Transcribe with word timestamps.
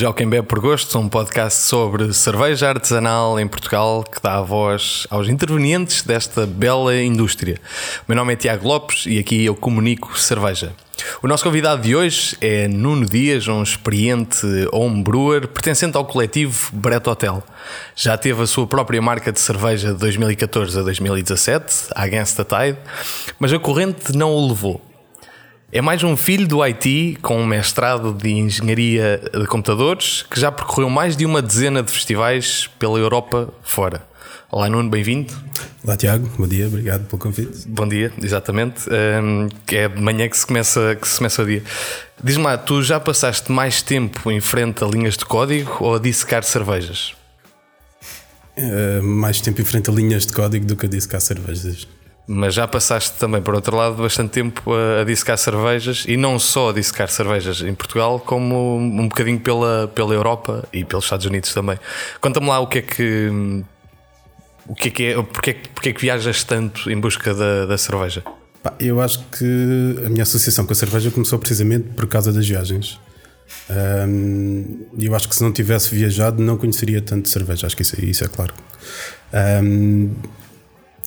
Bem-vindos 0.00 0.08
ao 0.08 0.14
Quem 0.14 0.28
Bebe 0.30 0.46
por 0.46 0.60
Gosto, 0.60 0.98
um 0.98 1.10
podcast 1.10 1.60
sobre 1.60 2.14
cerveja 2.14 2.70
artesanal 2.70 3.38
em 3.38 3.46
Portugal 3.46 4.02
que 4.02 4.18
dá 4.22 4.38
a 4.38 4.40
voz 4.40 5.06
aos 5.10 5.28
intervenientes 5.28 6.02
desta 6.02 6.46
bela 6.46 6.96
indústria. 6.96 7.60
O 7.98 8.04
meu 8.08 8.16
nome 8.16 8.32
é 8.32 8.36
Tiago 8.36 8.66
Lopes 8.66 9.04
e 9.04 9.18
aqui 9.18 9.44
eu 9.44 9.54
comunico 9.54 10.18
cerveja. 10.18 10.72
O 11.22 11.28
nosso 11.28 11.44
convidado 11.44 11.82
de 11.82 11.94
hoje 11.94 12.34
é 12.40 12.66
Nuno 12.66 13.04
Dias, 13.04 13.46
um 13.46 13.62
experiente 13.62 14.46
homebrewer 14.72 15.46
pertencente 15.46 15.98
ao 15.98 16.06
coletivo 16.06 16.70
Brett 16.72 17.06
Hotel. 17.06 17.42
Já 17.94 18.16
teve 18.16 18.42
a 18.42 18.46
sua 18.46 18.66
própria 18.66 19.02
marca 19.02 19.30
de 19.30 19.38
cerveja 19.38 19.92
de 19.92 19.98
2014 19.98 20.78
a 20.78 20.82
2017, 20.82 21.88
a 21.94 22.04
Against 22.04 22.38
the 22.38 22.44
Tide, 22.44 22.78
mas 23.38 23.52
a 23.52 23.58
corrente 23.58 24.16
não 24.16 24.32
o 24.32 24.48
levou. 24.48 24.89
É 25.72 25.80
mais 25.80 26.02
um 26.02 26.16
filho 26.16 26.48
do 26.48 26.64
IT 26.64 27.18
com 27.22 27.40
um 27.40 27.46
mestrado 27.46 28.12
de 28.12 28.28
Engenharia 28.28 29.20
de 29.32 29.46
Computadores 29.46 30.24
que 30.28 30.40
já 30.40 30.50
percorreu 30.50 30.90
mais 30.90 31.16
de 31.16 31.24
uma 31.24 31.40
dezena 31.40 31.80
de 31.80 31.92
festivais 31.92 32.68
pela 32.76 32.98
Europa 32.98 33.48
fora. 33.62 34.02
Olá 34.50 34.68
Nuno, 34.68 34.90
bem-vindo. 34.90 35.32
Olá 35.84 35.96
Tiago, 35.96 36.28
bom 36.36 36.48
dia, 36.48 36.66
obrigado 36.66 37.06
pelo 37.06 37.22
convite. 37.22 37.68
Bom 37.68 37.86
dia, 37.86 38.12
exatamente. 38.20 38.90
Um, 38.90 39.48
é 39.68 39.86
de 39.86 40.02
manhã 40.02 40.28
que 40.28 40.36
se 40.36 40.44
começa, 40.44 40.96
que 40.96 41.06
se 41.06 41.18
começa 41.18 41.40
o 41.40 41.46
dia. 41.46 41.62
Diz-me 42.20 42.42
lá, 42.42 42.58
tu 42.58 42.82
já 42.82 42.98
passaste 42.98 43.52
mais 43.52 43.80
tempo 43.80 44.28
em 44.28 44.40
frente 44.40 44.82
a 44.82 44.88
linhas 44.88 45.16
de 45.16 45.24
código 45.24 45.76
ou 45.78 45.94
a 45.94 45.98
dissecar 46.00 46.42
cervejas? 46.42 47.14
Uh, 48.58 49.00
mais 49.04 49.40
tempo 49.40 49.60
em 49.60 49.64
frente 49.64 49.88
a 49.88 49.92
linhas 49.92 50.26
de 50.26 50.32
código 50.32 50.66
do 50.66 50.74
que 50.74 50.86
a 50.86 50.88
dissecar 50.88 51.20
cervejas. 51.20 51.86
Mas 52.32 52.54
já 52.54 52.68
passaste 52.68 53.18
também, 53.18 53.42
por 53.42 53.56
outro 53.56 53.76
lado, 53.76 53.96
bastante 53.96 54.30
tempo 54.30 54.72
a, 54.72 55.00
a 55.00 55.04
dissecar 55.04 55.36
cervejas 55.36 56.04
e 56.06 56.16
não 56.16 56.38
só 56.38 56.70
a 56.70 56.72
dissecar 56.72 57.08
cervejas 57.08 57.60
em 57.60 57.74
Portugal, 57.74 58.20
como 58.20 58.76
um 58.76 59.08
bocadinho 59.08 59.40
pela, 59.40 59.90
pela 59.92 60.14
Europa 60.14 60.64
e 60.72 60.84
pelos 60.84 61.06
Estados 61.06 61.26
Unidos 61.26 61.52
também. 61.52 61.76
Conta-me 62.20 62.46
lá 62.46 62.60
o 62.60 62.68
que 62.68 62.78
é 62.78 62.82
que. 62.82 63.64
O 64.64 64.76
que 64.76 64.86
é 64.86 64.90
que 64.92 65.04
é, 65.06 65.22
porque, 65.22 65.56
porque 65.74 65.88
é 65.88 65.92
que 65.92 66.00
viajas 66.00 66.44
tanto 66.44 66.88
em 66.88 67.00
busca 67.00 67.34
da, 67.34 67.66
da 67.66 67.76
cerveja? 67.76 68.22
Eu 68.78 69.00
acho 69.00 69.24
que 69.36 69.96
a 70.06 70.08
minha 70.08 70.22
associação 70.22 70.64
com 70.64 70.72
a 70.72 70.76
cerveja 70.76 71.10
começou 71.10 71.36
precisamente 71.36 71.88
por 71.96 72.06
causa 72.06 72.32
das 72.32 72.46
viagens. 72.46 73.00
Um, 73.68 74.86
eu 74.96 75.16
acho 75.16 75.28
que 75.28 75.34
se 75.34 75.42
não 75.42 75.50
tivesse 75.50 75.92
viajado 75.92 76.40
não 76.40 76.56
conheceria 76.56 77.02
tanto 77.02 77.28
cerveja, 77.28 77.66
acho 77.66 77.74
que 77.74 77.82
isso, 77.82 78.00
isso 78.04 78.22
é 78.22 78.28
claro. 78.28 78.54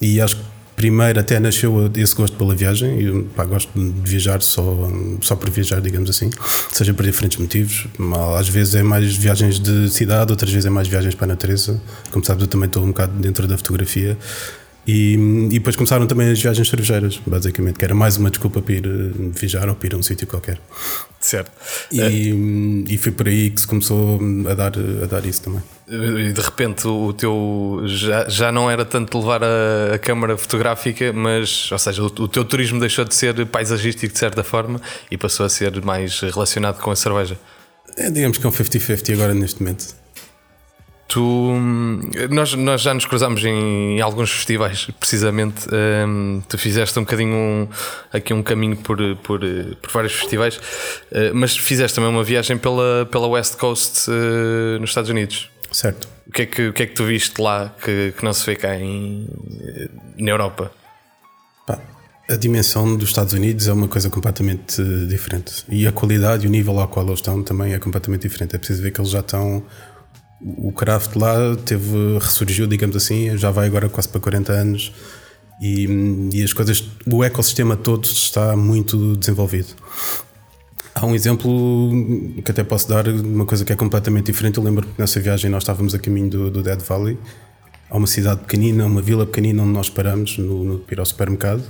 E 0.01 0.19
acho 0.19 0.35
que 0.35 0.52
primeiro 0.75 1.19
até 1.19 1.39
nasceu 1.39 1.91
esse 1.95 2.15
gosto 2.15 2.35
pela 2.37 2.55
viagem. 2.55 3.01
Eu 3.01 3.23
pá, 3.35 3.45
gosto 3.45 3.69
de 3.73 4.09
viajar 4.09 4.41
só, 4.41 4.91
só 5.21 5.35
por 5.35 5.49
viajar, 5.49 5.81
digamos 5.81 6.09
assim, 6.09 6.29
seja 6.71 6.93
por 6.93 7.05
diferentes 7.05 7.37
motivos. 7.37 7.87
Às 8.37 8.49
vezes 8.49 8.75
é 8.75 8.83
mais 8.83 9.15
viagens 9.15 9.59
de 9.59 9.89
cidade, 9.89 10.31
outras 10.31 10.51
vezes 10.51 10.65
é 10.65 10.69
mais 10.69 10.87
viagens 10.87 11.15
para 11.15 11.25
a 11.25 11.27
natureza. 11.29 11.81
Como 12.11 12.23
sabes, 12.23 12.41
eu 12.43 12.47
também 12.47 12.67
estou 12.67 12.83
um 12.83 12.87
bocado 12.87 13.13
dentro 13.13 13.47
da 13.47 13.57
fotografia. 13.57 14.17
E, 14.85 15.13
e 15.13 15.59
depois 15.59 15.75
começaram 15.75 16.05
também 16.05 16.29
as 16.29 16.41
viagens 16.41 16.67
cervejeiras, 16.67 17.19
basicamente, 17.25 17.79
que 17.79 17.85
era 17.85 17.95
mais 17.95 18.17
uma 18.17 18.29
desculpa 18.29 18.61
para 18.61 18.73
ir 18.73 18.85
eh, 18.85 19.29
viajar 19.33 19.69
ou 19.69 19.75
para 19.75 19.87
ir 19.87 19.93
a 19.93 19.97
um 19.97 20.03
sítio 20.03 20.27
qualquer. 20.27 20.59
Certo. 21.21 21.51
E, 21.89 22.01
é. 22.01 22.09
e 22.93 22.97
foi 22.97 23.13
por 23.13 23.27
aí 23.27 23.49
que 23.49 23.61
se 23.61 23.67
começou 23.67 24.19
a 24.49 24.53
dar, 24.53 24.73
a 25.03 25.05
dar 25.05 25.25
isso 25.25 25.43
também. 25.43 25.63
E 25.87 26.33
de 26.33 26.41
repente 26.41 26.85
o 26.87 27.13
teu 27.13 27.81
já, 27.85 28.27
já 28.27 28.51
não 28.51 28.69
era 28.69 28.83
tanto 28.83 29.17
levar 29.19 29.41
a, 29.43 29.95
a 29.95 29.99
câmara 29.99 30.35
fotográfica, 30.37 31.13
mas, 31.13 31.71
ou 31.71 31.79
seja, 31.79 32.03
o, 32.03 32.05
o, 32.05 32.27
teu 32.27 32.43
turismo 32.43 32.79
deixou 32.79 33.05
de 33.05 33.15
ser 33.15 33.45
paisagístico 33.45 34.11
de 34.11 34.19
certa 34.19 34.43
forma 34.43 34.81
e 35.09 35.17
passou 35.17 35.45
a 35.45 35.49
ser 35.49 35.81
mais 35.81 36.19
relacionado 36.19 36.81
com 36.81 36.91
a 36.91 36.95
cerveja. 36.95 37.37
É, 37.95 38.09
digamos 38.09 38.37
que 38.37 38.45
é 38.45 38.49
um 38.49 38.51
50-50 38.51 39.13
agora 39.13 39.33
neste 39.33 39.61
momento. 39.61 40.02
Tu, 41.07 41.53
nós, 42.31 42.53
nós 42.55 42.81
já 42.81 42.93
nos 42.93 43.05
cruzamos 43.05 43.43
em, 43.43 44.01
alguns 44.01 44.31
festivais, 44.31 44.87
precisamente. 44.99 45.67
Um, 45.71 46.41
tu 46.47 46.57
fizeste 46.57 46.97
um 46.97 47.03
bocadinho 47.03 47.35
um, 47.35 47.67
aqui 48.11 48.33
um 48.33 48.41
caminho 48.41 48.77
por, 48.77 48.97
por, 49.17 49.39
por 49.39 49.91
vários 49.91 50.13
festivais, 50.13 50.57
uh, 50.57 51.33
mas 51.33 51.55
fizeste 51.55 51.95
também 51.95 52.09
uma 52.09 52.23
viagem 52.23 52.57
pela, 52.57 53.07
pela 53.11 53.27
West 53.27 53.57
Coast 53.57 54.09
uh, 54.09 54.79
nos 54.79 54.89
Estados 54.89 55.09
Unidos. 55.09 55.51
Certo. 55.71 56.07
O 56.27 56.31
que 56.31 56.43
é 56.43 56.45
que, 56.45 56.67
o 56.69 56.73
que, 56.73 56.83
é 56.83 56.85
que 56.85 56.93
tu 56.93 57.03
viste 57.03 57.39
lá 57.39 57.75
que, 57.83 58.13
que 58.17 58.23
não 58.23 58.33
se 58.33 58.45
vê 58.45 58.55
cá 58.55 58.75
em, 58.75 59.27
na 60.17 60.31
Europa? 60.31 60.71
Pá, 61.67 61.79
a 62.29 62.35
dimensão 62.35 62.95
dos 62.95 63.09
Estados 63.09 63.33
Unidos 63.33 63.67
é 63.67 63.73
uma 63.73 63.87
coisa 63.87 64.09
completamente 64.09 64.81
diferente. 65.07 65.65
E 65.67 65.85
a 65.85 65.91
qualidade 65.91 66.45
e 66.45 66.47
o 66.47 66.51
nível 66.51 66.79
ao 66.79 66.87
qual 66.87 67.05
eles 67.05 67.19
estão 67.19 67.43
também 67.43 67.73
é 67.73 67.79
completamente 67.79 68.21
diferente. 68.21 68.55
É 68.55 68.57
preciso 68.57 68.81
ver 68.81 68.91
que 68.91 69.01
eles 69.01 69.11
já 69.11 69.19
estão 69.19 69.63
o 70.45 70.71
craft 70.71 71.15
lá 71.15 71.55
teve, 71.65 72.17
ressurgiu, 72.19 72.67
digamos 72.67 72.95
assim, 72.95 73.37
já 73.37 73.49
vai 73.49 73.67
agora 73.67 73.87
quase 73.87 74.09
para 74.09 74.19
40 74.19 74.51
anos 74.51 74.93
e, 75.61 75.87
e, 76.33 76.43
as 76.43 76.51
coisas, 76.51 76.83
o 77.05 77.23
ecossistema 77.23 77.77
todo 77.77 78.03
está 78.03 78.55
muito 78.55 79.15
desenvolvido. 79.15 79.69
Há 80.93 81.05
um 81.05 81.15
exemplo 81.15 81.89
que 82.43 82.51
até 82.51 82.63
posso 82.63 82.87
dar, 82.89 83.07
uma 83.07 83.45
coisa 83.45 83.63
que 83.63 83.71
é 83.71 83.75
completamente 83.75 84.25
diferente. 84.25 84.57
Eu 84.57 84.63
lembro 84.63 84.85
que 84.85 84.99
nessa 84.99 85.19
viagem 85.19 85.49
nós 85.49 85.63
estávamos 85.63 85.95
a 85.95 85.99
caminho 85.99 86.29
do, 86.29 86.51
do 86.51 86.61
Dead 86.61 86.79
Valley, 86.81 87.17
há 87.89 87.97
uma 87.97 88.07
cidade 88.07 88.41
pequenina, 88.41 88.85
uma 88.85 89.01
vila 89.01 89.25
pequenina 89.25 89.63
onde 89.63 89.71
nós 89.71 89.89
paramos 89.89 90.37
no, 90.37 90.63
no 90.63 90.83
ir 90.91 90.99
ao 90.99 91.05
supermercado. 91.05 91.63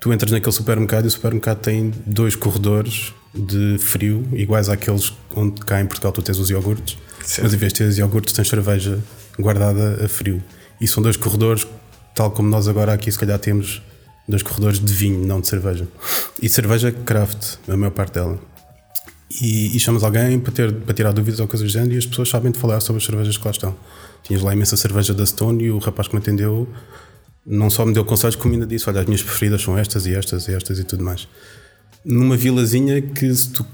Tu 0.00 0.12
entras 0.12 0.32
naquele 0.32 0.52
supermercado 0.52 1.04
e 1.04 1.08
o 1.08 1.10
supermercado 1.10 1.58
tem 1.58 1.92
dois 2.06 2.34
corredores 2.34 3.12
de 3.34 3.78
frio, 3.78 4.26
iguais 4.32 4.68
àqueles 4.68 5.12
onde 5.36 5.60
cá 5.60 5.80
em 5.80 5.86
Portugal 5.86 6.12
tu 6.12 6.22
tens 6.22 6.38
os 6.38 6.50
iogurtes 6.50 6.96
Sim. 7.24 7.42
Mas 7.42 7.54
em 7.54 7.56
vez 7.56 7.72
de 7.72 7.78
ter 7.78 7.98
iogurte, 7.98 8.32
tens 8.34 8.48
cerveja 8.48 8.98
guardada 9.38 10.04
a 10.04 10.08
frio. 10.08 10.42
E 10.80 10.86
são 10.86 11.02
dois 11.02 11.16
corredores, 11.16 11.66
tal 12.14 12.30
como 12.30 12.48
nós 12.48 12.68
agora 12.68 12.92
aqui, 12.92 13.10
se 13.10 13.18
calhar 13.18 13.38
temos 13.38 13.82
dois 14.28 14.42
corredores 14.42 14.78
de 14.78 14.92
vinho, 14.92 15.24
não 15.26 15.40
de 15.40 15.48
cerveja. 15.48 15.86
E 16.40 16.48
cerveja 16.48 16.92
craft, 16.92 17.56
a 17.68 17.76
maior 17.76 17.92
parte 17.92 18.14
dela. 18.14 18.38
E, 19.40 19.76
e 19.76 19.80
chamas 19.80 20.04
alguém 20.04 20.38
para, 20.38 20.52
ter, 20.52 20.72
para 20.72 20.94
tirar 20.94 21.12
dúvidas 21.12 21.40
ou 21.40 21.48
coisas 21.48 21.66
do 21.66 21.72
género 21.72 21.94
e 21.94 21.98
as 21.98 22.06
pessoas 22.06 22.28
sabem 22.28 22.52
de 22.52 22.58
falar 22.58 22.80
sobre 22.80 23.00
as 23.00 23.06
cervejas 23.06 23.36
que 23.36 23.44
lá 23.44 23.50
estão. 23.50 23.74
Tinhas 24.22 24.42
lá 24.42 24.52
imensa 24.52 24.76
cerveja 24.76 25.14
da 25.14 25.24
Stone 25.24 25.64
e 25.64 25.70
o 25.70 25.78
rapaz 25.78 26.08
que 26.08 26.14
me 26.14 26.20
atendeu 26.20 26.68
não 27.44 27.68
só 27.68 27.84
me 27.84 27.92
deu 27.92 28.04
conselhos, 28.04 28.36
como 28.36 28.54
ainda 28.54 28.66
disse: 28.66 28.88
Olha, 28.88 29.00
as 29.00 29.06
minhas 29.06 29.22
preferidas 29.22 29.62
são 29.62 29.76
estas 29.76 30.06
e 30.06 30.14
estas 30.14 30.46
e 30.48 30.54
estas 30.54 30.78
e 30.78 30.84
tudo 30.84 31.02
mais. 31.02 31.26
Numa 32.04 32.36
vilazinha 32.36 33.00
que, 33.00 33.34
se 33.34 33.50
tu 33.50 33.66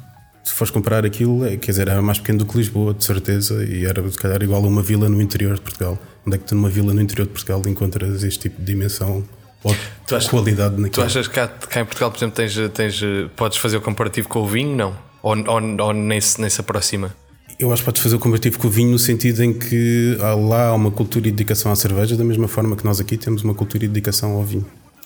se 0.48 0.54
fores 0.54 0.70
comprar 0.70 1.04
aquilo, 1.04 1.44
é, 1.44 1.58
quer 1.58 1.72
dizer, 1.72 1.88
era 1.88 2.00
mais 2.00 2.18
pequeno 2.18 2.38
do 2.38 2.46
que 2.46 2.56
Lisboa, 2.56 2.94
de 2.94 3.04
certeza, 3.04 3.62
e 3.64 3.84
era 3.84 4.10
se 4.10 4.16
calhar 4.16 4.42
igual 4.42 4.64
a 4.64 4.66
uma 4.66 4.80
vila 4.80 5.06
no 5.06 5.20
interior 5.20 5.54
de 5.56 5.60
Portugal. 5.60 5.98
Onde 6.26 6.36
é 6.36 6.38
que 6.38 6.44
tu 6.46 6.54
numa 6.54 6.70
vila 6.70 6.94
no 6.94 7.02
interior 7.02 7.26
de 7.26 7.32
Portugal 7.32 7.62
encontras 7.66 8.24
este 8.24 8.48
tipo 8.48 8.58
de 8.58 8.64
dimensão 8.64 9.22
ou 9.62 9.76
tu 10.06 10.16
achas, 10.16 10.30
qualidade 10.30 10.80
naquilo? 10.80 10.92
Tu 10.92 11.02
achas 11.02 11.28
que 11.28 11.34
cá, 11.34 11.48
cá, 11.48 11.80
em 11.80 11.84
Portugal, 11.84 12.10
por 12.10 12.16
exemplo, 12.16 12.36
tens, 12.36 12.56
tens, 12.72 13.00
podes 13.36 13.58
fazer 13.58 13.76
o 13.76 13.82
comparativo 13.82 14.26
com 14.26 14.40
o 14.40 14.46
vinho? 14.46 14.74
Não? 14.74 14.96
Ou, 15.22 15.36
ou, 15.36 15.86
ou 15.86 15.92
nem, 15.92 16.18
se, 16.18 16.40
nem 16.40 16.48
se 16.48 16.60
aproxima? 16.62 17.14
Eu 17.58 17.70
acho 17.70 17.82
que 17.82 17.86
podes 17.86 18.02
fazer 18.02 18.16
o 18.16 18.18
comparativo 18.18 18.58
com 18.58 18.68
o 18.68 18.70
vinho 18.70 18.92
no 18.92 18.98
sentido 18.98 19.44
em 19.44 19.52
que 19.52 20.16
lá 20.48 20.68
há 20.68 20.74
uma 20.74 20.90
cultura 20.90 21.28
e 21.28 21.30
dedicação 21.30 21.70
à 21.70 21.76
cerveja, 21.76 22.16
da 22.16 22.24
mesma 22.24 22.48
forma 22.48 22.74
que 22.74 22.84
nós 22.86 23.00
aqui 23.00 23.18
temos 23.18 23.42
uma 23.42 23.52
cultura 23.52 23.84
e 23.84 23.88
dedicação 23.88 24.32
ao 24.32 24.44
vinho. 24.44 24.64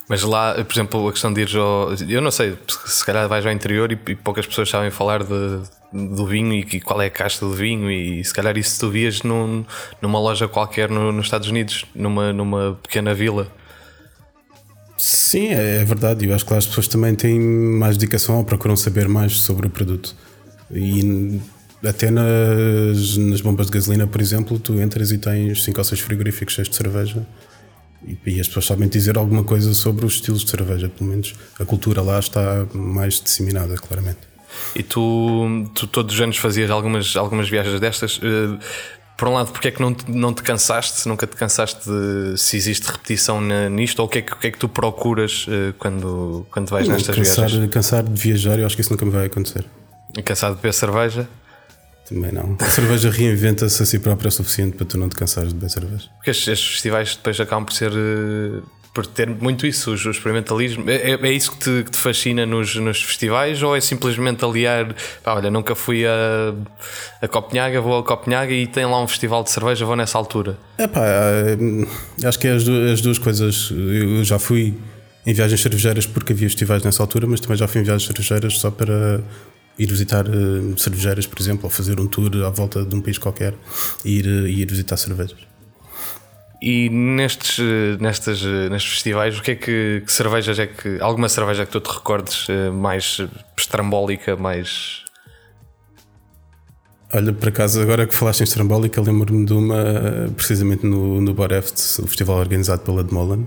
Mas 0.09 0.23
lá, 0.23 0.55
por 0.55 0.73
exemplo, 0.73 1.09
a 1.09 1.13
questão 1.13 1.33
de 1.33 1.43
ir 1.43 1.57
ao. 1.57 1.95
Eu 2.09 2.21
não 2.21 2.31
sei, 2.31 2.59
se 2.87 3.05
calhar 3.05 3.29
vais 3.29 3.47
ao 3.47 3.53
interior 3.53 3.93
e, 3.93 3.99
e 4.09 4.15
poucas 4.15 4.47
pessoas 4.47 4.69
sabem 4.69 4.91
falar 4.91 5.23
de, 5.23 5.61
do 5.93 6.27
vinho 6.27 6.53
e, 6.53 6.61
e, 6.61 6.81
qual 6.81 7.01
é 7.01 7.07
a 7.07 7.11
casta 7.11 7.47
do 7.47 7.53
vinho, 7.53 7.91
e 7.91 8.25
se 8.25 8.35
calhar 8.35 8.57
isso 8.59 8.81
tu 8.81 8.91
vias 8.91 9.23
num, 9.23 9.65
numa 10.01 10.19
loja 10.19 10.49
qualquer 10.49 10.91
no, 10.91 11.13
nos 11.13 11.27
Estados 11.27 11.49
Unidos, 11.49 11.85
numa, 11.95 12.33
numa 12.33 12.79
pequena 12.83 13.15
vila. 13.15 13.51
Sim, 14.97 15.49
é, 15.49 15.79
é 15.79 15.85
verdade. 15.85 16.29
Eu 16.29 16.35
acho 16.35 16.45
que 16.45 16.53
lá 16.53 16.59
as 16.59 16.67
pessoas 16.67 16.89
também 16.89 17.15
têm 17.15 17.39
mais 17.41 17.97
dedicação 17.97 18.39
ou 18.39 18.45
procuram 18.45 18.77
saber 18.77 19.09
mais 19.09 19.39
sobre 19.39 19.67
o 19.67 19.71
produto. 19.71 20.15
E 20.71 21.41
até 21.85 22.11
nas, 22.11 23.17
nas 23.17 23.41
bombas 23.41 23.67
de 23.67 23.73
gasolina, 23.73 24.07
por 24.07 24.21
exemplo, 24.21 24.59
tu 24.59 24.81
entras 24.81 25.11
e 25.11 25.19
tens 25.19 25.65
5 25.65 25.79
ou 25.79 25.85
6 25.85 26.01
frigoríficos 26.01 26.55
cheios 26.55 26.69
de 26.69 26.77
cerveja 26.77 27.27
e, 28.07 28.19
e 28.27 28.41
as 28.41 28.47
pessoas 28.49 28.67
sabem 28.67 28.89
dizer 28.89 29.17
alguma 29.17 29.45
coisa 29.45 29.73
sobre 29.75 30.05
os 30.05 30.15
estilos 30.15 30.45
de 30.45 30.51
cerveja, 30.51 30.89
pelo 30.89 31.11
menos 31.11 31.35
a 31.59 31.65
cultura 31.65 32.03
lá 32.03 32.19
está 32.19 32.67
mais 32.75 33.21
disseminada, 33.21 33.75
claramente. 33.77 34.19
E 34.75 34.83
tu, 34.83 35.67
tu 35.75 35.87
todos 35.87 36.15
os 36.15 36.21
anos 36.21 36.37
fazias 36.37 36.71
algumas, 36.71 37.17
algumas 37.17 37.49
viagens 37.49 37.81
destas. 37.81 38.19
Uh, 38.19 38.59
por 39.17 39.29
um 39.29 39.35
lado, 39.35 39.53
porque 39.53 39.69
é 39.69 39.71
que 39.71 39.81
não 39.81 39.95
te, 39.95 40.11
não 40.11 40.35
te 40.35 40.43
cansaste? 40.43 41.07
Nunca 41.07 41.27
te 41.27 41.37
cansaste 41.37 41.89
de 41.89 42.37
se 42.37 42.57
existe 42.57 42.91
repetição 42.91 43.41
na, 43.41 43.69
nisto? 43.69 44.01
Ou 44.01 44.07
o 44.07 44.09
que 44.09 44.19
é 44.19 44.23
que, 44.23 44.33
o 44.33 44.37
que, 44.37 44.47
é 44.49 44.51
que 44.51 44.59
tu 44.59 44.69
procuras 44.69 45.47
uh, 45.47 45.73
quando, 45.79 46.47
quando 46.51 46.69
vais 46.71 46.89
não, 46.89 46.95
nestas 46.95 47.17
cansar, 47.17 47.49
viagens? 47.49 47.71
Cansar 47.71 48.03
de 48.03 48.21
viajar, 48.21 48.59
eu 48.59 48.67
acho 48.67 48.75
que 48.75 48.83
isso 48.83 48.91
nunca 48.91 49.05
me 49.05 49.13
vai 49.13 49.27
acontecer. 49.27 49.65
Cansado 50.25 50.57
de 50.57 50.57
beber 50.57 50.75
cerveja? 50.75 51.29
Também 52.09 52.33
não. 52.33 52.57
A 52.61 52.69
cerveja 52.69 53.11
reinventa-se 53.11 53.83
a 53.83 53.87
si 53.87 53.99
própria 53.99 54.29
o 54.29 54.33
suficiente 54.33 54.77
para 54.77 54.87
tu 54.87 54.99
não 54.99 55.09
te 55.09 55.17
cansares 55.17 55.51
de 55.51 55.55
beber 55.55 55.71
cerveja. 55.71 56.09
Porque 56.17 56.31
estes, 56.31 56.49
estes, 56.49 56.71
festivais 56.73 57.17
depois 57.17 57.41
acabam 57.41 57.65
por 57.65 57.73
ser 57.73 57.93
uh, 57.93 58.63
por 58.95 59.07
ter 59.07 59.29
muito 59.29 59.67
isso, 59.67 59.93
o 59.93 60.11
experimentalismo. 60.11 60.89
É, 60.89 61.13
é 61.13 61.33
isso 61.33 61.53
que 61.53 61.59
te, 61.59 61.85
que 61.85 61.91
te 61.91 61.97
fascina 61.97 62.45
nos, 62.45 62.75
nos, 62.77 63.03
festivais 63.03 63.63
ou 63.63 63.75
é 63.75 63.81
simplesmente 63.81 64.45
aliar? 64.45 64.95
Pá, 65.23 65.35
olha, 65.35 65.51
nunca 65.51 65.75
fui 65.75 66.05
a, 66.07 66.55
a 67.23 67.29
Copenhaga, 67.29 67.81
vou 67.81 67.99
a 67.99 68.03
Copenhaga 68.03 68.53
e 68.53 68.67
tem 68.67 68.85
lá 68.85 69.03
um 69.03 69.09
festival 69.09 69.43
de 69.43 69.51
cerveja, 69.51 69.87
vou 69.87 69.97
nessa 69.97 70.19
altura. 70.19 70.59
É 70.77 70.87
pá, 70.87 71.01
acho 72.25 72.39
que 72.39 72.47
é 72.47 72.53
as 72.53 72.65
duas, 72.65 72.93
as 72.93 73.01
duas 73.01 73.19
coisas. 73.19 73.71
Eu 73.71 74.23
já 74.25 74.39
fui 74.39 74.79
em 75.25 75.33
viagens 75.33 75.61
cervejeiras 75.61 76.05
porque 76.05 76.35
havia 76.35 76.49
festivais 76.49 76.83
nessa 76.83 77.03
altura, 77.03 77.27
mas 77.27 77.41
também 77.41 77.57
já 77.57 77.67
fui 77.67 77.81
em 77.81 77.85
viagens 77.85 78.07
cervejeiras 78.07 78.59
só 78.59 78.71
para 78.71 79.23
ir 79.83 79.91
visitar 79.91 80.27
uh, 80.29 80.79
cervejeiras, 80.79 81.27
por 81.27 81.41
exemplo, 81.41 81.65
ou 81.65 81.71
fazer 81.71 81.99
um 82.01 82.07
tour 82.07 82.31
à 82.45 82.51
volta 82.51 82.85
de 82.85 82.95
um 82.95 83.01
país 83.01 83.19
qualquer 83.19 83.55
e 84.05 84.19
ir, 84.19 84.27
uh, 84.27 84.47
ir 84.47 84.71
visitar 84.71 84.97
cervejas. 84.97 85.53
E 86.61 86.89
nestes, 86.91 87.59
nestes, 87.99 88.45
nestes 88.71 88.93
festivais, 88.93 89.37
o 89.37 89.43
que 89.43 89.51
é 89.51 89.55
que, 89.57 90.03
que, 90.07 90.13
cervejas 90.13 90.61
é 90.61 90.69
que. 90.69 91.01
Alguma 91.01 91.29
cerveja 91.29 91.67
que 91.67 91.73
tu 91.73 91.81
te 91.81 91.91
recordes 91.91 92.47
eh, 92.49 92.71
mais 92.71 93.21
estrambólica, 93.59 94.37
mais. 94.37 95.03
Olha, 97.13 97.33
por 97.33 97.49
acaso, 97.49 97.81
agora 97.81 98.07
que 98.07 98.15
falaste 98.15 98.43
em 98.43 98.45
estrambólica, 98.45 99.01
lembro-me 99.01 99.45
de 99.45 99.53
uma, 99.53 100.31
precisamente 100.37 100.87
no, 100.87 101.21
no 101.21 101.35
Boreft, 101.35 102.01
o 102.01 102.07
festival 102.07 102.37
organizado 102.39 102.83
pela 102.83 103.03
Demolan, 103.03 103.45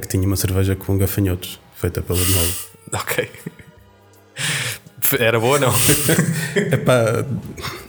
que 0.00 0.06
tinha 0.06 0.24
uma 0.24 0.36
cerveja 0.36 0.76
com 0.76 0.96
gafanhotos, 0.96 1.60
feita 1.74 2.00
pela 2.02 2.20
Demolan. 2.24 2.52
ok. 2.94 3.28
Era 5.18 5.38
boa, 5.38 5.58
não? 5.58 5.72
Epá, 6.56 7.24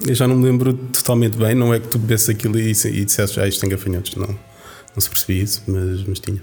eu 0.08 0.16
já 0.16 0.28
não 0.28 0.36
me 0.36 0.46
lembro 0.46 0.74
totalmente 0.74 1.38
bem. 1.38 1.56
Não 1.56 1.74
é 1.74 1.80
que 1.80 1.88
tu 1.88 1.98
bebesse 1.98 2.32
aquilo 2.32 2.58
e, 2.60 2.72
e 2.72 3.06
disseste 3.06 3.36
já 3.36 3.44
ah, 3.44 3.48
isto 3.48 3.62
tem 3.62 3.70
gafanhotos. 3.70 4.16
Não, 4.16 4.28
não 4.28 5.00
se 5.00 5.10
percebia 5.10 5.44
isso, 5.44 5.64
mas, 5.68 6.04
mas 6.04 6.20
tinha. 6.20 6.42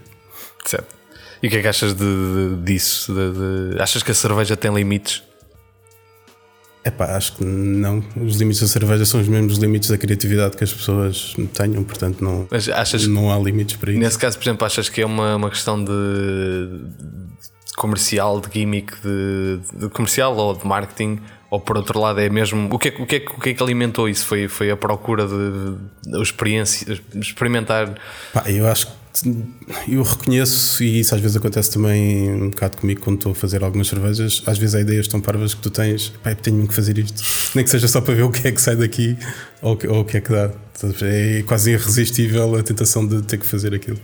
Certo. 0.65 0.95
E 1.43 1.47
o 1.47 1.51
que 1.51 1.57
é 1.57 1.63
que 1.63 1.69
achas 1.69 1.95
de, 1.95 2.05
de 2.05 2.63
disso? 2.65 3.15
De, 3.15 3.75
de, 3.75 3.83
achas 3.83 4.03
que 4.03 4.11
a 4.11 4.15
cerveja 4.15 4.57
tem 4.57 4.73
limites? 4.73 5.23
Epá, 6.85 7.17
acho 7.17 7.37
que 7.37 7.45
não. 7.45 8.03
Os 8.17 8.37
limites 8.37 8.61
da 8.61 8.67
cerveja 8.67 9.05
são 9.05 9.21
os 9.21 9.29
mesmos 9.29 9.59
limites 9.59 9.91
da 9.91 9.99
criatividade 9.99 10.57
que 10.57 10.65
as 10.65 10.73
pessoas 10.73 11.35
tenham, 11.53 11.85
portanto 11.85 12.25
não, 12.25 12.49
achas, 12.75 13.07
não 13.07 13.31
há 13.31 13.39
limites 13.39 13.77
para 13.77 13.91
isso. 13.91 14.01
Nesse 14.01 14.19
caso, 14.19 14.39
por 14.39 14.45
exemplo, 14.45 14.67
achas 14.67 14.89
que 14.89 15.03
é 15.03 15.07
uma, 15.07 15.37
uma 15.37 15.51
questão 15.51 15.83
de 15.83 15.91
comercial, 17.81 18.43
de 18.43 18.49
gimmick, 18.53 18.93
de, 19.03 19.59
de, 19.75 19.89
comercial 19.89 20.37
ou 20.37 20.55
de 20.55 20.67
marketing, 20.67 21.19
ou 21.49 21.59
por 21.59 21.79
outro 21.79 21.99
lado 21.99 22.21
é 22.21 22.29
mesmo. 22.29 22.69
O 22.71 22.79
que 22.79 22.89
é, 22.89 22.95
o 22.99 23.07
que, 23.07 23.17
é, 23.17 23.19
o 23.19 23.41
que, 23.41 23.49
é 23.49 23.55
que 23.55 23.63
alimentou 23.63 24.07
isso? 24.07 24.27
Foi, 24.27 24.49
foi 24.49 24.71
a 24.71 24.77
procura 24.77 25.27
de, 25.27 26.11
de, 26.11 26.21
experiência, 26.21 27.01
experimentar. 27.15 27.95
Pá, 28.35 28.45
eu 28.51 28.69
acho 28.69 28.87
que 28.87 28.93
eu 29.89 30.03
reconheço, 30.03 30.85
e 30.85 31.01
isso 31.01 31.15
às 31.15 31.23
vezes 31.23 31.39
acontece 31.39 31.73
também 31.73 32.31
um 32.31 32.51
bocado 32.51 32.77
comigo 32.77 33.01
quando 33.01 33.17
estou 33.17 33.33
a 33.33 33.35
fazer 33.35 33.65
algumas 33.65 33.89
cervejas. 33.89 34.43
Às 34.45 34.59
vezes 34.59 34.75
há 34.75 34.83
ideias 34.83 35.09
tão 35.09 35.19
parvas 35.19 35.55
que 35.55 35.63
tu 35.63 35.71
tens, 35.71 36.11
pá, 36.23 36.35
tenho 36.35 36.69
que 36.69 36.75
fazer 36.75 36.99
isto, 36.99 37.23
nem 37.55 37.65
que 37.65 37.71
seja 37.71 37.89
só 37.89 38.03
para 38.03 38.13
ver 38.13 38.25
o 38.25 38.31
que 38.31 38.47
é 38.47 38.53
que 38.53 38.61
sai 38.61 38.77
daqui 38.77 39.17
ou, 39.63 39.79
ou 39.89 40.01
o 40.01 40.05
que 40.05 40.19
é 40.19 40.21
que 40.21 40.31
dá. 40.31 40.51
É 41.03 41.43
quase 41.47 41.73
irresistível 41.73 42.57
a 42.57 42.63
tentação 42.63 43.07
de 43.07 43.23
ter 43.23 43.39
que 43.39 43.47
fazer 43.47 43.75
aquilo. 43.75 43.99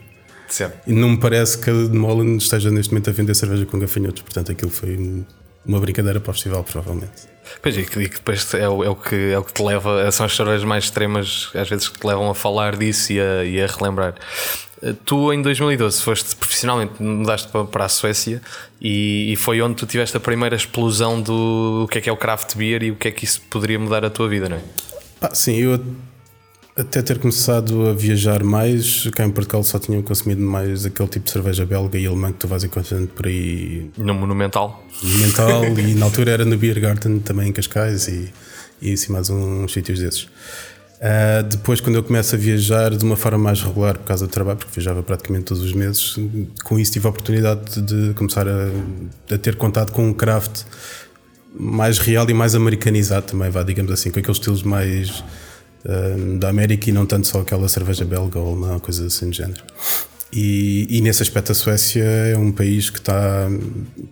Certo. 0.49 0.79
E 0.87 0.93
não 0.93 1.11
me 1.11 1.19
parece 1.19 1.59
que 1.59 1.71
a 1.71 1.73
Molen 1.73 2.37
esteja 2.37 2.71
neste 2.71 2.93
momento 2.93 3.11
a 3.11 3.13
vender 3.13 3.35
cerveja 3.35 3.67
com 3.67 3.79
gafanhotos, 3.79 4.23
portanto 4.23 4.53
aquilo 4.53 4.71
foi 4.71 5.25
uma 5.65 5.81
brincadeira 5.81 6.21
para 6.21 6.31
o 6.31 6.35
festival, 6.35 6.63
provavelmente. 6.63 7.37
Pois, 7.63 7.77
e 7.77 7.85
que, 7.85 8.01
e 8.01 8.09
que 8.09 8.17
depois 8.17 8.55
é 8.55 8.69
o, 8.69 8.85
é, 8.85 8.89
o 8.89 8.97
que, 8.97 9.33
é 9.33 9.39
o 9.39 9.43
que 9.43 9.53
te 9.53 9.63
leva, 9.63 10.11
são 10.11 10.27
as 10.27 10.35
cervejas 10.35 10.65
mais 10.65 10.85
extremas, 10.85 11.51
às 11.55 11.69
vezes 11.69 11.89
que 11.89 11.99
te 11.99 12.07
levam 12.07 12.31
a 12.31 12.35
falar 12.35 12.77
disso 12.77 13.13
e 13.13 13.21
a, 13.21 13.45
e 13.45 13.61
a 13.61 13.67
relembrar. 13.67 14.15
Eh, 14.83 14.95
tu, 15.05 15.33
em 15.33 15.43
2012, 15.43 16.03
foste 16.03 16.37
profissionalmente, 16.37 17.03
mudaste 17.03 17.49
para, 17.49 17.65
para 17.65 17.85
a 17.85 17.89
Suécia 17.89 18.43
e, 18.81 19.33
e, 19.33 19.37
foi 19.37 19.61
onde 19.63 19.77
tu 19.77 19.87
tiveste 19.87 20.17
a 20.17 20.21
primeira 20.21 20.57
explosão 20.57 21.21
do 21.21 21.89
que 21.91 21.99
é 21.99 22.01
que 22.01 22.09
é 22.09 22.13
o 22.13 22.17
craft 22.17 22.57
beer 22.57 22.83
e 22.83 22.91
o 22.91 22.97
que 22.97 23.09
é 23.09 23.11
que 23.11 23.25
isso 23.25 23.41
poderia 23.51 23.79
mudar 23.79 24.05
a 24.05 24.11
tua 24.11 24.29
vida, 24.29 24.49
não 24.49 24.57
é? 24.57 24.61
Ah, 25.21 25.35
sim, 25.35 25.57
eu 25.57 25.83
até 26.77 27.01
ter 27.01 27.19
começado 27.19 27.87
a 27.87 27.95
viajar 27.95 28.45
mais, 28.45 29.09
cá 29.15 29.25
em 29.25 29.31
Portugal 29.31 29.65
só 29.65 29.79
tinham 29.79 30.03
consumido 30.03 30.43
mais 30.43 30.85
aquele 30.85 31.09
tipo 31.09 31.25
de 31.25 31.31
cerveja 31.31 31.65
belga 31.65 31.99
e 31.99 32.07
alemã 32.07 32.31
que 32.31 32.39
tu 32.39 32.47
vais 32.47 32.65
encontrando 32.65 33.07
por 33.07 33.27
aí. 33.27 33.91
No 33.97 34.13
Monumental. 34.13 34.85
Monumental, 35.03 35.65
e 35.79 35.95
na 35.95 36.05
altura 36.05 36.33
era 36.33 36.45
no 36.45 36.59
Beer 36.59 36.79
Garden 36.79 37.19
também 37.21 37.49
em 37.49 37.53
Cascais 37.53 38.09
e, 38.09 38.31
e 38.83 38.93
assim 38.93 39.11
mais 39.11 39.31
uns 39.31 39.73
sítios 39.73 39.99
desses. 40.01 40.25
Uh, 40.25 41.43
depois, 41.49 41.81
quando 41.81 41.97
eu 41.97 42.03
começo 42.03 42.35
a 42.35 42.39
viajar 42.39 42.95
de 42.95 43.05
uma 43.05 43.17
forma 43.17 43.39
mais 43.39 43.63
regular 43.63 43.97
por 43.97 44.05
causa 44.05 44.27
do 44.27 44.31
trabalho, 44.31 44.59
porque 44.59 44.73
viajava 44.75 45.03
praticamente 45.03 45.45
todos 45.45 45.63
os 45.63 45.73
meses, 45.73 46.17
com 46.63 46.79
isso 46.79 46.93
tive 46.93 47.07
a 47.07 47.11
oportunidade 47.11 47.81
de 47.81 48.13
começar 48.15 48.47
a, 48.47 49.35
a 49.35 49.39
ter 49.39 49.57
contato 49.57 49.93
com 49.93 50.09
um 50.09 50.13
craft 50.13 50.63
mais 51.59 51.99
real 51.99 52.29
e 52.29 52.35
mais 52.35 52.55
americanizado 52.55 53.27
também, 53.27 53.49
vá, 53.49 53.63
digamos 53.63 53.91
assim, 53.93 54.11
com 54.11 54.19
aqueles 54.19 54.37
estilos 54.37 54.63
mais 54.63 55.25
da 56.39 56.49
América 56.49 56.91
e 56.91 56.93
não 56.93 57.07
tanto 57.07 57.27
só 57.27 57.41
aquela 57.41 57.69
cerveja 57.69 58.05
belga 58.05 58.39
ou 58.39 58.55
uma 58.55 58.81
coisa 58.81 59.07
assim 59.07 59.31
de 59.31 59.39
género. 59.39 59.63
E, 60.33 60.87
e, 60.91 61.01
nesse 61.01 61.23
aspecto 61.23 61.53
a 61.53 61.55
Suécia 61.55 62.03
é 62.03 62.37
um 62.37 62.51
país 62.51 62.91
que 62.91 62.99
está 62.99 63.49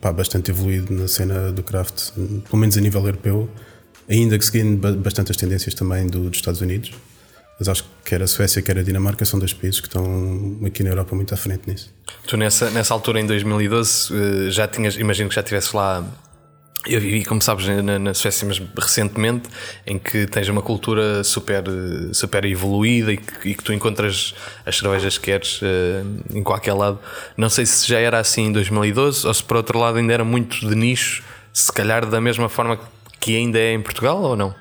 pá, 0.00 0.12
bastante 0.12 0.50
evoluído 0.50 0.94
na 0.94 1.08
cena 1.08 1.50
do 1.50 1.62
craft, 1.62 2.12
pelo 2.14 2.56
menos 2.56 2.78
a 2.78 2.80
nível 2.80 3.04
europeu, 3.04 3.50
ainda 4.08 4.38
que 4.38 4.44
seguindo 4.44 4.96
bastante 4.96 5.32
as 5.32 5.36
tendências 5.36 5.74
também 5.74 6.06
do, 6.06 6.30
dos 6.30 6.38
Estados 6.38 6.60
Unidos. 6.60 6.92
Mas 7.58 7.68
acho 7.68 7.84
que 7.84 7.88
quer 8.06 8.22
a 8.22 8.26
Suécia, 8.26 8.62
quer 8.62 8.78
a 8.78 8.82
Dinamarca 8.82 9.24
são 9.24 9.38
dois 9.38 9.52
países 9.52 9.80
que 9.80 9.86
estão 9.86 10.58
aqui 10.64 10.82
na 10.82 10.90
Europa 10.90 11.14
muito 11.14 11.32
à 11.34 11.36
frente 11.36 11.68
nisso. 11.68 11.92
Tu 12.26 12.36
nessa, 12.36 12.70
nessa 12.70 12.92
altura, 12.94 13.20
em 13.20 13.26
2012, 13.26 14.12
eh, 14.12 14.50
já 14.50 14.66
tinhas, 14.66 14.96
imagino 14.96 15.28
que 15.28 15.34
já 15.34 15.40
estivesse 15.40 15.74
lá 15.74 16.04
eu 16.86 17.00
vivi, 17.00 17.24
como 17.24 17.40
sabes, 17.40 17.66
na, 17.66 17.98
na 17.98 18.14
Suécia 18.14 18.46
mesmo 18.46 18.68
recentemente, 18.78 19.48
em 19.86 19.98
que 19.98 20.26
tens 20.26 20.48
uma 20.48 20.60
cultura 20.60 21.24
super, 21.24 21.64
super 22.12 22.44
evoluída 22.44 23.12
e 23.12 23.16
que, 23.16 23.48
e 23.50 23.54
que 23.54 23.64
tu 23.64 23.72
encontras 23.72 24.34
as 24.66 24.76
cervejas 24.76 25.16
que 25.16 25.24
queres 25.24 25.62
uh, 25.62 25.66
em 26.32 26.42
qualquer 26.42 26.74
lado. 26.74 26.98
Não 27.36 27.48
sei 27.48 27.64
se 27.64 27.88
já 27.88 27.98
era 27.98 28.18
assim 28.18 28.46
em 28.46 28.52
2012 28.52 29.26
ou 29.26 29.32
se 29.32 29.42
por 29.42 29.56
outro 29.56 29.78
lado 29.78 29.98
ainda 29.98 30.12
era 30.12 30.24
muito 30.24 30.60
de 30.60 30.74
nicho, 30.74 31.22
se 31.52 31.72
calhar 31.72 32.04
da 32.06 32.20
mesma 32.20 32.48
forma 32.48 32.78
que 33.18 33.36
ainda 33.36 33.58
é 33.58 33.72
em 33.72 33.80
Portugal 33.80 34.20
ou 34.20 34.36
não? 34.36 34.54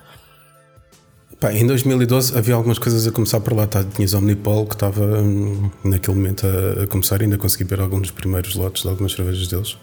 Pá, 1.39 1.51
em 1.51 1.67
2012 1.67 2.37
havia 2.37 2.55
algumas 2.55 2.79
coisas 2.79 3.05
a 3.05 3.11
começar 3.11 3.41
por 3.41 3.53
lá. 3.53 3.67
Tá, 3.67 3.83
tinhas 3.83 4.13
Omnipol 4.13 4.65
que 4.65 4.75
estava 4.75 5.03
hum, 5.03 5.69
naquele 5.83 6.15
momento 6.15 6.47
a, 6.47 6.83
a, 6.83 6.87
começar, 6.87 7.21
ainda 7.21 7.37
consegui 7.37 7.65
ver 7.65 7.81
alguns 7.81 8.03
dos 8.03 8.11
primeiros 8.11 8.55
lotes 8.55 8.83
de 8.83 8.87
algumas 8.87 9.11
cervejas 9.11 9.49
deles. 9.49 9.77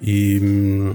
E. 0.00 0.38
Hum, 0.40 0.94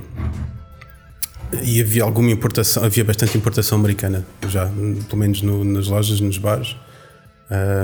e 1.63 1.82
havia 1.82 2.04
alguma 2.04 2.30
importação, 2.32 2.84
havia 2.84 3.04
bastante 3.04 3.38
importação 3.38 3.77
americana 3.77 4.25
já, 4.48 4.70
pelo 5.10 5.18
menos 5.18 5.42
no, 5.42 5.63
nas 5.63 5.88
lojas, 5.88 6.20
nos 6.20 6.38
bares. 6.38 6.75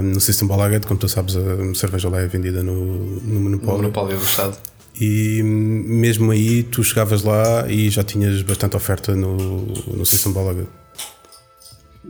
No 0.04 0.20
System 0.20 0.48
Balaguet, 0.48 0.86
como 0.86 1.00
tu 1.00 1.08
sabes, 1.08 1.38
a 1.38 1.76
cerveja 1.76 2.10
lá 2.10 2.20
é 2.20 2.28
vendida 2.28 2.62
no, 2.62 2.76
no 3.22 3.40
Monopólio. 3.40 3.78
No 3.78 3.84
Monopólio 3.84 4.18
do 4.18 4.24
Estado. 4.24 4.58
E 5.00 5.42
mesmo 5.42 6.32
aí 6.32 6.64
tu 6.64 6.84
chegavas 6.84 7.24
lá 7.24 7.66
e 7.70 7.90
já 7.90 8.04
tinhas 8.04 8.42
bastante 8.42 8.76
oferta 8.76 9.16
no, 9.16 9.66
no 9.66 10.06
System 10.06 10.34
Balaguet. 10.34 10.68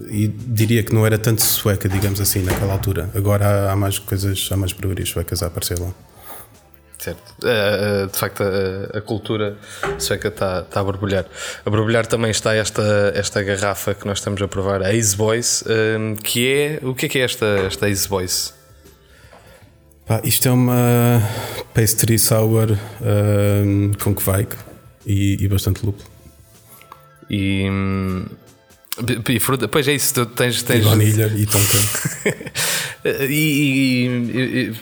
E 0.10 0.28
diria 0.28 0.82
que 0.82 0.94
não 0.94 1.06
era 1.06 1.20
tanto 1.20 1.44
sueca, 1.44 1.88
digamos 1.88 2.20
assim, 2.20 2.42
naquela 2.42 2.74
altura. 2.74 3.10
Agora 3.14 3.46
há, 3.46 3.72
há 3.72 3.76
mais 3.76 4.00
coisas, 4.00 4.50
há 4.52 4.58
mais 4.58 4.74
breweries 4.74 5.10
suecas 5.10 5.44
a 5.44 5.48
aparecer 5.48 5.80
lá. 5.80 5.90
Certo. 7.04 7.36
Uh, 7.44 8.08
de 8.08 8.18
facto, 8.18 8.44
a, 8.44 8.98
a 8.98 9.02
cultura 9.02 9.58
sueca 10.00 10.30
está 10.30 10.62
tá 10.62 10.80
a 10.80 10.84
borbulhar. 10.86 11.26
A 11.66 11.70
borbulhar 11.70 12.08
também 12.08 12.32
está 12.32 12.56
esta, 12.56 13.12
esta 13.14 13.44
garrafa 13.44 13.94
que 13.94 14.08
nós 14.08 14.20
estamos 14.20 14.42
a 14.42 14.48
provar, 14.48 14.82
a 14.82 14.94
Ace 14.94 15.14
Boys, 15.14 15.64
uh, 15.64 16.16
que 16.24 16.48
é. 16.48 16.80
O 16.82 16.96
que 16.96 17.08
é 17.08 17.10
que 17.10 17.20
é 17.20 17.24
esta, 17.24 17.46
esta 17.68 17.90
Ace 17.90 18.08
Boys? 18.08 18.54
Pá, 20.08 20.22
isto 20.24 20.48
é 20.48 20.52
uma 20.52 21.22
pastry 21.74 22.18
sour 22.18 22.72
uh, 22.72 23.98
com 24.02 24.16
kveik 24.16 24.56
e, 25.06 25.44
e 25.44 25.48
bastante 25.50 25.86
lúpulo. 25.86 26.10
E. 27.30 27.70
Hum, 27.70 28.28
e 29.28 29.40
fruta, 29.42 29.68
pois 29.68 29.90
é 29.90 29.94
isso, 29.94 30.14
tu 30.14 30.26
tens. 30.28 30.64
tens... 30.64 30.86
E 30.86 30.88
vanilha 30.88 31.30
e 31.36 31.46
tonka. 31.46 31.78
e, 33.28 34.08
e, 34.08 34.70
e 34.70 34.76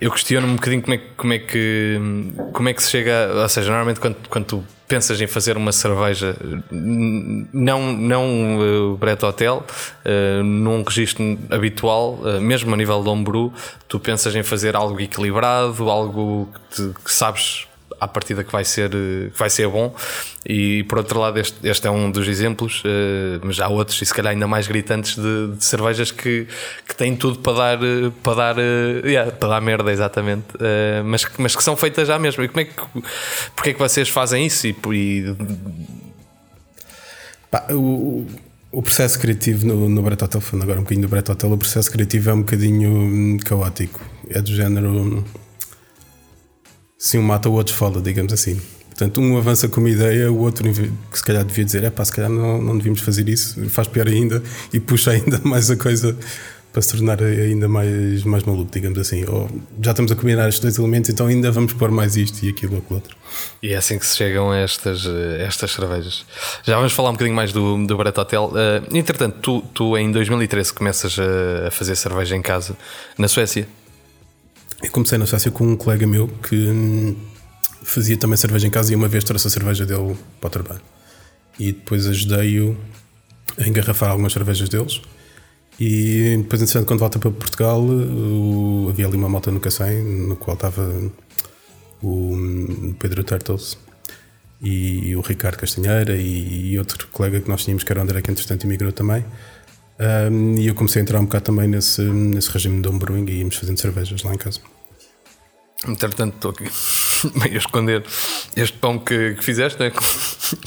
eu 0.00 0.10
questiono 0.10 0.46
um 0.46 0.56
bocadinho 0.56 0.82
como 0.82 0.94
é, 0.94 1.00
como 1.16 1.32
é, 1.32 1.38
que 1.38 2.00
como 2.52 2.68
é 2.68 2.74
que 2.74 2.82
se 2.82 2.90
chega, 2.90 3.30
ou 3.34 3.48
seja, 3.48 3.68
normalmente 3.68 4.00
quando, 4.00 4.16
quando 4.28 4.44
tu 4.44 4.64
pensas 4.92 5.18
em 5.20 5.26
fazer 5.26 5.56
uma 5.56 5.72
cerveja, 5.72 6.36
não, 6.70 7.92
não 7.94 8.58
uh, 8.58 8.96
Brett 8.98 9.24
Hotel, 9.24 9.64
uh, 10.04 10.42
num 10.42 10.82
registro 10.82 11.38
habitual, 11.50 12.20
uh, 12.22 12.40
mesmo 12.40 12.74
a 12.74 12.76
nível 12.76 13.02
de 13.02 13.08
homebrew, 13.08 13.52
tu 13.88 13.98
pensas 13.98 14.36
em 14.36 14.42
fazer 14.42 14.76
algo 14.76 15.00
equilibrado, 15.00 15.88
algo 15.88 16.48
que, 16.52 16.76
te, 16.76 16.94
que 17.02 17.10
sabes 17.10 17.66
à 18.02 18.08
partida 18.08 18.42
que 18.42 18.50
vai 18.50 18.64
ser, 18.64 18.90
que 18.90 19.38
vai 19.38 19.48
ser 19.50 19.68
bom. 19.68 19.94
E 20.44 20.82
por 20.84 20.98
outro 20.98 21.20
lado, 21.20 21.38
este, 21.38 21.56
este 21.62 21.86
é 21.86 21.90
um 21.90 22.10
dos 22.10 22.26
exemplos, 22.26 22.82
mas 23.42 23.60
há 23.60 23.68
outros, 23.68 24.00
e 24.02 24.06
se 24.06 24.12
calhar 24.12 24.32
ainda 24.32 24.46
mais 24.46 24.66
gritantes, 24.66 25.14
de, 25.14 25.56
de 25.56 25.64
cervejas 25.64 26.10
que, 26.10 26.46
que 26.86 26.96
têm 26.96 27.14
tudo 27.14 27.38
para 27.38 27.76
dar, 27.76 27.78
para 28.22 28.34
dar, 28.34 28.58
yeah, 29.04 29.30
para 29.30 29.48
dar 29.48 29.60
merda, 29.60 29.92
exatamente, 29.92 30.46
mas, 31.04 31.26
mas 31.38 31.54
que 31.54 31.62
são 31.62 31.76
feitas 31.76 32.08
já 32.08 32.18
mesmo. 32.18 32.42
E 32.42 32.48
como 32.48 32.60
é 32.60 32.64
que, 32.64 32.74
porque 33.54 33.70
é 33.70 33.72
que 33.72 33.78
vocês 33.78 34.08
fazem 34.08 34.46
isso? 34.46 34.66
E, 34.66 34.76
e... 34.92 35.36
Pá, 37.50 37.66
o, 37.70 38.26
o 38.72 38.82
processo 38.82 39.20
criativo 39.20 39.66
no, 39.66 39.88
no 39.88 40.02
Brett 40.02 40.24
Hotel, 40.24 40.40
falando 40.40 40.64
agora 40.64 40.80
um 40.80 40.82
bocadinho 40.82 41.06
do 41.06 41.10
Brett 41.10 41.30
Hotel, 41.30 41.52
o 41.52 41.58
processo 41.58 41.90
criativo 41.90 42.30
é 42.30 42.34
um 42.34 42.40
bocadinho 42.40 43.38
caótico. 43.44 44.00
É 44.30 44.40
do 44.40 44.50
género. 44.50 45.24
Se 47.02 47.18
um 47.18 47.22
mata, 47.22 47.48
o 47.48 47.54
outro 47.54 47.74
fala, 47.74 48.00
digamos 48.00 48.32
assim. 48.32 48.60
Portanto, 48.90 49.20
um 49.20 49.36
avança 49.36 49.66
com 49.66 49.80
uma 49.80 49.90
ideia, 49.90 50.30
o 50.30 50.38
outro, 50.38 50.72
que 50.72 51.18
se 51.18 51.24
calhar 51.24 51.44
devia 51.44 51.64
dizer, 51.64 51.82
é 51.82 51.90
pá, 51.90 52.04
se 52.04 52.12
calhar 52.12 52.30
não, 52.30 52.62
não 52.62 52.76
devíamos 52.76 53.00
fazer 53.00 53.28
isso, 53.28 53.68
faz 53.70 53.88
pior 53.88 54.06
ainda 54.06 54.40
e 54.72 54.78
puxa 54.78 55.10
ainda 55.10 55.40
mais 55.42 55.68
a 55.68 55.76
coisa 55.76 56.16
para 56.72 56.80
se 56.80 56.96
tornar 56.96 57.20
ainda 57.20 57.66
mais, 57.66 58.22
mais 58.22 58.44
maluco, 58.44 58.70
digamos 58.72 58.96
assim. 59.00 59.24
Ou 59.26 59.50
já 59.82 59.90
estamos 59.90 60.12
a 60.12 60.14
combinar 60.14 60.48
estes 60.48 60.60
dois 60.60 60.78
elementos, 60.78 61.10
então 61.10 61.26
ainda 61.26 61.50
vamos 61.50 61.72
pôr 61.72 61.90
mais 61.90 62.16
isto 62.16 62.46
e 62.46 62.50
aquilo 62.50 62.74
ou 62.74 62.78
aquilo 62.78 62.94
outro. 62.94 63.16
E 63.60 63.72
é 63.72 63.76
assim 63.76 63.98
que 63.98 64.06
se 64.06 64.16
chegam 64.16 64.52
a 64.52 64.58
estas, 64.58 65.04
estas 65.40 65.72
cervejas. 65.72 66.24
Já 66.62 66.76
vamos 66.76 66.92
falar 66.92 67.10
um 67.10 67.14
bocadinho 67.14 67.34
mais 67.34 67.52
do, 67.52 67.84
do 67.84 67.96
Brett 67.96 68.20
Hotel. 68.20 68.44
Uh, 68.44 68.96
entretanto, 68.96 69.38
tu, 69.42 69.60
tu 69.74 69.98
em 69.98 70.12
2013 70.12 70.72
começas 70.72 71.18
a, 71.18 71.66
a 71.66 71.70
fazer 71.72 71.96
cerveja 71.96 72.36
em 72.36 72.42
casa 72.42 72.76
na 73.18 73.26
Suécia. 73.26 73.66
Eu 74.82 74.90
comecei 74.90 75.16
na 75.18 75.26
Suécia 75.26 75.50
com 75.50 75.64
um 75.64 75.76
colega 75.76 76.06
meu 76.06 76.28
que 76.28 76.56
hum, 76.56 77.16
fazia 77.82 78.16
também 78.16 78.36
cerveja 78.36 78.66
em 78.66 78.70
casa 78.70 78.92
e 78.92 78.96
uma 78.96 79.08
vez 79.08 79.24
trouxe 79.24 79.46
a 79.46 79.50
cerveja 79.50 79.86
dele 79.86 80.16
para 80.40 80.48
o 80.48 80.50
trabalho. 80.50 80.82
E 81.58 81.72
depois 81.72 82.06
ajudei-o 82.06 82.76
a 83.58 83.68
engarrafar 83.68 84.10
algumas 84.10 84.32
cervejas 84.32 84.68
deles 84.68 85.00
e 85.80 86.36
depois, 86.38 86.60
entretanto, 86.62 86.86
quando 86.86 87.00
volta 87.00 87.18
para 87.18 87.30
Portugal, 87.30 87.82
o, 87.82 88.88
havia 88.90 89.06
ali 89.06 89.16
uma 89.16 89.28
malta 89.28 89.50
no 89.50 89.60
Cacém, 89.60 90.02
no 90.02 90.36
qual 90.36 90.54
estava 90.54 91.10
o 92.02 92.94
Pedro 92.98 93.24
Turtles 93.24 93.78
e 94.60 95.16
o 95.16 95.20
Ricardo 95.20 95.56
Castanheira 95.56 96.14
e, 96.16 96.72
e, 96.72 96.78
outro 96.78 97.08
colega 97.08 97.40
que 97.40 97.48
nós 97.48 97.64
tínhamos, 97.64 97.84
que 97.84 97.92
era 97.92 98.00
o 98.00 98.02
André, 98.02 98.20
que 98.22 98.30
entretanto 98.30 98.64
emigrou 98.64 98.92
também. 98.92 99.24
Um, 100.02 100.58
e 100.58 100.66
eu 100.66 100.74
comecei 100.74 101.00
a 101.00 101.02
entrar 101.02 101.20
um 101.20 101.26
bocado 101.26 101.44
também 101.44 101.68
nesse, 101.68 102.02
nesse 102.02 102.50
regime 102.50 102.82
de 102.82 102.88
homebrewing 102.88 103.24
e 103.28 103.38
íamos 103.38 103.54
fazendo 103.54 103.78
cervejas 103.78 104.22
lá 104.24 104.34
em 104.34 104.38
casa. 104.38 104.58
Entretanto, 105.86 106.34
estou 106.34 106.50
aqui 106.50 106.64
meio 107.38 107.54
a 107.54 107.58
esconder 107.58 108.04
este 108.56 108.76
pão 108.78 108.98
que, 108.98 109.34
que 109.34 109.44
fizeste, 109.44 109.78
né? 109.78 109.90
com, 109.94 110.00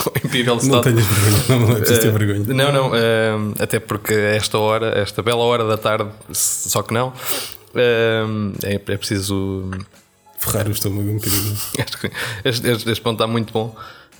com 0.03 0.27
Imperial 0.27 0.59
Stout. 0.59 0.75
Não 0.75 0.81
tenhas 0.81 1.05
vergonha, 1.05 1.43
não, 1.49 1.67
não 1.67 1.71
é 1.71 1.79
preciso 1.79 2.01
ter 2.01 2.07
uh, 2.07 2.17
vergonha. 2.17 2.53
Não, 2.53 2.71
não, 2.71 2.89
uh, 2.89 3.53
até 3.59 3.79
porque 3.79 4.13
esta 4.13 4.57
hora, 4.57 4.99
esta 4.99 5.21
bela 5.21 5.43
hora 5.43 5.65
da 5.65 5.77
tarde, 5.77 6.09
só 6.31 6.81
que 6.81 6.93
não, 6.93 7.09
uh, 7.09 8.53
é, 8.63 8.75
é 8.75 8.97
preciso 8.97 9.69
ferrar 10.37 10.67
o 10.67 10.71
estômago 10.71 11.09
um 11.09 11.15
bocadinho. 11.15 11.57
este, 12.45 12.69
este, 12.69 12.89
este 12.89 13.01
pão 13.01 13.13
está 13.13 13.27
muito 13.27 13.51
bom. 13.51 13.75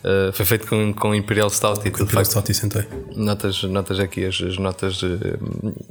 Uh, 0.06 0.32
foi 0.34 0.46
feito 0.46 0.68
com, 0.68 0.94
com 0.94 1.16
Imperial 1.16 1.50
Stout 1.50 1.82
com 1.82 1.88
e 1.88 1.92
tudo. 1.92 2.04
Imperial 2.04 2.26
Stout 2.26 2.52
e 2.52 2.54
sentei. 2.54 2.84
Notas, 3.16 3.64
notas 3.64 4.00
aqui, 4.00 4.24
as, 4.24 4.40
as 4.40 4.56
notas 4.56 5.02
uh, 5.02 5.18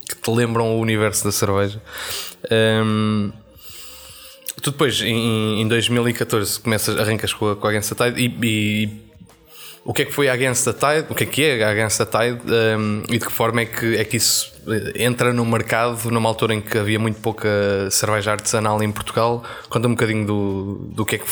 que 0.09 0.15
te 0.15 0.31
lembram 0.31 0.77
o 0.77 0.81
universo 0.81 1.25
da 1.25 1.33
cerveja. 1.33 1.83
Um, 2.49 3.33
tu 4.63 4.71
depois, 4.71 5.01
em, 5.01 5.61
em 5.61 5.67
2014, 5.67 6.61
começas, 6.61 6.97
arrancas 6.97 7.33
com 7.33 7.51
a, 7.51 7.57
com 7.57 7.67
a 7.67 7.71
Against 7.71 7.93
the 7.93 8.13
Tide 8.13 8.23
e, 8.23 8.47
e, 8.47 9.05
o 9.85 9.93
que 9.93 10.03
é 10.03 10.05
que 10.05 10.13
foi 10.13 10.29
a 10.29 10.33
Against 10.33 10.65
the 10.65 10.73
Tide? 10.73 11.07
O 11.11 11.15
que 11.17 11.25
é 11.25 11.27
que 11.27 11.43
é 11.43 11.65
a 11.65 11.71
Against 11.71 11.99
the 11.99 12.07
Tide? 12.07 12.41
Um, 12.79 13.03
e 13.09 13.19
de 13.19 13.27
que 13.27 13.33
forma 13.33 13.63
é 13.63 13.67
que, 13.67 13.97
é 13.97 14.05
que 14.05 14.17
isso 14.17 14.53
entra 14.95 15.33
no 15.33 15.45
mercado 15.45 16.09
numa 16.09 16.29
altura 16.29 16.55
em 16.55 16.61
que 16.61 16.79
havia 16.79 17.01
muito 17.01 17.21
pouca 17.21 17.49
cerveja 17.91 18.31
artesanal 18.31 18.81
em 18.81 18.93
Portugal? 18.93 19.43
Conta 19.69 19.89
um 19.89 19.91
bocadinho 19.91 20.25
do, 20.25 20.75
do 20.93 21.05
que 21.05 21.17
é 21.17 21.19
que 21.19 21.27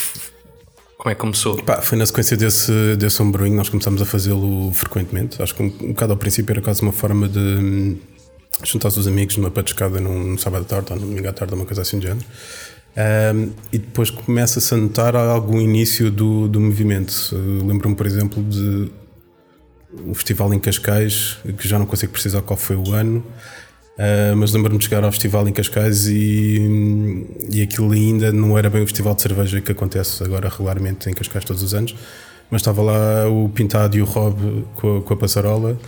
como 1.03 1.11
é 1.11 1.17
que 1.17 1.21
começou? 1.21 1.61
Pá, 1.65 1.83
foi 1.83 1.99
na 1.99 2.07
sequência 2.07 2.37
desse, 2.37 2.95
desse 2.97 3.21
homebrewing 3.21 3.57
nós 3.57 3.69
começamos 3.69 4.01
a 4.01 4.05
fazê-lo 4.05 4.71
frequentemente. 4.73 5.43
Acho 5.43 5.53
que 5.53 5.61
um, 5.61 5.67
um 5.67 5.89
bocado 5.89 6.13
ao 6.13 6.17
princípio 6.17 6.53
era 6.53 6.63
quase 6.63 6.81
uma 6.81 6.93
forma 6.93 7.29
de 7.29 7.41
hum, 7.41 7.99
juntar 8.63 8.87
os 8.87 9.09
amigos 9.09 9.37
numa 9.37 9.51
patuscada 9.51 9.99
num 9.99 10.39
sábado 10.39 10.63
à 10.63 10.65
tarde 10.65 10.93
ou 10.93 11.01
num 11.01 11.09
domingo 11.09 11.29
à 11.29 11.33
tarde, 11.33 11.55
uma 11.55 11.65
coisa 11.65 11.83
assim 11.83 11.99
do 11.99 12.07
género. 12.07 12.25
Um, 13.35 13.51
e 13.73 13.79
depois 13.79 14.11
começa-se 14.11 14.73
a 14.73 14.77
notar 14.77 15.17
algum 15.17 15.61
início 15.61 16.09
do, 16.09 16.47
do 16.47 16.61
movimento. 16.61 17.13
Lembro-me, 17.67 17.97
por 17.97 18.07
exemplo, 18.07 18.41
de 18.41 18.89
um 20.07 20.15
festival 20.15 20.55
em 20.55 20.61
Cascais, 20.61 21.37
que 21.59 21.67
já 21.67 21.81
não 21.81 21.87
consigo 21.87 22.13
precisar 22.13 22.43
qual 22.43 22.57
foi 22.57 22.77
o 22.77 22.93
ano, 22.93 23.27
Uh, 23.93 24.35
mas 24.37 24.53
lembro-me 24.53 24.79
de 24.79 24.85
chegar 24.85 25.05
ao 25.05 25.13
festival 25.13 25.47
em 25.47 25.53
Cascais 25.53 26.07
e, 26.07 27.27
e 27.51 27.61
aquilo 27.61 27.93
ainda 27.93 28.33
não 28.33 28.57
era 28.57 28.71
bem 28.71 28.83
o 28.83 28.87
festival 28.87 29.15
de 29.15 29.21
cerveja 29.21 29.61
que 29.61 29.71
acontece 29.71 30.25
agora 30.25 30.49
regularmente 30.49 31.11
em 31.11 31.13
Cascais 31.13 31.45
todos 31.45 31.63
os 31.63 31.75
anos, 31.75 31.95
mas 32.51 32.63
estava 32.63 32.81
lá 32.81 33.29
o 33.29 33.51
Pintado 33.51 33.97
e 33.97 34.01
o 34.01 34.07
Rob 34.07 34.65
com 34.77 34.97
a, 34.97 35.03
com 35.03 35.13
a 35.13 35.17
passarola, 35.17 35.79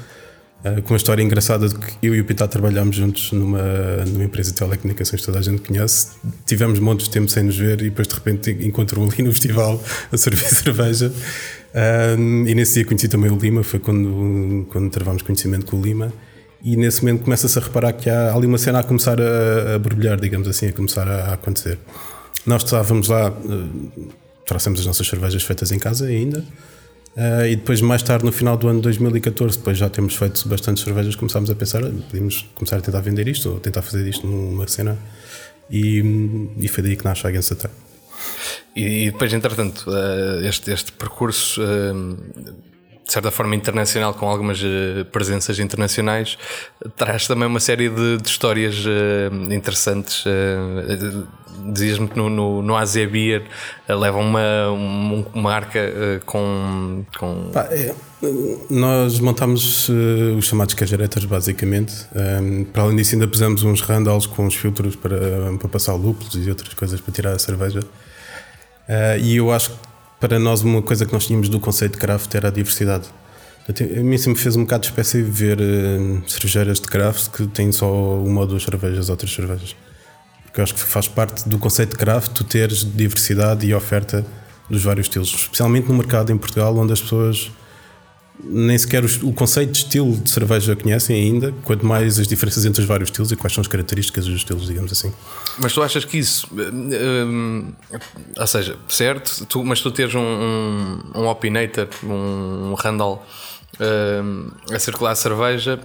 uh, 0.64 0.82
com 0.82 0.92
uma 0.92 0.98
história 0.98 1.22
engraçada 1.22 1.66
de 1.66 1.76
que 1.78 2.06
eu 2.06 2.14
e 2.14 2.20
o 2.20 2.24
Pintado 2.26 2.52
trabalhámos 2.52 2.94
juntos 2.94 3.32
numa, 3.32 3.62
numa 4.06 4.24
empresa 4.24 4.50
de 4.50 4.56
telecomunicações 4.58 5.22
que 5.22 5.26
toda 5.26 5.38
a 5.38 5.42
gente 5.42 5.62
conhece. 5.62 6.08
Tivemos 6.44 6.78
montes 6.80 7.06
de 7.06 7.12
tempo 7.12 7.30
sem 7.30 7.42
nos 7.42 7.56
ver 7.56 7.80
e 7.80 7.84
depois 7.84 8.06
de 8.06 8.14
repente 8.14 8.50
encontro-o 8.50 9.10
ali 9.10 9.22
no 9.22 9.32
festival 9.32 9.82
a 10.12 10.16
servir 10.18 10.44
cerveja. 10.52 11.10
Uh, 11.10 12.46
e 12.46 12.54
nesse 12.54 12.74
dia 12.74 12.84
conheci 12.84 13.08
também 13.08 13.30
o 13.30 13.36
Lima, 13.38 13.62
foi 13.62 13.80
quando, 13.80 14.66
quando 14.68 14.90
travámos 14.90 15.22
conhecimento 15.22 15.64
com 15.64 15.78
o 15.78 15.82
Lima 15.82 16.12
e 16.64 16.76
nesse 16.76 17.04
momento 17.04 17.24
começa-se 17.24 17.58
a 17.58 17.62
reparar 17.62 17.92
que 17.92 18.08
há 18.08 18.34
ali 18.34 18.46
uma 18.46 18.56
cena 18.56 18.78
a 18.80 18.82
começar 18.82 19.20
a, 19.20 19.74
a 19.74 19.78
borbulhar, 19.78 20.18
digamos 20.18 20.48
assim, 20.48 20.68
a 20.68 20.72
começar 20.72 21.06
a, 21.06 21.26
a 21.26 21.34
acontecer. 21.34 21.78
Nós 22.46 22.64
estávamos 22.64 23.08
lá, 23.08 23.30
uh, 23.30 24.12
trouxemos 24.46 24.80
as 24.80 24.86
nossas 24.86 25.06
cervejas 25.06 25.42
feitas 25.42 25.70
em 25.72 25.78
casa 25.78 26.06
ainda, 26.06 26.38
uh, 26.38 27.46
e 27.46 27.54
depois, 27.54 27.82
mais 27.82 28.02
tarde, 28.02 28.24
no 28.24 28.32
final 28.32 28.56
do 28.56 28.66
ano 28.66 28.78
de 28.78 28.84
2014, 28.84 29.58
depois 29.58 29.76
já 29.76 29.90
temos 29.90 30.16
feito 30.16 30.48
bastantes 30.48 30.82
cervejas, 30.82 31.14
começámos 31.14 31.50
a 31.50 31.54
pensar, 31.54 31.82
podíamos 31.82 32.46
começar 32.54 32.78
a 32.78 32.80
tentar 32.80 33.00
vender 33.02 33.28
isto, 33.28 33.50
ou 33.50 33.60
tentar 33.60 33.82
fazer 33.82 34.08
isto 34.08 34.26
numa 34.26 34.66
cena, 34.66 34.98
e, 35.70 36.02
e 36.56 36.66
foi 36.66 36.82
daí 36.82 36.96
que 36.96 37.04
nasce 37.04 37.26
a 37.26 37.28
Against 37.28 37.52
E, 38.74 39.04
e 39.04 39.10
depois, 39.10 39.30
entretanto, 39.34 39.84
uh, 39.90 40.42
este, 40.46 40.70
este 40.70 40.92
percurso 40.92 41.60
de 43.06 43.12
certa 43.12 43.30
forma 43.30 43.54
internacional, 43.54 44.14
com 44.14 44.26
algumas 44.26 44.62
uh, 44.62 45.04
presenças 45.12 45.58
internacionais, 45.58 46.38
traz 46.96 47.26
também 47.26 47.46
uma 47.46 47.60
série 47.60 47.90
de, 47.90 48.16
de 48.16 48.28
histórias 48.28 48.84
uh, 48.86 49.52
interessantes. 49.52 50.24
Uh, 50.24 51.44
Dizias-me 51.72 52.08
que 52.08 52.16
no, 52.16 52.28
no, 52.28 52.62
no 52.62 52.76
Asia 52.76 53.08
Beer 53.08 53.44
leva 53.88 54.18
uma, 54.18 54.70
uma, 54.70 55.26
uma 55.32 55.54
arca 55.54 55.80
com. 56.26 57.04
com... 57.16 57.50
Pá, 57.52 57.68
é, 57.70 57.94
nós 58.68 59.20
montámos 59.20 59.88
os 60.36 60.46
chamados 60.46 60.74
cajaretas, 60.74 61.24
basicamente. 61.24 61.94
Um, 62.12 62.64
para 62.64 62.82
além 62.82 62.96
disso, 62.96 63.14
ainda 63.14 63.28
pusemos 63.28 63.62
uns 63.62 63.80
randals 63.82 64.26
com 64.26 64.46
os 64.46 64.54
filtros 64.56 64.96
para, 64.96 65.16
para 65.56 65.68
passar 65.68 65.94
lúpulos 65.94 66.34
e 66.34 66.50
outras 66.50 66.74
coisas 66.74 67.00
para 67.00 67.14
tirar 67.14 67.30
a 67.30 67.38
cerveja. 67.38 67.84
e 69.22 69.36
eu 69.36 69.52
acho 69.52 69.70
que 69.70 69.76
para 70.26 70.38
nós 70.38 70.62
uma 70.62 70.80
coisa 70.80 71.04
que 71.04 71.12
nós 71.12 71.26
tínhamos 71.26 71.50
do 71.50 71.60
conceito 71.60 71.92
de 71.92 71.98
craft 71.98 72.34
era 72.34 72.48
a 72.48 72.50
diversidade. 72.50 73.08
A 73.68 74.02
mim 74.02 74.16
sempre 74.16 74.40
fez 74.40 74.56
um 74.56 74.62
bocado 74.62 74.80
de 74.80 74.88
espécie 74.88 75.20
ver 75.20 75.60
uh, 75.60 76.22
cervejeiras 76.26 76.80
de 76.80 76.86
craft 76.86 77.28
que 77.28 77.46
têm 77.46 77.70
só 77.70 77.92
uma 78.20 78.40
ou 78.40 78.46
duas 78.46 78.62
cervejas, 78.62 79.10
outras 79.10 79.30
cervejas. 79.30 79.76
Porque 80.42 80.60
eu 80.60 80.64
acho 80.64 80.72
que 80.72 80.80
faz 80.80 81.06
parte 81.06 81.46
do 81.46 81.58
conceito 81.58 81.90
de 81.90 81.96
craft 81.98 82.32
tu 82.32 82.42
teres 82.42 82.90
diversidade 82.90 83.66
e 83.66 83.74
oferta 83.74 84.24
dos 84.70 84.82
vários 84.82 85.08
estilos, 85.08 85.28
especialmente 85.28 85.88
no 85.88 85.94
mercado 85.94 86.32
em 86.32 86.38
Portugal, 86.38 86.74
onde 86.74 86.94
as 86.94 87.02
pessoas 87.02 87.50
nem 88.42 88.76
sequer 88.76 89.04
o 89.22 89.32
conceito 89.32 89.72
de 89.72 89.78
estilo 89.78 90.16
de 90.16 90.28
cerveja 90.28 90.74
conhecem 90.74 91.16
ainda, 91.16 91.52
quanto 91.64 91.86
mais 91.86 92.18
as 92.18 92.26
diferenças 92.26 92.64
entre 92.64 92.82
os 92.82 92.86
vários 92.86 93.08
estilos 93.08 93.30
e 93.30 93.36
quais 93.36 93.52
são 93.52 93.62
as 93.62 93.68
características 93.68 94.26
dos 94.26 94.36
estilos, 94.36 94.66
digamos 94.66 94.90
assim. 94.90 95.12
Mas 95.58 95.72
tu 95.72 95.82
achas 95.82 96.04
que 96.04 96.18
isso, 96.18 96.48
hum, 96.52 97.72
ou 98.36 98.46
seja, 98.46 98.76
certo, 98.88 99.46
tu, 99.46 99.64
mas 99.64 99.80
tu 99.80 99.90
teres 99.90 100.14
um, 100.14 100.20
um, 100.20 101.00
um 101.14 101.26
opinator, 101.28 101.88
um 102.02 102.74
Randall 102.74 103.24
hum, 103.80 104.50
a 104.72 104.78
circular 104.78 105.12
a 105.12 105.16
cerveja, 105.16 105.80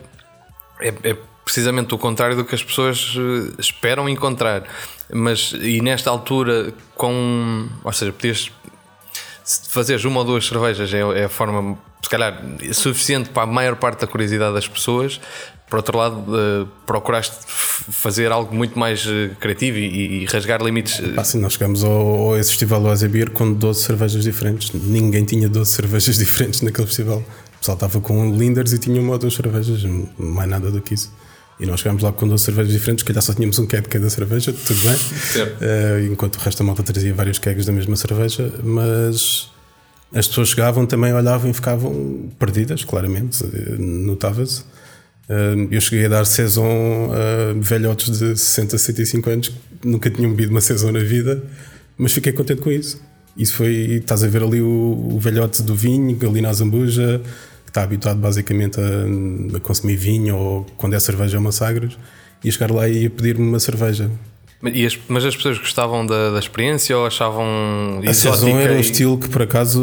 é, 0.82 0.94
é, 1.04 1.18
precisamente 1.46 1.94
o 1.94 1.98
contrário 1.98 2.36
do 2.36 2.44
que 2.44 2.56
as 2.56 2.64
pessoas 2.64 3.16
esperam 3.60 4.10
encontrar. 4.10 4.64
Mas 5.12 5.54
e 5.54 5.82
nesta 5.82 6.10
altura, 6.10 6.74
com, 6.96 7.68
ou 7.84 7.94
seja, 7.94 8.12
podias 8.12 8.52
fazeres 9.70 10.04
uma 10.06 10.20
ou 10.20 10.26
duas 10.26 10.46
cervejas 10.46 10.94
é, 10.94 11.00
é 11.00 11.26
a 11.26 11.30
forma 11.30 11.78
se 12.02 12.10
calhar, 12.10 12.42
suficiente 12.74 13.30
para 13.30 13.44
a 13.44 13.46
maior 13.46 13.76
parte 13.76 14.02
da 14.02 14.08
curiosidade 14.08 14.54
das 14.54 14.68
pessoas, 14.68 15.20
por 15.70 15.78
outro 15.78 15.98
lado, 15.98 16.16
uh, 16.18 16.68
procuraste 16.86 17.36
fazer 17.48 18.32
algo 18.32 18.56
muito 18.56 18.78
mais 18.78 19.06
uh, 19.06 19.30
criativo 19.40 19.78
e, 19.78 20.24
e, 20.24 20.26
rasgar 20.26 20.64
limites. 20.64 21.00
Ah, 21.16 21.24
sim, 21.24 21.40
nós 21.40 21.54
chegamos 21.54 21.84
ao, 21.84 21.92
ao 21.92 22.38
esse 22.38 22.50
festival 22.50 22.82
do 22.82 22.90
Azebir 22.90 23.30
com 23.30 23.54
12 23.54 23.84
cervejas 23.84 24.24
diferentes. 24.24 24.72
Ninguém 24.74 25.24
tinha 25.26 25.48
12 25.48 25.70
cervejas 25.70 26.18
diferentes 26.18 26.62
naquele 26.62 26.88
festival. 26.88 27.20
O 27.20 27.60
pessoal 27.60 27.76
estava 27.76 28.02
com 28.02 28.36
linders 28.36 28.74
e 28.74 28.80
tinha 28.80 29.00
uma 29.00 29.14
ou 29.14 29.20
duas 29.20 29.36
cervejas, 29.36 29.84
mais 30.18 30.50
nada 30.50 30.72
do 30.72 30.82
que 30.82 30.96
isso. 30.96 31.14
E 31.60 31.66
nós 31.66 31.82
chegámos 31.82 32.02
lá 32.02 32.12
com 32.12 32.28
12 32.28 32.44
cervejas 32.44 32.72
diferentes, 32.72 33.04
que 33.04 33.10
calhar 33.10 33.22
só 33.22 33.34
tínhamos 33.34 33.60
um 33.60 33.68
keg 33.68 33.84
de 33.84 33.90
cada 33.90 34.10
cerveja, 34.10 34.52
tudo 34.54 34.80
bem. 34.82 35.00
Uh, 35.60 36.12
enquanto 36.12 36.38
o 36.38 36.40
resto 36.40 36.60
da 36.60 36.64
malta 36.64 36.82
trazia 36.82 37.14
vários 37.14 37.38
kegs 37.38 37.66
da 37.66 37.72
mesma 37.72 37.96
cerveja, 37.96 38.52
mas 38.64 39.52
as 40.14 40.28
pessoas 40.28 40.50
chegavam 40.50 40.86
também, 40.86 41.14
olhavam 41.14 41.52
e 41.52 41.54
ficavam 41.54 42.30
perdidas, 42.40 42.84
claramente, 42.84 43.44
notava-se. 43.78 44.64
Eu 45.70 45.80
cheguei 45.80 46.08
a 46.08 46.10
dar 46.10 46.26
saison 46.26 47.12
a 47.14 47.54
velhotes 47.62 48.18
de 48.18 48.36
60, 48.36 48.78
65 48.78 49.30
anos 49.30 49.48
que 49.50 49.88
nunca 49.88 50.10
tinham 50.10 50.32
bebido 50.32 50.52
uma 50.52 50.62
saison 50.62 50.92
na 50.92 51.00
vida, 51.00 51.44
mas 51.98 52.12
fiquei 52.12 52.32
contente 52.34 52.62
com 52.62 52.72
isso. 52.72 53.00
Isso 53.38 53.54
foi, 53.54 53.74
estás 54.02 54.24
a 54.24 54.28
ver 54.28 54.42
ali 54.42 54.62
o, 54.62 55.12
o 55.14 55.20
velhote 55.20 55.62
do 55.62 55.76
vinho, 55.76 56.18
ali 56.28 56.42
na 56.42 56.52
Zambuja, 56.52 57.22
que 57.64 57.70
está 57.70 57.84
habituado 57.84 58.20
basicamente 58.20 58.80
a, 58.80 59.58
a, 59.58 59.60
consumir 59.60 59.96
vinho 59.96 60.36
ou 60.36 60.66
quando 60.76 60.96
é 60.96 61.00
cerveja 61.00 61.38
é 61.38 61.40
uma 61.40 61.52
sagres, 61.52 61.98
e 62.44 62.52
chegar 62.52 62.72
lá 62.72 62.90
e 62.90 63.08
pedir-me 63.08 63.48
uma 63.48 63.60
cerveja. 63.60 64.10
As, 64.62 65.00
mas 65.08 65.24
as 65.24 65.36
pessoas 65.36 65.58
gostavam 65.58 66.06
da, 66.06 66.32
da 66.32 66.40
experiência 66.40 66.98
ou 66.98 67.06
achavam 67.06 68.02
A 68.06 68.14
Saison 68.14 68.60
era 68.60 68.74
um 68.74 68.80
estilo 68.80 69.18
que 69.18 69.30
por 69.30 69.42
acaso 69.42 69.82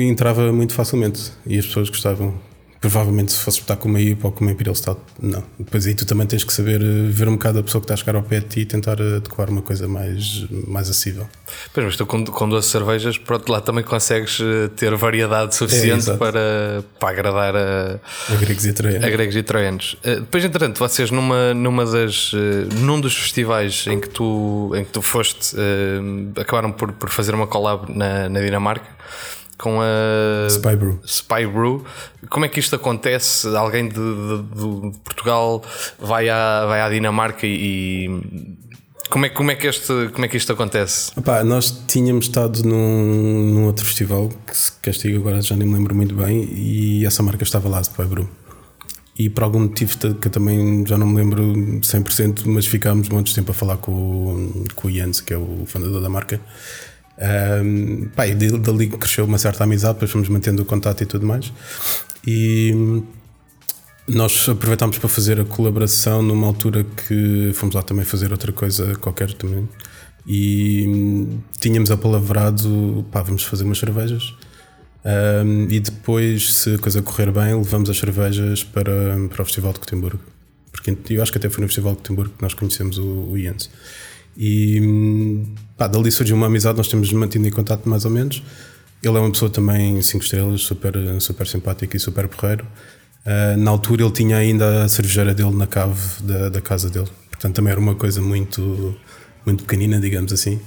entrava 0.00 0.50
muito 0.50 0.72
facilmente 0.72 1.30
e 1.46 1.58
as 1.58 1.66
pessoas 1.66 1.90
gostavam. 1.90 2.47
Provavelmente 2.80 3.32
se 3.32 3.40
fosse 3.40 3.60
estar 3.60 3.76
com 3.76 3.88
uma 3.88 4.00
IPA 4.00 4.28
ou 4.28 4.32
com 4.32 4.44
uma 4.44 4.52
Imperial 4.52 4.74
Stout, 4.74 5.00
não. 5.20 5.42
Depois 5.58 5.84
aí 5.86 5.94
tu 5.94 6.06
também 6.06 6.26
tens 6.28 6.44
que 6.44 6.52
saber 6.52 6.80
eh, 6.80 7.08
ver 7.10 7.28
um 7.28 7.32
bocado 7.32 7.58
a 7.58 7.62
pessoa 7.62 7.80
que 7.80 7.86
está 7.86 7.94
a 7.94 7.96
chegar 7.96 8.14
ao 8.14 8.22
pé 8.22 8.38
de 8.38 8.46
ti 8.46 8.60
e 8.60 8.66
tentar 8.66 9.00
eh, 9.00 9.16
adequar 9.16 9.50
uma 9.50 9.62
coisa 9.62 9.88
mais, 9.88 10.46
mais 10.66 10.88
acessível. 10.88 11.28
Pois, 11.74 11.86
mas 11.86 11.96
tu 11.96 12.06
com, 12.06 12.24
com 12.24 12.48
12 12.48 12.68
cervejas, 12.68 13.18
pronto, 13.18 13.50
lá 13.50 13.60
também 13.60 13.82
consegues 13.82 14.38
eh, 14.40 14.68
ter 14.76 14.94
variedade 14.94 15.56
suficiente 15.56 16.08
é, 16.08 16.16
para, 16.16 16.84
para 17.00 17.08
agradar 17.08 17.56
a, 17.56 17.98
a 18.32 18.36
gregos 18.36 18.64
e 18.64 18.72
troianos. 18.72 19.04
A 19.04 19.10
gregos 19.10 19.36
e 19.36 19.42
troianos. 19.42 19.96
Depois, 20.04 20.44
entretanto, 20.44 20.78
vocês 20.78 21.10
numa, 21.10 21.52
numa 21.54 21.84
das, 21.84 22.30
num 22.80 23.00
dos 23.00 23.16
festivais 23.16 23.86
em 23.88 23.98
que 23.98 24.08
tu, 24.08 24.72
em 24.76 24.84
que 24.84 24.90
tu 24.90 25.02
foste, 25.02 25.56
acabaram 26.40 26.70
por, 26.70 26.92
por 26.92 27.10
fazer 27.10 27.34
uma 27.34 27.46
collab 27.46 27.92
na, 27.92 28.28
na 28.28 28.40
Dinamarca 28.40 28.86
com 29.58 29.80
a 29.80 30.46
Spy 30.48 30.76
Brew. 30.76 31.00
Spy 31.04 31.46
Brew. 31.46 31.84
Como 32.30 32.44
é 32.44 32.48
que 32.48 32.60
isto 32.60 32.76
acontece? 32.76 33.48
Alguém 33.48 33.88
de, 33.88 33.94
de, 33.94 34.90
de 34.92 34.98
Portugal 35.00 35.62
vai 35.98 36.28
à, 36.28 36.64
vai 36.66 36.80
à 36.80 36.88
Dinamarca 36.88 37.46
e. 37.46 38.08
Como 39.10 39.24
é, 39.24 39.30
como, 39.30 39.50
é 39.50 39.54
que 39.54 39.66
este, 39.66 40.10
como 40.12 40.26
é 40.26 40.28
que 40.28 40.36
isto 40.36 40.52
acontece? 40.52 41.12
Opa, 41.16 41.42
nós 41.42 41.82
tínhamos 41.86 42.26
estado 42.26 42.62
num, 42.62 43.54
num 43.54 43.64
outro 43.64 43.84
festival 43.86 44.28
que 44.46 44.54
se 44.54 44.72
castiga 44.82 45.16
agora 45.16 45.40
já 45.40 45.56
nem 45.56 45.66
me 45.66 45.74
lembro 45.74 45.94
muito 45.94 46.14
bem 46.14 46.46
e 46.52 47.06
essa 47.06 47.22
marca 47.22 47.42
estava 47.42 47.70
lá, 47.70 47.80
Spy 47.80 48.04
Brew. 48.04 48.28
E 49.18 49.30
por 49.30 49.42
algum 49.44 49.60
motivo 49.60 49.96
que 49.96 50.28
eu 50.28 50.30
também 50.30 50.86
já 50.86 50.96
não 50.98 51.06
me 51.06 51.16
lembro 51.16 51.42
100%, 51.42 52.42
mas 52.46 52.66
ficámos 52.66 53.08
muitos 53.08 53.32
tempo 53.32 53.50
a 53.50 53.54
falar 53.54 53.78
com, 53.78 54.64
com 54.76 54.88
o 54.88 54.90
Jens, 54.92 55.20
que 55.22 55.32
é 55.32 55.38
o 55.38 55.64
fundador 55.66 56.00
da 56.02 56.08
marca. 56.08 56.40
Um, 57.20 58.08
pá, 58.14 58.26
e 58.28 58.34
dali 58.34 58.88
cresceu 58.88 59.24
uma 59.24 59.38
certa 59.38 59.64
amizade, 59.64 59.94
depois 59.94 60.10
fomos 60.10 60.28
mantendo 60.28 60.62
o 60.62 60.64
contato 60.64 61.02
e 61.02 61.06
tudo 61.06 61.26
mais. 61.26 61.52
E 62.26 63.02
nós 64.06 64.48
aproveitámos 64.48 64.98
para 64.98 65.08
fazer 65.08 65.40
a 65.40 65.44
colaboração 65.44 66.22
numa 66.22 66.46
altura 66.46 66.84
que 66.84 67.50
fomos 67.54 67.74
lá 67.74 67.82
também 67.82 68.04
fazer 68.04 68.30
outra 68.30 68.52
coisa 68.52 68.94
qualquer 68.96 69.32
também. 69.32 69.68
E 70.26 71.38
tínhamos 71.58 71.90
apalavrado, 71.90 73.04
pá, 73.10 73.22
vamos 73.22 73.42
fazer 73.42 73.64
umas 73.64 73.78
cervejas. 73.78 74.34
Um, 75.04 75.68
e 75.70 75.80
depois, 75.80 76.54
se 76.54 76.74
a 76.74 76.78
coisa 76.78 77.00
correr 77.00 77.30
bem, 77.32 77.54
levamos 77.54 77.88
as 77.88 77.98
cervejas 77.98 78.62
para, 78.62 79.16
para 79.28 79.42
o 79.42 79.44
Festival 79.44 79.72
de 79.72 79.80
Gotemburgo. 79.80 80.20
Porque 80.70 80.94
eu 81.10 81.22
acho 81.22 81.32
que 81.32 81.38
até 81.38 81.48
foi 81.48 81.62
no 81.62 81.68
Festival 81.68 81.92
de 81.92 81.98
Gotemburgo 81.98 82.34
que 82.36 82.42
nós 82.42 82.54
conhecemos 82.54 82.98
o, 82.98 83.30
o 83.30 83.38
Jens. 83.38 83.70
E 84.36 85.46
pá, 85.78 85.86
dali 85.86 86.10
surgiu 86.10 86.36
uma 86.36 86.46
amizade, 86.46 86.76
nós 86.76 86.88
temos 86.88 87.10
mantido 87.12 87.46
em 87.46 87.50
contato 87.50 87.88
mais 87.88 88.04
ou 88.04 88.10
menos. 88.10 88.42
Ele 89.02 89.16
é 89.16 89.20
uma 89.20 89.30
pessoa 89.30 89.48
também 89.48 90.02
5 90.02 90.24
estrelas, 90.24 90.60
super, 90.62 90.92
super 91.20 91.46
simpático 91.46 91.96
e 91.96 92.00
super 92.00 92.26
porreiro. 92.26 92.66
Uh, 93.24 93.56
na 93.56 93.70
altura 93.70 94.02
ele 94.02 94.12
tinha 94.12 94.36
ainda 94.36 94.84
a 94.84 94.88
cervejeira 94.88 95.32
dele 95.32 95.54
na 95.54 95.66
cave 95.66 96.00
da, 96.22 96.48
da 96.48 96.60
casa 96.60 96.90
dele, 96.90 97.08
portanto 97.30 97.54
também 97.54 97.70
era 97.70 97.80
uma 97.80 97.94
coisa 97.94 98.20
muito, 98.20 98.96
muito 99.46 99.64
pequenina, 99.64 100.00
digamos 100.00 100.32
assim. 100.32 100.60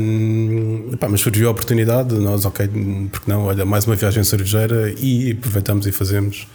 Um, 0.00 0.96
pá, 0.98 1.08
mas 1.08 1.20
surgiu 1.20 1.48
a 1.48 1.50
oportunidade, 1.50 2.14
nós, 2.14 2.44
ok, 2.44 2.68
porque 3.10 3.30
não, 3.30 3.44
olha, 3.44 3.64
mais 3.64 3.86
uma 3.86 3.96
viagem 3.96 4.24
cervejeira 4.24 4.94
e 4.98 5.32
aproveitamos 5.32 5.86
e 5.86 5.92
fazemos 5.92 6.46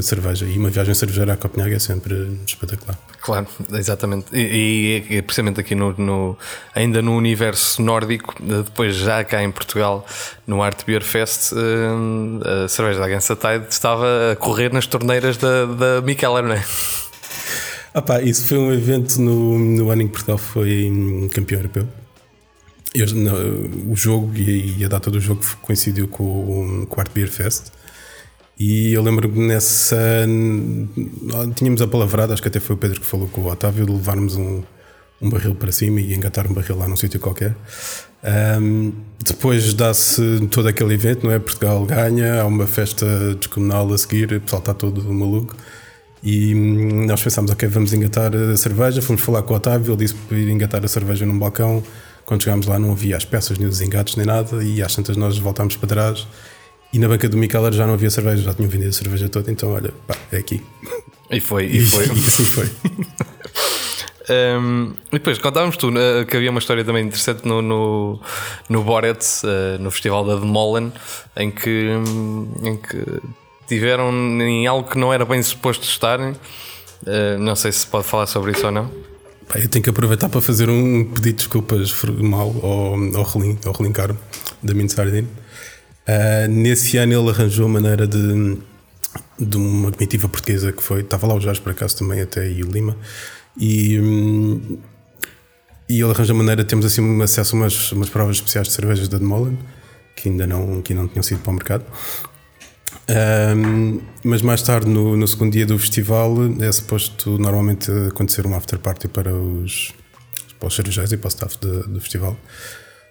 cerveja. 0.00 0.46
E 0.46 0.56
uma 0.56 0.70
viagem 0.70 0.94
cervejeira 0.94 1.32
a 1.32 1.36
Copenhague 1.36 1.74
é 1.74 1.78
sempre 1.78 2.38
espetacular. 2.46 2.96
Claro, 3.20 3.46
exatamente. 3.72 4.26
E, 4.32 5.04
e 5.10 5.22
precisamente 5.22 5.60
aqui 5.60 5.74
no, 5.74 5.92
no, 5.98 6.38
ainda 6.74 7.02
no 7.02 7.16
universo 7.16 7.82
nórdico, 7.82 8.34
depois 8.40 8.94
já 8.96 9.24
cá 9.24 9.42
em 9.42 9.50
Portugal, 9.50 10.06
no 10.46 10.62
Art 10.62 10.84
Beer 10.86 11.02
Fest, 11.02 11.52
eh, 11.52 12.64
a 12.64 12.68
cerveja 12.68 13.00
da 13.00 13.08
Gansa 13.08 13.34
Tide 13.34 13.66
estava 13.68 14.32
a 14.32 14.36
correr 14.36 14.72
nas 14.72 14.86
torneiras 14.86 15.36
da, 15.36 15.66
da 15.66 16.00
não 16.00 16.52
é? 16.52 16.64
Ah 17.92 18.00
pá, 18.00 18.22
isso 18.22 18.46
foi 18.46 18.56
um 18.56 18.72
evento 18.72 19.20
no, 19.20 19.58
no 19.58 19.90
ano 19.90 20.02
em 20.02 20.06
que 20.06 20.12
Portugal 20.12 20.38
foi 20.38 21.28
campeão 21.34 21.58
europeu. 21.58 21.88
Eu, 22.94 23.06
no, 23.08 23.92
o 23.92 23.96
jogo 23.96 24.32
e, 24.36 24.78
e, 24.78 24.84
a 24.84 24.88
data 24.88 25.10
do 25.10 25.20
jogo 25.20 25.44
coincidiu 25.62 26.08
com, 26.08 26.86
com 26.88 26.96
o 26.96 27.00
Art 27.00 27.12
Beer 27.12 27.28
Fest. 27.28 27.72
E 28.60 28.92
eu 28.92 29.02
lembro-me 29.02 29.46
nessa. 29.46 29.96
Tínhamos 31.54 31.80
a 31.80 31.86
palavrada, 31.86 32.34
acho 32.34 32.42
que 32.42 32.48
até 32.48 32.60
foi 32.60 32.76
o 32.76 32.78
Pedro 32.78 33.00
que 33.00 33.06
falou 33.06 33.26
com 33.26 33.40
o 33.40 33.50
Otávio, 33.50 33.86
de 33.86 33.92
levarmos 33.92 34.36
um, 34.36 34.62
um 35.18 35.30
barril 35.30 35.54
para 35.54 35.72
cima 35.72 35.98
e 35.98 36.12
engatar 36.12 36.46
um 36.46 36.52
barril 36.52 36.76
lá 36.76 36.86
num 36.86 36.94
sítio 36.94 37.18
qualquer. 37.18 37.56
Um, 38.60 38.92
depois 39.24 39.72
dá-se 39.72 40.46
todo 40.50 40.68
aquele 40.68 40.92
evento, 40.92 41.24
não 41.24 41.32
é? 41.32 41.38
Portugal 41.38 41.86
ganha, 41.86 42.42
há 42.42 42.44
uma 42.44 42.66
festa 42.66 43.34
descomunal 43.34 43.90
a 43.94 43.96
seguir, 43.96 44.30
o 44.30 44.40
pessoal 44.42 44.60
está 44.60 44.74
todo 44.74 45.02
maluco. 45.10 45.56
E 46.22 46.54
hum, 46.54 47.06
nós 47.06 47.22
pensámos, 47.22 47.50
ok, 47.50 47.66
vamos 47.66 47.94
engatar 47.94 48.36
a 48.36 48.58
cerveja. 48.58 49.00
Fomos 49.00 49.22
falar 49.22 49.42
com 49.42 49.54
o 49.54 49.56
Otávio, 49.56 49.94
ele 49.94 50.04
disse 50.04 50.14
para 50.14 50.36
ir 50.36 50.50
engatar 50.50 50.84
a 50.84 50.88
cerveja 50.88 51.24
num 51.24 51.38
balcão. 51.38 51.82
Quando 52.26 52.42
chegámos 52.42 52.66
lá, 52.66 52.78
não 52.78 52.92
havia 52.92 53.16
as 53.16 53.24
peças, 53.24 53.56
nem 53.56 53.66
os 53.66 53.80
engates, 53.80 54.16
nem 54.16 54.26
nada. 54.26 54.62
E 54.62 54.82
às 54.82 54.94
tantas 54.94 55.16
nós 55.16 55.38
voltámos 55.38 55.76
para 55.76 55.88
trás 55.88 56.28
e 56.92 56.98
na 56.98 57.08
banca 57.08 57.28
do 57.28 57.36
Mikeller 57.36 57.72
já 57.72 57.86
não 57.86 57.94
havia 57.94 58.10
cerveja, 58.10 58.42
já 58.42 58.54
tinham 58.54 58.68
vendido 58.68 58.90
a 58.90 58.92
cerveja 58.92 59.28
toda, 59.28 59.50
então 59.50 59.72
olha, 59.72 59.92
pá, 60.06 60.16
é 60.32 60.38
aqui. 60.38 60.62
E 61.30 61.40
foi, 61.40 61.66
e, 61.66 61.80
foi. 61.80 62.06
E 62.06 62.10
assim 62.10 62.44
foi. 62.44 62.68
Um, 64.30 64.92
e 65.10 65.18
depois 65.18 65.38
contávamos 65.38 65.76
tu 65.76 65.88
uh, 65.88 66.24
que 66.24 66.36
havia 66.36 66.50
uma 66.50 66.60
história 66.60 66.84
também 66.84 67.04
interessante 67.04 67.44
no, 67.44 67.60
no, 67.60 68.20
no 68.68 68.84
Boret, 68.84 69.18
uh, 69.42 69.82
no 69.82 69.90
festival 69.90 70.24
da 70.24 70.36
Demolen, 70.36 70.92
em 71.36 71.50
que, 71.50 71.88
um, 71.88 72.52
em 72.62 72.76
que 72.76 73.04
tiveram 73.66 74.12
em 74.40 74.68
algo 74.68 74.88
que 74.88 74.96
não 74.96 75.12
era 75.12 75.24
bem 75.24 75.42
suposto 75.42 75.84
estarem. 75.84 76.32
Uh, 77.02 77.38
não 77.40 77.56
sei 77.56 77.72
se 77.72 77.84
pode 77.86 78.06
falar 78.06 78.26
sobre 78.26 78.52
isso 78.52 78.66
ou 78.66 78.70
não. 78.70 78.90
Eu 79.56 79.68
tenho 79.68 79.82
que 79.82 79.90
aproveitar 79.90 80.28
para 80.28 80.40
fazer 80.40 80.70
um 80.70 81.04
pedido 81.06 81.22
de 81.22 81.32
desculpas 81.32 81.90
formal 81.90 82.54
ao, 82.62 83.18
ao 83.18 83.24
Relin, 83.24 83.58
ao 83.66 83.72
Relin 83.72 83.92
Caro, 83.92 84.16
da 84.62 84.88
Sardine. 84.88 85.26
Uh, 86.08 86.48
nesse 86.48 86.96
ano 86.96 87.12
ele 87.12 87.30
arranjou 87.30 87.66
a 87.66 87.68
maneira 87.68 88.06
de, 88.06 88.58
de 89.38 89.56
uma 89.56 89.92
comitiva 89.92 90.28
portuguesa 90.28 90.72
que 90.72 90.82
foi, 90.82 91.02
estava 91.02 91.26
lá 91.26 91.34
o 91.34 91.40
Jorge 91.40 91.60
por 91.60 91.72
acaso 91.72 91.96
também, 91.98 92.20
até 92.20 92.50
e 92.50 92.62
o 92.62 92.66
Lima, 92.70 92.96
e, 93.56 94.00
um, 94.00 94.78
e 95.88 96.00
ele 96.00 96.10
arranjou 96.10 96.34
a 96.34 96.38
maneira, 96.38 96.64
temos 96.64 96.84
assim 96.84 97.22
acesso 97.22 97.54
a 97.54 97.58
umas, 97.60 97.92
umas 97.92 98.08
provas 98.08 98.36
especiais 98.36 98.68
de 98.68 98.74
cervejas 98.74 99.08
da 99.08 99.18
Demolen, 99.18 99.58
que 100.16 100.28
ainda 100.28 100.46
não, 100.46 100.82
que 100.82 100.94
não 100.94 101.06
tinham 101.06 101.22
sido 101.22 101.40
para 101.40 101.50
o 101.50 101.54
mercado. 101.54 101.84
Um, 103.08 104.00
mas 104.22 104.42
mais 104.42 104.62
tarde, 104.62 104.88
no, 104.88 105.16
no, 105.16 105.26
segundo 105.26 105.52
dia 105.52 105.66
do 105.66 105.78
festival, 105.78 106.36
é 106.60 106.70
suposto 106.70 107.38
normalmente 107.38 107.90
acontecer 108.08 108.46
um 108.46 108.54
after 108.54 108.78
party 108.78 109.08
para 109.08 109.34
os, 109.34 109.92
para 110.58 110.68
os 110.68 110.74
cervejeiros 110.74 111.12
e 111.12 111.16
para 111.16 111.26
o 111.26 111.28
staff 111.28 111.58
de, 111.60 111.88
do 111.88 112.00
festival 112.00 112.36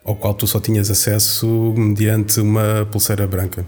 ao 0.04 0.16
qual 0.16 0.34
tu 0.34 0.48
só 0.48 0.60
tinhas 0.60 0.90
acesso 0.90 1.74
mediante 1.78 2.40
uma 2.40 2.88
pulseira 2.92 3.28
branca. 3.28 3.66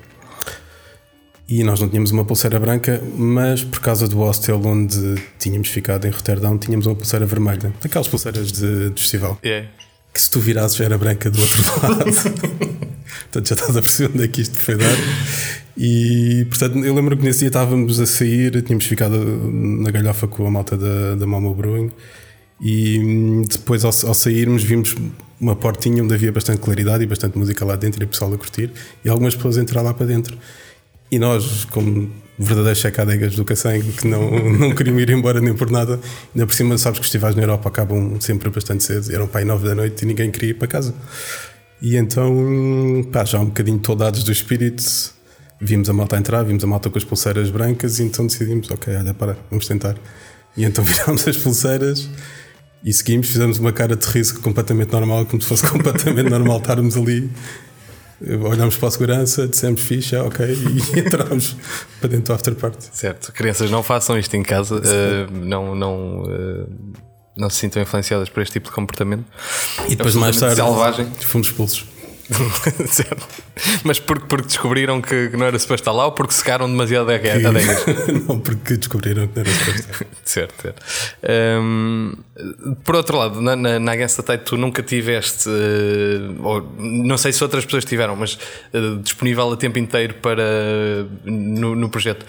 E 1.48 1.64
nós 1.64 1.82
não 1.82 1.90
tínhamos 1.90 2.12
uma 2.12 2.24
pulseira 2.24 2.58
branca, 2.60 3.02
mas 3.18 3.62
por 3.62 3.82
causa 3.82 4.08
do 4.08 4.18
hostel 4.20 4.62
onde 4.66 5.22
tínhamos 5.38 5.68
ficado 5.68 6.08
em 6.08 6.10
Roterdão, 6.10 6.58
tínhamos 6.58 6.86
uma 6.86 6.96
pulseira 6.96 7.26
vermelha. 7.26 7.74
Aquelas 7.84 8.08
pulseiras 8.08 8.54
de, 8.54 8.90
de 8.90 9.02
festival. 9.02 9.38
Yeah. 9.44 9.68
Que 10.14 10.22
se 10.22 10.32
tu 10.32 10.40
virasses 10.40 10.80
era 10.80 10.98
branca 10.98 11.30
do 11.30 11.42
outro 11.42 11.64
lado. 11.84 12.06
Portanto, 12.06 13.50
já 13.50 13.56
estás 13.56 13.78
a 13.78 13.82
perceber 13.82 14.14
onde 14.14 14.24
é 14.24 14.28
que 14.30 14.42
isto 14.42 14.58
foi 14.58 14.78
dar. 14.78 14.96
E 15.78 16.46
portanto, 16.48 16.78
eu 16.86 16.94
lembro 16.94 17.18
que 17.18 17.24
nesse 17.24 17.40
dia 17.40 17.48
estávamos 17.48 18.00
a 18.00 18.06
sair, 18.06 18.62
tínhamos 18.62 18.86
ficado 18.86 19.18
na 19.18 19.92
galhofa 19.92 20.28
com 20.28 20.48
a 20.48 20.52
malta 20.52 20.78
da, 20.78 21.16
da 21.16 21.28
Momo 21.28 21.54
Brewing. 21.54 21.92
E 22.62 23.44
depois, 23.50 23.84
ao, 23.84 23.92
ao, 24.08 24.14
sairmos, 24.14 24.64
vimos 24.64 24.96
uma 25.40 25.56
portinha 25.56 26.04
onde 26.04 26.14
havia 26.14 26.32
bastante 26.32 26.60
claridade 26.60 27.04
e 27.04 27.08
bastante 27.08 27.36
música 27.36 27.66
lá 27.66 27.76
dentro 27.76 28.04
e 28.04 28.06
o 28.06 28.08
pessoal 28.08 28.32
a 28.32 28.38
curtir. 28.38 28.72
E 29.04 29.10
algumas 29.10 29.36
pessoas 29.36 29.58
entrar 29.58 29.82
lá 29.82 29.94
para 29.94 30.06
dentro. 30.06 30.38
E 31.10 31.18
nós, 31.18 31.66
como 31.66 32.12
verdadeiros 32.38 32.80
checadegas 32.80 33.36
do 33.36 33.44
Cacém, 33.44 33.82
que 33.82 34.08
não, 34.08 34.30
não 34.54 34.76
queriam 34.76 35.00
ir 35.00 35.10
embora 35.10 35.42
nem 35.42 35.54
por 35.56 35.72
nada, 35.72 36.00
ainda 36.34 36.46
por 36.46 36.54
cima, 36.54 36.78
sabes 36.78 37.00
que 37.00 37.06
os 37.06 37.08
festivais 37.08 37.36
na 37.36 37.42
Europa 37.42 37.70
acabam 37.70 38.20
sempre 38.22 38.50
bastante 38.52 38.84
cedo. 38.84 39.12
Eram 39.12 39.28
para 39.28 39.42
aí 39.42 39.46
nove 39.46 39.68
da 39.68 39.74
noite 39.74 40.04
e 40.04 40.06
ninguém 40.06 40.30
queria 40.30 40.52
ir 40.52 40.54
para 40.54 40.68
casa. 40.68 40.94
E 41.82 41.96
então, 41.98 43.04
pá, 43.12 43.26
já 43.26 43.40
um 43.40 43.46
bocadinho 43.46 43.80
toldados 43.80 44.24
do 44.24 44.32
espírito, 44.32 44.84
vimos 45.60 45.90
a 45.90 45.94
malta 45.94 46.16
entrar, 46.16 46.44
vimos 46.44 46.64
a 46.64 46.68
malta 46.68 46.92
com 46.92 46.98
as 47.00 47.04
pulseiras 47.04 47.50
brancas 47.50 48.00
e 48.00 48.04
então 48.04 48.28
decidimos, 48.28 48.70
ok, 48.70 48.96
olha, 48.96 49.16
para, 49.16 49.36
vamos 49.50 49.68
tentar. 49.68 49.96
E 50.56 50.64
então 50.64 50.84
virámos 50.86 51.28
as 51.28 51.38
pulseiras 51.38 52.08
e 52.84 52.92
seguimos, 52.92 53.28
fizemos 53.28 53.60
uma 53.60 53.72
cara 53.72 53.96
de 53.96 54.06
riso 54.08 54.40
completamente 54.40 54.92
normal, 54.92 55.26
como 55.26 55.42
se 55.42 55.48
fosse 55.48 55.66
completamente 55.70 56.30
normal 56.30 56.58
estarmos 56.58 56.98
ali. 56.98 57.30
Olhámos 58.44 58.76
para 58.76 58.88
a 58.88 58.92
segurança, 58.92 59.48
dissemos 59.48 59.82
ficha, 59.82 60.24
ok, 60.24 60.46
e 60.46 60.94
entramos 61.00 61.56
para 62.00 62.10
dentro 62.10 62.26
do 62.26 62.34
after 62.34 62.54
party. 62.54 62.90
Certo, 62.92 63.32
crianças 63.32 63.72
não 63.72 63.82
façam 63.82 64.18
isto 64.18 64.36
em 64.36 64.44
casa, 64.44 64.76
uh, 64.76 65.32
não, 65.32 65.74
não, 65.74 66.24
uh, 66.24 66.70
não 67.36 67.50
se 67.50 67.58
sintam 67.58 67.82
influenciadas 67.82 68.30
por 68.30 68.44
este 68.44 68.54
tipo 68.54 68.70
de 68.70 68.76
comportamento. 68.76 69.26
E 69.88 69.96
depois, 69.96 70.16
é 70.16 70.20
mais 70.20 70.38
tarde, 70.38 70.56
selvagem. 70.56 71.12
fomos 71.22 71.48
expulsos. 71.48 71.86
Mas 73.84 74.00
porque, 74.00 74.26
porque 74.28 74.48
descobriram 74.48 75.02
que, 75.02 75.30
não 75.36 75.46
era 75.46 75.58
suposto 75.60 75.82
estar 75.82 75.92
lá 75.92 76.06
ou 76.06 76.12
porque 76.12 76.34
secaram 76.34 76.68
demasiado 76.68 77.10
adegas? 77.10 77.42
não, 78.28 78.40
porque 78.40 78.78
descobriram 78.78 79.28
que 79.28 79.36
não 79.36 79.46
era 79.46 79.52
suposto 79.52 79.80
estar. 79.80 80.06
certo, 80.24 80.62
certo. 80.62 80.82
Um, 81.62 82.14
por 82.84 82.96
outro 82.96 83.18
lado, 83.18 83.42
na, 83.42 83.56
na, 83.56 83.80
na 83.80 83.92
Against 83.92 84.18
the 84.18 84.24
Tide 84.24 84.46
tu 84.46 84.58
nunca 84.58 84.82
tiveste, 84.82 85.50
uh, 85.50 86.44
ou 86.44 86.74
não 86.78 87.18
sei 87.18 87.32
se 87.34 87.44
outras 87.44 87.66
pessoas 87.66 87.86
tiveram, 87.86 88.16
mas 88.16 88.38
uh, 88.74 88.98
disponível 89.02 89.52
a 89.52 89.58
tempo 89.58 89.80
inteiro 89.80 90.16
para 90.16 90.44
no, 91.26 91.76
no 91.76 91.90
projeto. 91.90 92.26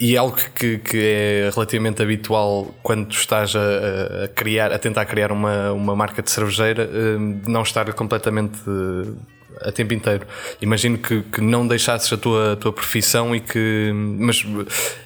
E 0.00 0.14
é 0.14 0.18
algo 0.18 0.34
que, 0.54 0.78
que 0.78 0.96
é 0.96 1.50
relativamente 1.52 2.02
habitual 2.02 2.74
quando 2.82 3.08
tu 3.08 3.16
estás 3.16 3.54
a, 3.54 4.24
a, 4.24 4.28
criar, 4.28 4.72
a 4.72 4.78
tentar 4.78 5.04
criar 5.04 5.30
uma, 5.30 5.72
uma 5.72 5.94
marca 5.94 6.22
de 6.22 6.30
cervejeira, 6.30 6.88
hum, 6.90 7.38
de 7.38 7.50
não 7.50 7.60
estar 7.60 7.92
completamente 7.92 8.58
eh, 8.66 9.68
a 9.68 9.70
tempo 9.70 9.92
inteiro. 9.92 10.26
Imagino 10.62 10.96
que, 10.96 11.22
que 11.24 11.42
não 11.42 11.68
deixasses 11.68 12.10
a 12.14 12.16
tua, 12.16 12.54
a 12.54 12.56
tua 12.56 12.72
profissão 12.72 13.36
e 13.36 13.40
que. 13.40 13.92
Mas 13.94 14.42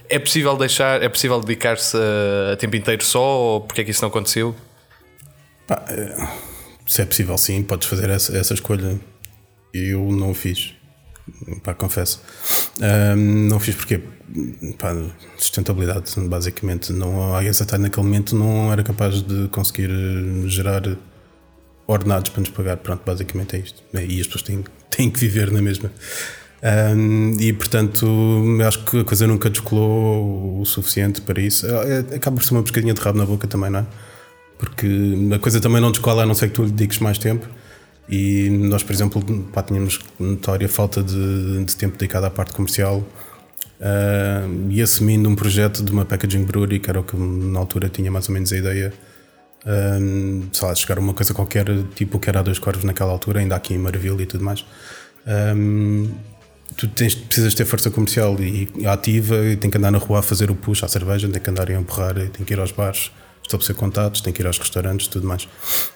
é 0.08 0.18
possível 0.20 0.56
deixar, 0.56 1.02
é 1.02 1.08
possível 1.08 1.40
dedicar-se 1.40 1.96
a, 1.96 2.52
a, 2.52 2.56
tempo 2.56 2.76
inteiro 2.76 3.04
só 3.04 3.20
ou 3.20 3.60
porque 3.62 3.80
é 3.80 3.84
que 3.84 3.90
isso 3.90 4.02
não 4.02 4.10
aconteceu? 4.10 4.54
Pá, 5.66 5.84
eh, 5.88 6.28
se 6.86 7.02
é 7.02 7.04
possível, 7.04 7.36
sim, 7.36 7.64
podes 7.64 7.88
fazer 7.88 8.10
essa, 8.10 8.36
essa 8.36 8.54
escolha. 8.54 9.00
Eu 9.72 10.12
não 10.12 10.30
o 10.30 10.34
fiz, 10.34 10.72
pá, 11.64 11.74
confesso. 11.74 12.22
Um, 12.78 13.48
não 13.48 13.58
fiz 13.58 13.74
porque 13.74 14.00
pá, 14.78 14.94
sustentabilidade, 15.36 16.12
basicamente. 16.28 16.92
Não, 16.92 17.34
a 17.34 17.40
Agasatai 17.40 17.78
naquele 17.78 18.06
momento 18.06 18.34
não 18.34 18.72
era 18.72 18.82
capaz 18.82 19.22
de 19.22 19.48
conseguir 19.48 19.90
eh, 19.90 20.48
gerar 20.48 20.82
ordenados 21.86 22.30
para 22.30 22.40
nos 22.40 22.50
pagar. 22.50 22.76
Pronto, 22.78 23.02
basicamente 23.04 23.56
é 23.56 23.58
isto. 23.60 23.82
E 23.94 24.20
as 24.20 24.26
pessoas 24.26 24.42
têm, 24.42 24.64
têm 24.90 25.10
que 25.10 25.18
viver 25.18 25.50
na 25.50 25.62
mesma. 25.62 25.90
Um, 26.96 27.36
e 27.38 27.52
portanto, 27.52 28.06
acho 28.66 28.84
que 28.84 29.00
a 29.00 29.04
coisa 29.04 29.26
nunca 29.26 29.50
descolou 29.50 30.60
o 30.60 30.64
suficiente 30.64 31.20
para 31.20 31.40
isso. 31.40 31.66
É, 31.66 31.98
é, 32.10 32.16
acaba 32.16 32.36
por 32.36 32.44
ser 32.44 32.54
uma 32.54 32.62
pescadinha 32.62 32.94
de 32.94 33.00
rabo 33.00 33.18
na 33.18 33.26
boca 33.26 33.46
também, 33.46 33.68
não 33.68 33.80
é? 33.80 33.86
Porque 34.58 34.86
a 35.34 35.38
coisa 35.38 35.60
também 35.60 35.80
não 35.80 35.90
descola, 35.90 36.22
a 36.22 36.26
não 36.26 36.34
ser 36.34 36.48
que 36.48 36.54
tu 36.54 36.64
lhe 36.64 36.70
dediques 36.70 36.98
mais 37.00 37.18
tempo. 37.18 37.46
E 38.08 38.48
nós, 38.48 38.82
por 38.82 38.92
exemplo, 38.92 39.22
pá, 39.52 39.62
tínhamos 39.62 40.00
notória 40.18 40.68
falta 40.68 41.02
de, 41.02 41.64
de 41.64 41.76
tempo 41.76 41.98
dedicado 41.98 42.26
à 42.26 42.30
parte 42.30 42.52
comercial 42.52 43.04
uh, 43.84 44.70
e 44.70 44.80
assumindo 44.80 45.28
um 45.28 45.34
projeto 45.34 45.84
de 45.84 45.92
uma 45.92 46.04
packaging 46.04 46.44
brewery, 46.44 46.80
que 46.80 46.88
era 46.88 47.00
o 47.00 47.04
que 47.04 47.16
na 47.16 47.58
altura 47.58 47.88
tinha 47.88 48.10
mais 48.10 48.28
ou 48.28 48.34
menos 48.34 48.52
a 48.52 48.56
ideia. 48.56 48.92
Um, 49.66 50.48
sei 50.52 50.68
lá, 50.68 50.74
chegar 50.74 50.98
a 50.98 51.00
uma 51.00 51.14
coisa 51.14 51.32
qualquer, 51.32 51.66
tipo 51.94 52.18
que 52.18 52.28
era 52.28 52.40
a 52.40 52.42
dois 52.42 52.58
corvos 52.58 52.84
naquela 52.84 53.12
altura, 53.12 53.40
ainda 53.40 53.56
aqui 53.56 53.74
em 53.74 53.78
Maravilha 53.78 54.22
e 54.22 54.26
tudo 54.26 54.44
mais. 54.44 54.64
Um, 55.26 56.10
tu 56.76 56.88
tens, 56.88 57.14
precisas 57.14 57.54
ter 57.54 57.64
força 57.64 57.90
comercial 57.90 58.36
e, 58.40 58.68
e 58.76 58.86
ativa 58.86 59.36
e 59.44 59.56
tem 59.56 59.70
que 59.70 59.78
andar 59.78 59.90
na 59.90 59.98
rua 59.98 60.18
a 60.18 60.22
fazer 60.22 60.50
o 60.50 60.54
push 60.54 60.84
à 60.84 60.88
cerveja, 60.88 61.28
tem 61.28 61.40
que 61.40 61.50
andar 61.50 61.70
a 61.70 61.74
empurrar, 61.74 62.14
tem 62.14 62.44
que 62.44 62.52
ir 62.52 62.60
aos 62.60 62.72
bares, 62.72 63.10
estabelecer 63.42 63.74
contatos, 63.74 64.20
tem 64.20 64.32
que 64.32 64.42
ir 64.42 64.46
aos 64.46 64.58
restaurantes 64.58 65.06
tudo 65.06 65.26
mais. 65.26 65.48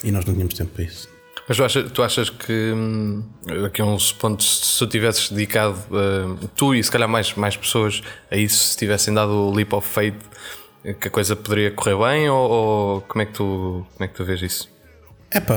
E 0.02 0.10
nós 0.10 0.24
não 0.24 0.32
tínhamos 0.32 0.54
tempo 0.54 0.70
para 0.74 0.84
isso. 0.84 1.17
Mas 1.48 1.56
tu 1.56 1.64
achas, 1.64 1.92
tu 1.92 2.02
achas 2.02 2.30
que 2.30 2.72
hum, 2.72 3.24
aqui 3.64 3.82
uns 3.82 4.12
pontos, 4.12 4.60
se 4.60 4.78
tu 4.78 4.86
tivesses 4.86 5.30
dedicado, 5.30 5.78
uh, 5.90 6.48
tu 6.54 6.74
e 6.74 6.84
se 6.84 6.90
calhar 6.90 7.08
mais, 7.08 7.32
mais 7.34 7.56
pessoas 7.56 8.02
a 8.30 8.36
isso, 8.36 8.72
se 8.72 8.76
tivessem 8.76 9.14
dado 9.14 9.32
o 9.32 9.54
leap 9.54 9.72
of 9.72 9.88
faith, 9.88 10.20
que 11.00 11.08
a 11.08 11.10
coisa 11.10 11.34
poderia 11.34 11.70
correr 11.70 11.96
bem 11.96 12.28
ou, 12.28 12.50
ou 12.50 13.00
como, 13.02 13.22
é 13.22 13.26
que 13.26 13.32
tu, 13.32 13.86
como 13.94 14.04
é 14.04 14.08
que 14.08 14.14
tu 14.14 14.24
vês 14.24 14.42
isso? 14.42 14.68
É 15.30 15.40
pá, 15.40 15.54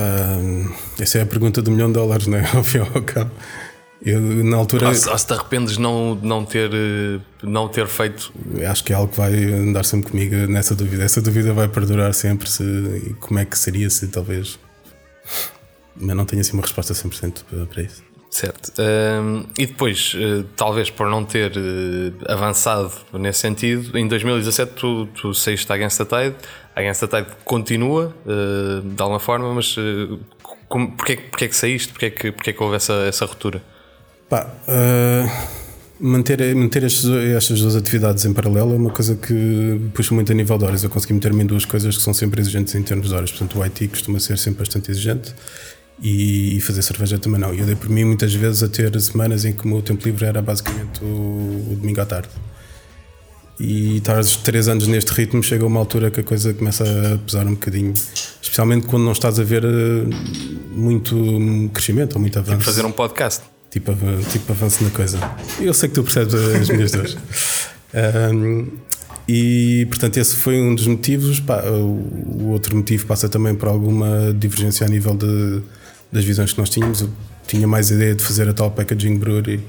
essa 0.98 1.18
é 1.18 1.22
a 1.22 1.26
pergunta 1.26 1.60
do 1.60 1.70
milhão 1.70 1.88
de 1.88 1.94
dólares, 1.94 2.26
não 2.26 2.38
é? 2.38 2.48
Ao 2.56 2.64
fim 2.64 2.78
e 2.78 2.80
ao 2.80 3.02
cabo. 3.02 3.30
Eu, 4.04 4.20
na 4.20 4.56
altura. 4.56 4.88
Ou 4.88 4.94
se, 4.94 5.08
ou 5.08 5.16
se 5.16 5.26
te 5.26 5.32
arrependes 5.32 5.78
não, 5.78 6.16
não, 6.16 6.44
ter, 6.44 6.70
não 7.40 7.68
ter 7.68 7.86
feito. 7.86 8.32
Acho 8.68 8.82
que 8.82 8.92
é 8.92 8.96
algo 8.96 9.12
que 9.12 9.16
vai 9.16 9.32
andar 9.32 9.84
sempre 9.84 10.10
comigo 10.10 10.34
nessa 10.48 10.74
dúvida. 10.74 11.04
Essa 11.04 11.22
dúvida 11.22 11.52
vai 11.52 11.68
perdurar 11.68 12.12
sempre. 12.12 12.50
Se, 12.50 13.14
como 13.20 13.38
é 13.38 13.44
que 13.44 13.56
seria 13.56 13.88
se 13.88 14.08
talvez 14.08 14.58
mas 16.02 16.16
não 16.16 16.24
tenho 16.24 16.40
assim 16.40 16.52
uma 16.52 16.62
resposta 16.62 16.92
100% 16.92 17.66
para 17.68 17.82
isso. 17.82 18.02
Certo. 18.32 18.72
Um, 18.80 19.44
e 19.58 19.66
depois, 19.66 20.14
uh, 20.14 20.42
talvez 20.56 20.88
por 20.88 21.06
não 21.06 21.22
ter 21.22 21.52
uh, 21.52 22.32
avançado 22.32 22.90
nesse 23.12 23.40
sentido, 23.40 23.96
em 23.96 24.08
2017 24.08 24.72
tu, 24.72 25.06
tu 25.08 25.34
saíste 25.34 25.68
da 25.68 25.74
Against 25.74 25.98
the 25.98 26.04
Tide. 26.06 26.36
A 26.74 26.80
Against 26.80 27.00
the 27.02 27.06
Tide 27.08 27.36
continua 27.44 28.14
uh, 28.24 28.80
de 28.80 29.02
alguma 29.02 29.20
forma, 29.20 29.52
mas 29.52 29.76
uh, 29.76 30.18
como, 30.66 30.92
porquê, 30.92 31.16
porquê 31.16 31.46
que 31.46 31.54
saíste? 31.54 31.92
Porquê 31.92 32.10
que, 32.10 32.32
porquê 32.32 32.54
que 32.54 32.62
houve 32.62 32.76
essa, 32.76 32.94
essa 33.06 33.26
ruptura? 33.26 33.62
Pá, 34.30 34.50
manter, 36.00 36.54
manter 36.54 36.84
estas, 36.84 37.10
estas 37.10 37.60
duas 37.60 37.76
atividades 37.76 38.24
em 38.24 38.32
paralelo 38.32 38.72
é 38.72 38.76
uma 38.76 38.90
coisa 38.90 39.14
que 39.14 39.78
puxa 39.92 40.14
muito 40.14 40.32
a 40.32 40.34
nível 40.34 40.56
de 40.56 40.64
horas. 40.64 40.82
Eu 40.82 40.88
consegui 40.88 41.12
meter-me 41.12 41.42
em 41.42 41.46
duas 41.46 41.66
coisas 41.66 41.94
que 41.98 42.02
são 42.02 42.14
sempre 42.14 42.40
exigentes 42.40 42.74
em 42.74 42.82
termos 42.82 43.10
de 43.10 43.14
horas. 43.14 43.30
Portanto, 43.30 43.58
o 43.58 43.62
IT 43.62 43.88
costuma 43.88 44.18
ser 44.18 44.38
sempre 44.38 44.60
bastante 44.60 44.90
exigente 44.90 45.34
e, 46.02 46.60
fazer 46.60 46.82
cerveja 46.82 47.18
também 47.18 47.40
não. 47.40 47.54
Eu 47.54 47.64
dei 47.64 47.76
por 47.76 47.88
mim 47.88 48.04
muitas 48.04 48.34
vezes 48.34 48.62
a 48.62 48.68
ter 48.68 48.98
semanas 49.00 49.44
em 49.44 49.52
que 49.52 49.64
o 49.64 49.68
meu 49.68 49.80
tempo 49.80 50.04
livre 50.04 50.24
era 50.24 50.42
basicamente 50.42 51.02
o, 51.02 51.06
o 51.06 51.76
domingo 51.78 52.00
à 52.00 52.06
tarde. 52.06 52.28
E 53.60 53.98
estar 53.98 54.20
três 54.42 54.66
anos 54.66 54.88
neste 54.88 55.12
ritmo 55.12 55.42
chega 55.42 55.62
a 55.62 55.66
uma 55.68 55.78
altura 55.78 56.10
que 56.10 56.20
a 56.20 56.24
coisa 56.24 56.52
começa 56.52 56.84
a 57.14 57.18
pesar 57.18 57.46
um 57.46 57.52
bocadinho, 57.52 57.94
especialmente 58.40 58.86
quando 58.86 59.04
não 59.04 59.12
estás 59.12 59.38
a 59.38 59.44
ver 59.44 59.64
eh, 59.64 59.68
muito 60.74 61.70
crescimento 61.72 62.14
ou 62.14 62.20
muito 62.20 62.36
avanço. 62.38 62.58
Tipo 62.58 62.64
fazer 62.64 62.84
um 62.84 62.90
podcast. 62.90 63.44
Tipo, 63.70 63.92
tipo 64.30 64.52
avanço 64.52 64.82
na 64.82 64.90
coisa. 64.90 65.18
Eu 65.60 65.72
sei 65.72 65.88
que 65.88 65.94
tu 65.94 66.02
percebes 66.02 66.34
as 66.34 66.68
minhas 66.68 66.90
dores. 66.90 67.16
Um, 67.94 68.68
e 69.28 69.86
portanto, 69.90 70.16
esse 70.16 70.34
foi 70.36 70.58
um 70.60 70.74
dos 70.74 70.86
motivos. 70.86 71.42
O 71.80 72.48
outro 72.48 72.74
motivo 72.74 73.04
passa 73.06 73.28
também 73.28 73.54
por 73.54 73.68
alguma 73.68 74.32
divergência 74.32 74.86
a 74.86 74.88
nível 74.88 75.14
de 75.14 75.60
das 76.12 76.24
visões 76.24 76.52
que 76.52 76.58
nós 76.58 76.68
tínhamos. 76.68 77.00
Eu 77.00 77.10
tinha 77.46 77.66
mais 77.66 77.90
a 77.90 77.94
ideia 77.94 78.14
de 78.14 78.22
fazer 78.22 78.48
a 78.48 78.52
tal 78.52 78.70
packaging 78.70 79.18
brewery 79.18 79.60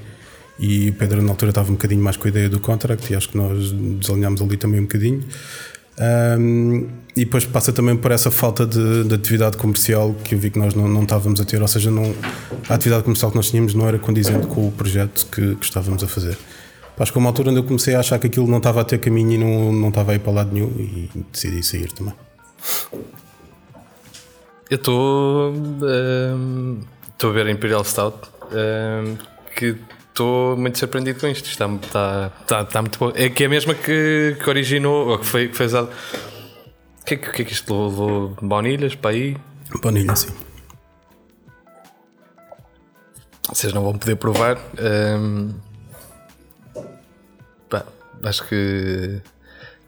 e 0.58 0.90
o 0.90 0.92
Pedro 0.92 1.22
na 1.22 1.30
altura 1.30 1.50
estava 1.50 1.68
um 1.70 1.74
bocadinho 1.74 2.02
mais 2.02 2.16
com 2.16 2.28
a 2.28 2.30
ideia 2.30 2.48
do 2.48 2.60
contract 2.60 3.12
e 3.12 3.16
acho 3.16 3.30
que 3.30 3.36
nós 3.36 3.72
desalinhámos 3.72 4.40
ali 4.40 4.56
também 4.56 4.80
um 4.80 4.84
bocadinho. 4.84 5.24
Um, 6.38 6.88
e 7.16 7.24
depois 7.24 7.44
passa 7.44 7.72
também 7.72 7.96
por 7.96 8.10
essa 8.10 8.30
falta 8.30 8.66
de, 8.66 9.04
de, 9.04 9.14
atividade 9.14 9.56
comercial 9.56 10.12
que 10.24 10.34
eu 10.34 10.38
vi 10.38 10.50
que 10.50 10.58
nós 10.58 10.74
não, 10.74 10.88
não 10.88 11.04
estávamos 11.04 11.40
a 11.40 11.44
ter, 11.44 11.62
ou 11.62 11.68
seja, 11.68 11.88
não, 11.88 12.12
a 12.68 12.74
atividade 12.74 13.04
comercial 13.04 13.30
que 13.30 13.36
nós 13.36 13.48
tínhamos 13.48 13.74
não 13.74 13.86
era 13.86 13.98
condizente 13.98 14.48
com 14.48 14.66
o 14.66 14.72
projeto 14.72 15.26
que, 15.30 15.54
que 15.54 15.64
estávamos 15.64 16.02
a 16.02 16.08
fazer. 16.08 16.36
Acho 16.98 17.12
que 17.12 17.18
uma 17.18 17.28
altura 17.28 17.50
onde 17.50 17.60
eu 17.60 17.64
comecei 17.64 17.94
a 17.94 18.00
achar 18.00 18.18
que 18.18 18.26
aquilo 18.26 18.46
não 18.48 18.58
estava 18.58 18.80
a 18.80 18.84
ter 18.84 18.98
caminho 18.98 19.32
e 19.32 19.38
não, 19.38 19.72
não 19.72 19.88
estava 19.88 20.12
a 20.12 20.14
ir 20.14 20.20
para 20.20 20.32
lado 20.32 20.52
nenhum 20.52 20.70
e 20.78 21.10
decidi 21.32 21.62
sair 21.62 21.92
também. 21.92 22.14
Eu 24.70 24.76
estou. 24.76 25.54
Estou 27.12 27.30
a 27.30 27.32
ver 27.32 27.46
a 27.46 27.50
Imperial 27.50 27.84
Stout. 27.84 28.16
que 29.56 29.76
estou 30.08 30.56
muito 30.56 30.78
surpreendido 30.78 31.20
com 31.20 31.26
isto. 31.26 31.48
Está, 31.48 31.66
está, 31.66 32.32
está, 32.40 32.60
está 32.62 32.82
muito 32.82 32.98
bom. 32.98 33.12
É 33.14 33.28
que 33.28 33.42
é 33.42 33.46
a 33.46 33.50
mesma 33.50 33.74
que, 33.74 34.36
que 34.42 34.48
originou, 34.48 35.08
ou 35.08 35.18
que 35.18 35.26
foi, 35.26 35.48
que 35.48 35.56
fez 35.56 35.74
O 35.74 35.88
que, 37.04 37.14
é 37.14 37.16
que, 37.16 37.30
que 37.30 37.42
é 37.42 37.44
que 37.44 37.52
isto 37.52 37.88
levou? 37.88 38.36
Baunilhas 38.40 38.94
para 38.94 39.10
aí? 39.10 39.36
Baunilha, 39.82 40.16
sim. 40.16 40.32
Vocês 43.48 43.72
não 43.72 43.82
vão 43.82 43.98
poder 43.98 44.16
provar. 44.16 44.58
Um, 44.80 45.52
pá, 47.68 47.84
acho 48.22 48.48
que 48.48 49.20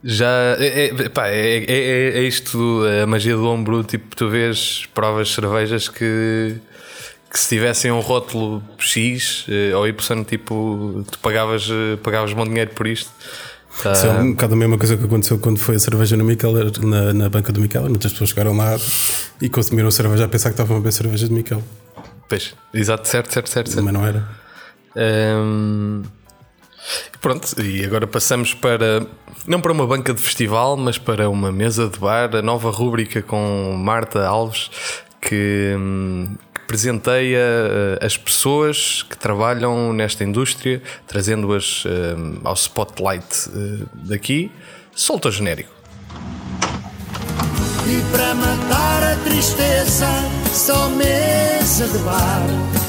já 0.03 0.57
é, 0.59 0.87
é, 0.87 1.09
pá, 1.09 1.29
é, 1.29 1.65
é, 1.65 2.19
é, 2.19 2.23
isto 2.23 2.83
a 3.03 3.07
magia 3.07 3.35
do 3.35 3.47
ombro. 3.47 3.83
Tipo, 3.85 4.15
tu 4.15 4.29
vês 4.29 4.87
provas 4.95 5.29
de 5.29 5.35
cervejas 5.35 5.89
que, 5.89 6.57
que 7.31 7.39
se 7.39 7.49
tivessem 7.49 7.91
um 7.91 8.01
rótulo 8.01 8.63
X 8.79 9.47
eh, 9.49 9.75
ou 9.75 9.87
Y, 9.87 10.25
tipo, 10.25 11.05
tu 11.11 11.19
pagavas, 11.19 11.69
eh, 11.71 11.97
pagavas 12.03 12.33
bom 12.33 12.45
dinheiro 12.45 12.71
por 12.73 12.87
isto. 12.87 13.11
Isso 13.79 14.07
é 14.07 14.11
um 14.13 14.31
bocado 14.31 14.55
a 14.55 14.57
mesma 14.57 14.79
coisa 14.79 14.97
que 14.97 15.05
aconteceu 15.05 15.39
quando 15.39 15.59
foi 15.59 15.77
a 15.77 15.79
cerveja 15.79 16.17
no 16.17 16.25
Mikkeller, 16.25 16.73
na, 16.83 17.13
na 17.13 17.29
banca 17.29 17.53
do 17.53 17.61
Mikkeller. 17.61 17.91
Muitas 17.91 18.13
pessoas 18.13 18.31
chegaram 18.31 18.57
lá 18.57 18.79
e 19.41 19.51
consumiram 19.51 19.91
cerveja 19.91 20.25
a 20.25 20.29
pensar 20.29 20.49
que 20.49 20.55
estavam 20.55 20.79
a 20.79 20.81
beber 20.81 20.93
cerveja 20.93 21.29
de 21.29 21.35
Mikkeller. 21.35 21.65
Pois, 22.29 22.55
exato, 22.73 23.07
certo, 23.07 23.33
certo, 23.33 23.51
certo. 23.51 23.71
certo. 23.71 23.85
Mas 23.85 23.93
não 23.93 24.07
era. 24.07 24.27
Um, 24.97 26.03
pronto, 27.21 27.61
e 27.61 27.85
agora 27.85 28.07
passamos 28.07 28.55
para, 28.55 29.07
não 29.47 29.61
para 29.61 29.73
uma 29.73 29.87
banca 29.87 30.13
de 30.15 30.21
festival, 30.21 30.77
mas 30.77 30.99
para 30.99 31.29
uma 31.29 31.51
mesa 31.51 31.89
de 31.89 31.99
bar, 31.99 32.35
a 32.37 32.43
nova 32.43 32.71
rúbrica 32.71 33.23
com 33.23 33.75
Marta 33.77 34.27
Alves, 34.27 34.71
que, 35.21 35.75
que 36.55 36.61
presenteia 36.67 37.39
uh, 37.41 38.05
as 38.05 38.17
pessoas 38.17 39.03
que 39.03 39.17
trabalham 39.17 39.93
nesta 39.93 40.25
indústria, 40.25 40.83
trazendo-as 41.07 41.85
um, 41.85 42.41
ao 42.45 42.55
spotlight 42.55 43.49
uh, 43.49 43.89
daqui. 43.95 44.51
Solta 44.95 45.31
genérico. 45.31 45.71
E 47.89 48.03
para 48.11 48.35
matar 48.35 49.13
a 49.13 49.17
tristeza, 49.25 50.09
só 50.53 50.89
mesa 50.89 51.87
de 51.87 51.99
bar. 51.99 52.86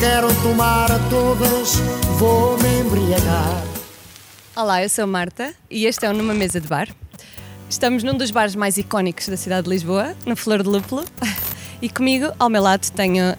Quero 0.00 0.28
tomar 0.42 0.90
a 0.90 0.98
todas, 1.10 1.76
vou 2.18 2.56
me 2.58 2.80
embriagar. 2.80 3.62
Olá, 4.56 4.82
eu 4.82 4.88
sou 4.88 5.06
Marta 5.06 5.54
e 5.70 5.86
este 5.86 6.06
é 6.06 6.10
o 6.10 6.14
Numa 6.14 6.32
Mesa 6.32 6.60
de 6.60 6.66
Bar. 6.66 6.88
Estamos 7.68 8.02
num 8.02 8.16
dos 8.16 8.30
bares 8.30 8.54
mais 8.54 8.78
icónicos 8.78 9.28
da 9.28 9.36
cidade 9.36 9.64
de 9.64 9.70
Lisboa, 9.70 10.16
no 10.26 10.36
Flor 10.36 10.62
de 10.62 10.68
Lúpulo. 10.68 11.04
E 11.82 11.88
comigo, 11.88 12.32
ao 12.38 12.48
meu 12.48 12.62
lado, 12.62 12.90
tenho 12.92 13.36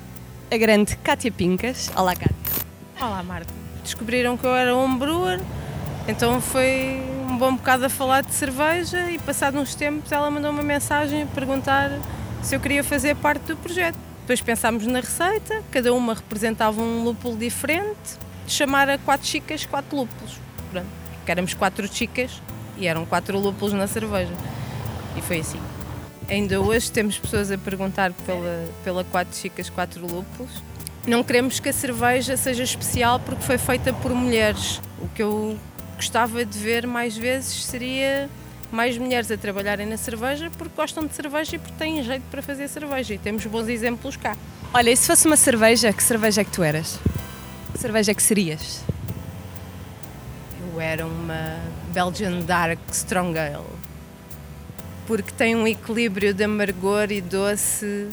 a 0.51 0.58
grande 0.58 0.95
Cátia 0.97 1.31
Pincas. 1.31 1.91
Olá, 1.95 2.15
Cátia. 2.15 2.36
Olá, 3.01 3.23
Marta. 3.23 3.53
Descobriram 3.84 4.38
que 4.38 4.45
eu 4.45 4.55
era 4.55 4.75
um 4.75 4.97
brewer, 4.97 5.41
então 6.08 6.39
foi 6.39 7.01
um 7.29 7.38
bom 7.38 7.55
bocado 7.55 7.86
a 7.86 7.89
falar 7.89 8.21
de 8.21 8.34
cerveja 8.34 9.10
e 9.10 9.17
passado 9.17 9.58
uns 9.58 9.73
tempos 9.73 10.12
ela 10.12 10.29
mandou 10.29 10.51
uma 10.51 10.63
mensagem 10.63 11.23
a 11.23 11.25
perguntar 11.25 11.99
se 12.43 12.55
eu 12.55 12.60
queria 12.60 12.84
fazer 12.84 13.15
parte 13.15 13.41
do 13.47 13.58
projeto. 13.58 13.97
Depois 14.25 14.41
pensámos 14.41 14.88
na 14.88 15.01
receita, 15.01 15.61
cada 15.69 15.93
uma 15.93 16.15
representava 16.15 16.81
um 16.81 17.03
lúpulo 17.03 17.38
diferente, 17.38 18.17
chamar 18.47 18.89
a 18.89 18.97
quatro 18.97 19.27
chicas, 19.27 19.67
quatro 19.67 19.95
lúpulos. 19.95 20.39
Pronto, 20.71 20.88
porque 21.17 21.31
éramos 21.31 21.53
quatro 21.53 21.88
chicas 21.88 22.41
e 22.75 22.88
eram 22.88 23.05
quatro 23.05 23.38
lúpulos 23.38 23.71
na 23.71 23.85
cerveja. 23.85 24.33
E 25.15 25.21
foi 25.21 25.41
assim. 25.41 25.59
Ainda 26.27 26.59
hoje 26.59 26.91
temos 26.91 27.19
pessoas 27.19 27.51
a 27.51 27.57
perguntar 27.59 28.13
pela, 28.25 28.67
pela 28.83 29.03
quatro 29.03 29.38
chicas, 29.38 29.69
quatro 29.69 30.01
lúpulos. 30.01 30.49
Não 31.05 31.23
queremos 31.23 31.59
que 31.59 31.69
a 31.69 31.73
cerveja 31.73 32.35
seja 32.35 32.63
especial 32.63 33.19
porque 33.19 33.43
foi 33.43 33.59
feita 33.59 33.93
por 33.93 34.11
mulheres. 34.11 34.81
O 34.99 35.07
que 35.09 35.21
eu 35.21 35.55
gostava 35.97 36.43
de 36.43 36.57
ver 36.57 36.88
mais 36.88 37.15
vezes 37.15 37.63
seria 37.65 38.27
mais 38.71 38.97
mulheres 38.97 39.30
a 39.32 39.38
trabalharem 39.38 39.86
na 39.86 39.97
cerveja 39.97 40.51
porque 40.58 40.73
gostam 40.75 41.06
de 41.06 41.13
cerveja 41.13 41.56
e 41.56 41.60
porque 41.60 41.75
têm 41.78 42.04
jeito 42.04 42.23
para 42.30 42.41
fazer 42.41 42.67
cerveja 42.67 43.13
e 43.13 43.17
temos 43.17 43.45
bons 43.45 43.67
exemplos 43.67 44.15
cá. 44.15 44.36
Olha, 44.73 44.89
e 44.89 44.97
se 44.97 45.08
fosse 45.08 45.25
uma 45.25 45.38
cerveja, 45.38 45.93
que 45.93 46.04
cerveja 46.04 46.41
é 46.41 46.43
que 46.43 46.51
tu 46.51 46.63
eras? 46.63 46.99
Que 47.71 47.80
cerveja 47.80 48.12
é 48.12 48.15
que 48.15 48.23
serias? 48.23 48.82
Eu 50.73 50.82
era 50.82 51.06
uma 51.06 51.60
Belgian 51.93 52.41
Dark 52.41 52.80
Strong 52.91 53.38
Ale 53.38 53.86
porque 55.08 55.32
tem 55.32 55.56
um 55.56 55.67
equilíbrio 55.67 56.34
de 56.34 56.43
amargor 56.43 57.12
e 57.12 57.21
doce 57.21 58.10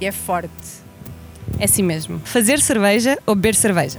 e 0.00 0.06
é 0.06 0.12
forte. 0.12 0.50
É 1.58 1.64
assim 1.64 1.82
mesmo. 1.82 2.20
Fazer 2.24 2.60
cerveja 2.60 3.18
ou 3.26 3.34
beber 3.34 3.54
cerveja? 3.54 3.98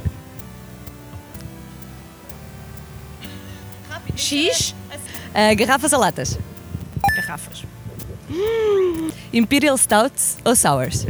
X 4.15 4.75
Uh, 5.33 5.55
garrafas 5.55 5.93
ou 5.93 5.99
latas? 5.99 6.37
garrafas. 7.15 7.63
Imperial 9.33 9.77
Stouts 9.77 10.37
ou 10.45 10.55
Sours? 10.55 11.07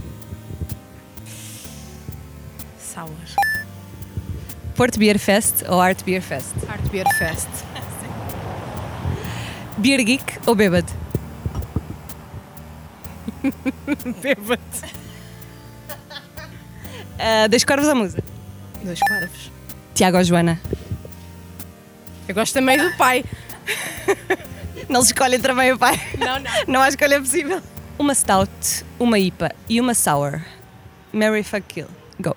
Sour. 2.79 3.09
Porto 4.75 4.99
Beer 4.99 5.19
Fest 5.19 5.63
ou 5.67 5.79
Art 5.79 6.03
Beer 6.03 6.21
Fest? 6.21 6.53
Art 6.67 6.81
Beer 6.89 7.05
Fest. 7.17 7.49
Beer 9.77 10.03
Geek 10.03 10.39
ou 10.45 10.55
Bêbado? 10.55 10.91
Bêbado. 14.21 14.61
Uh, 17.19 17.49
dois 17.49 17.63
Corvos 17.63 17.87
ou 17.87 17.95
Musa? 17.95 18.23
Dois 18.83 18.99
parvos. 19.07 19.51
Tiago 19.93 20.17
ou 20.17 20.23
Joana? 20.23 20.59
Eu 22.27 22.33
gosto 22.35 22.53
também 22.53 22.77
do 22.77 22.95
pai. 22.97 23.23
Não 24.89 25.01
se 25.01 25.07
escolhe 25.07 25.39
também 25.39 25.71
o 25.71 25.77
pai. 25.77 25.99
Não, 26.17 26.39
não. 26.39 26.51
Não 26.67 26.81
há 26.81 26.89
escolha 26.89 27.19
possível. 27.19 27.61
Uma 27.97 28.13
Stout, 28.13 28.85
uma 28.99 29.17
IPA 29.19 29.53
e 29.69 29.79
uma 29.79 29.93
Sour. 29.93 30.41
Mary 31.13 31.43
fuck 31.43 31.61
kill. 31.67 31.87
Go. 32.19 32.35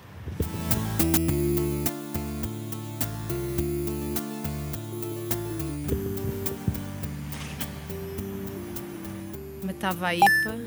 Matava 9.63 10.07
a 10.07 10.15
IPA. 10.15 10.59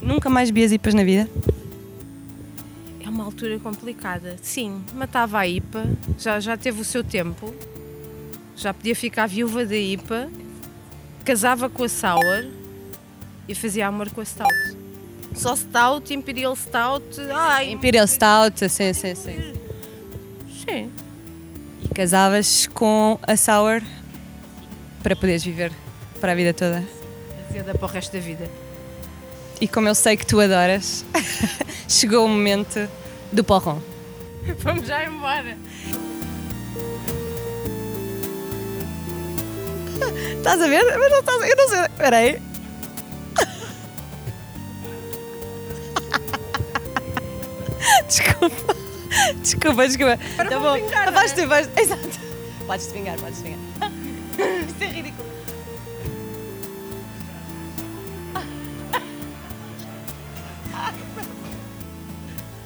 Nunca 0.00 0.28
mais 0.28 0.50
vi 0.50 0.64
as 0.64 0.72
IPAs 0.72 0.94
na 0.94 1.04
vida? 1.04 1.28
É 3.04 3.08
uma 3.08 3.24
altura 3.24 3.58
complicada. 3.58 4.36
Sim, 4.42 4.84
matava 4.94 5.38
a 5.38 5.46
IPA. 5.46 5.84
Já, 6.18 6.40
já 6.40 6.56
teve 6.56 6.80
o 6.80 6.84
seu 6.84 7.02
tempo. 7.02 7.54
Já 8.56 8.72
podia 8.72 8.94
ficar 8.94 9.26
viúva 9.26 9.64
da 9.64 9.76
IPA. 9.76 10.30
Casava 11.24 11.68
com 11.68 11.84
a 11.84 11.88
Sour. 11.88 12.46
E 13.48 13.54
fazia 13.54 13.86
amor 13.86 14.10
com 14.10 14.20
a 14.20 14.24
Stout. 14.24 14.54
Só 15.34 15.56
Stout, 15.56 16.12
Imperial 16.12 16.54
Stout. 16.54 17.04
Ai, 17.32 17.72
Imperial 17.72 18.06
Stout, 18.06 18.68
sim, 18.68 18.92
sim, 18.92 19.14
sim. 19.14 19.54
sim. 20.64 20.90
E 21.82 21.88
casavas 21.88 22.66
com 22.68 23.18
a 23.22 23.36
Sour 23.36 23.82
para 25.02 25.16
poderes 25.16 25.42
viver 25.42 25.72
para 26.20 26.32
a 26.32 26.34
vida 26.34 26.54
toda. 26.54 26.84
Azeda 27.50 27.74
para 27.74 27.86
o 27.86 27.88
resto 27.88 28.12
da 28.12 28.20
vida. 28.20 28.48
E 29.60 29.66
como 29.66 29.88
eu 29.88 29.94
sei 29.94 30.16
que 30.16 30.26
tu 30.26 30.40
adoras, 30.40 31.04
chegou 31.88 32.24
o 32.24 32.28
momento 32.28 32.88
do 33.32 33.42
porrão. 33.42 33.82
Vamos 34.58 34.86
já 34.86 35.04
embora. 35.04 35.56
Estás 40.42 40.60
a 40.60 40.66
ver? 40.66 40.84
Mas 40.98 41.10
não 41.12 41.20
estás 41.20 41.40
a... 41.40 41.48
Eu 41.48 41.56
não 41.56 41.68
sei. 41.68 41.80
Espera 41.82 42.16
aí. 42.16 42.42
Desculpa. 48.08 48.74
Desculpa, 49.40 49.86
desculpa. 49.86 50.18
Para 50.36 50.50
tá 50.50 50.58
bom. 50.58 50.74
vingar, 50.74 51.06
não 51.06 51.12
vais 51.12 51.30
é? 51.30 51.34
te, 51.36 51.46
vais... 51.46 51.70
Exato. 51.76 52.08
Podes-te 52.66 52.92
vingar, 52.92 53.16
podes-te 53.20 53.44
vingar. 53.44 53.60
Isto 54.66 54.82
é 54.82 54.86
ridículo. 54.86 55.30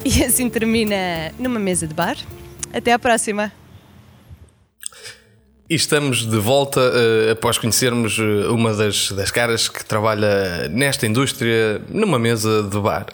E 0.02 0.24
assim 0.24 0.48
termina 0.48 1.30
numa 1.38 1.58
mesa 1.58 1.86
de 1.86 1.92
bar. 1.92 2.16
Até 2.72 2.92
à 2.92 2.98
próxima. 2.98 3.52
E 5.68 5.74
estamos 5.74 6.24
de 6.24 6.38
volta 6.38 6.81
eh, 6.81 7.33
após 7.33 7.59
conhecermos 7.59 8.16
eh, 8.20 8.46
uma 8.48 8.72
das, 8.72 9.11
das 9.11 9.33
caras 9.33 9.68
que 9.68 9.85
trabalha 9.85 10.68
nesta 10.68 11.09
indústria 11.09 11.83
numa 11.88 12.20
mesa 12.20 12.62
de 12.62 12.79
bar. 12.79 13.07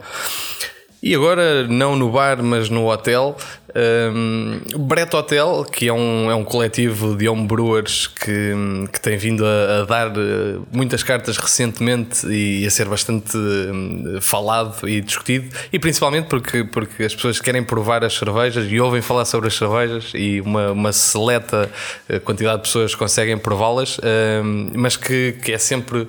E 1.03 1.15
agora, 1.15 1.67
não 1.67 1.97
no 1.97 2.11
bar, 2.11 2.43
mas 2.43 2.69
no 2.69 2.91
hotel, 2.91 3.39
um, 3.75 4.61
Brett 4.87 5.15
Hotel, 5.15 5.65
que 5.65 5.89
é 5.89 5.93
um, 5.93 6.31
é 6.31 6.35
um 6.35 6.45
coletivo 6.45 7.17
de 7.17 7.29
homebrewers 7.29 8.07
que, 8.07 8.53
que 8.93 9.01
tem 9.01 9.17
vindo 9.17 9.45
a, 9.47 9.81
a 9.81 9.85
dar 9.85 10.09
eh, 10.09 10.59
muitas 10.71 11.03
cartas 11.03 11.39
recentemente 11.39 12.27
e 12.27 12.67
a 12.67 12.71
ser 12.71 12.87
bastante 12.87 13.37
hum, 13.37 14.19
falado 14.21 14.89
e 14.89 15.01
discutido, 15.01 15.55
e 15.73 15.79
principalmente 15.79 16.27
porque, 16.27 16.65
porque 16.65 17.05
as 17.05 17.15
pessoas 17.15 17.41
querem 17.41 17.63
provar 17.63 18.05
as 18.05 18.15
cervejas 18.15 18.71
e 18.71 18.79
ouvem 18.79 19.01
falar 19.01 19.25
sobre 19.25 19.49
as 19.49 19.55
cervejas 19.55 20.13
e 20.15 20.41
uma, 20.41 20.73
uma 20.73 20.93
seleta 20.93 21.71
eh, 22.09 22.19
quantidade 22.19 22.59
de 22.59 22.63
pessoas 22.63 22.95
conseguem 22.95 23.39
prová-las, 23.39 23.99
hum, 24.45 24.73
mas 24.75 24.97
que, 24.97 25.33
que 25.43 25.53
é 25.53 25.59
sempre 25.59 26.07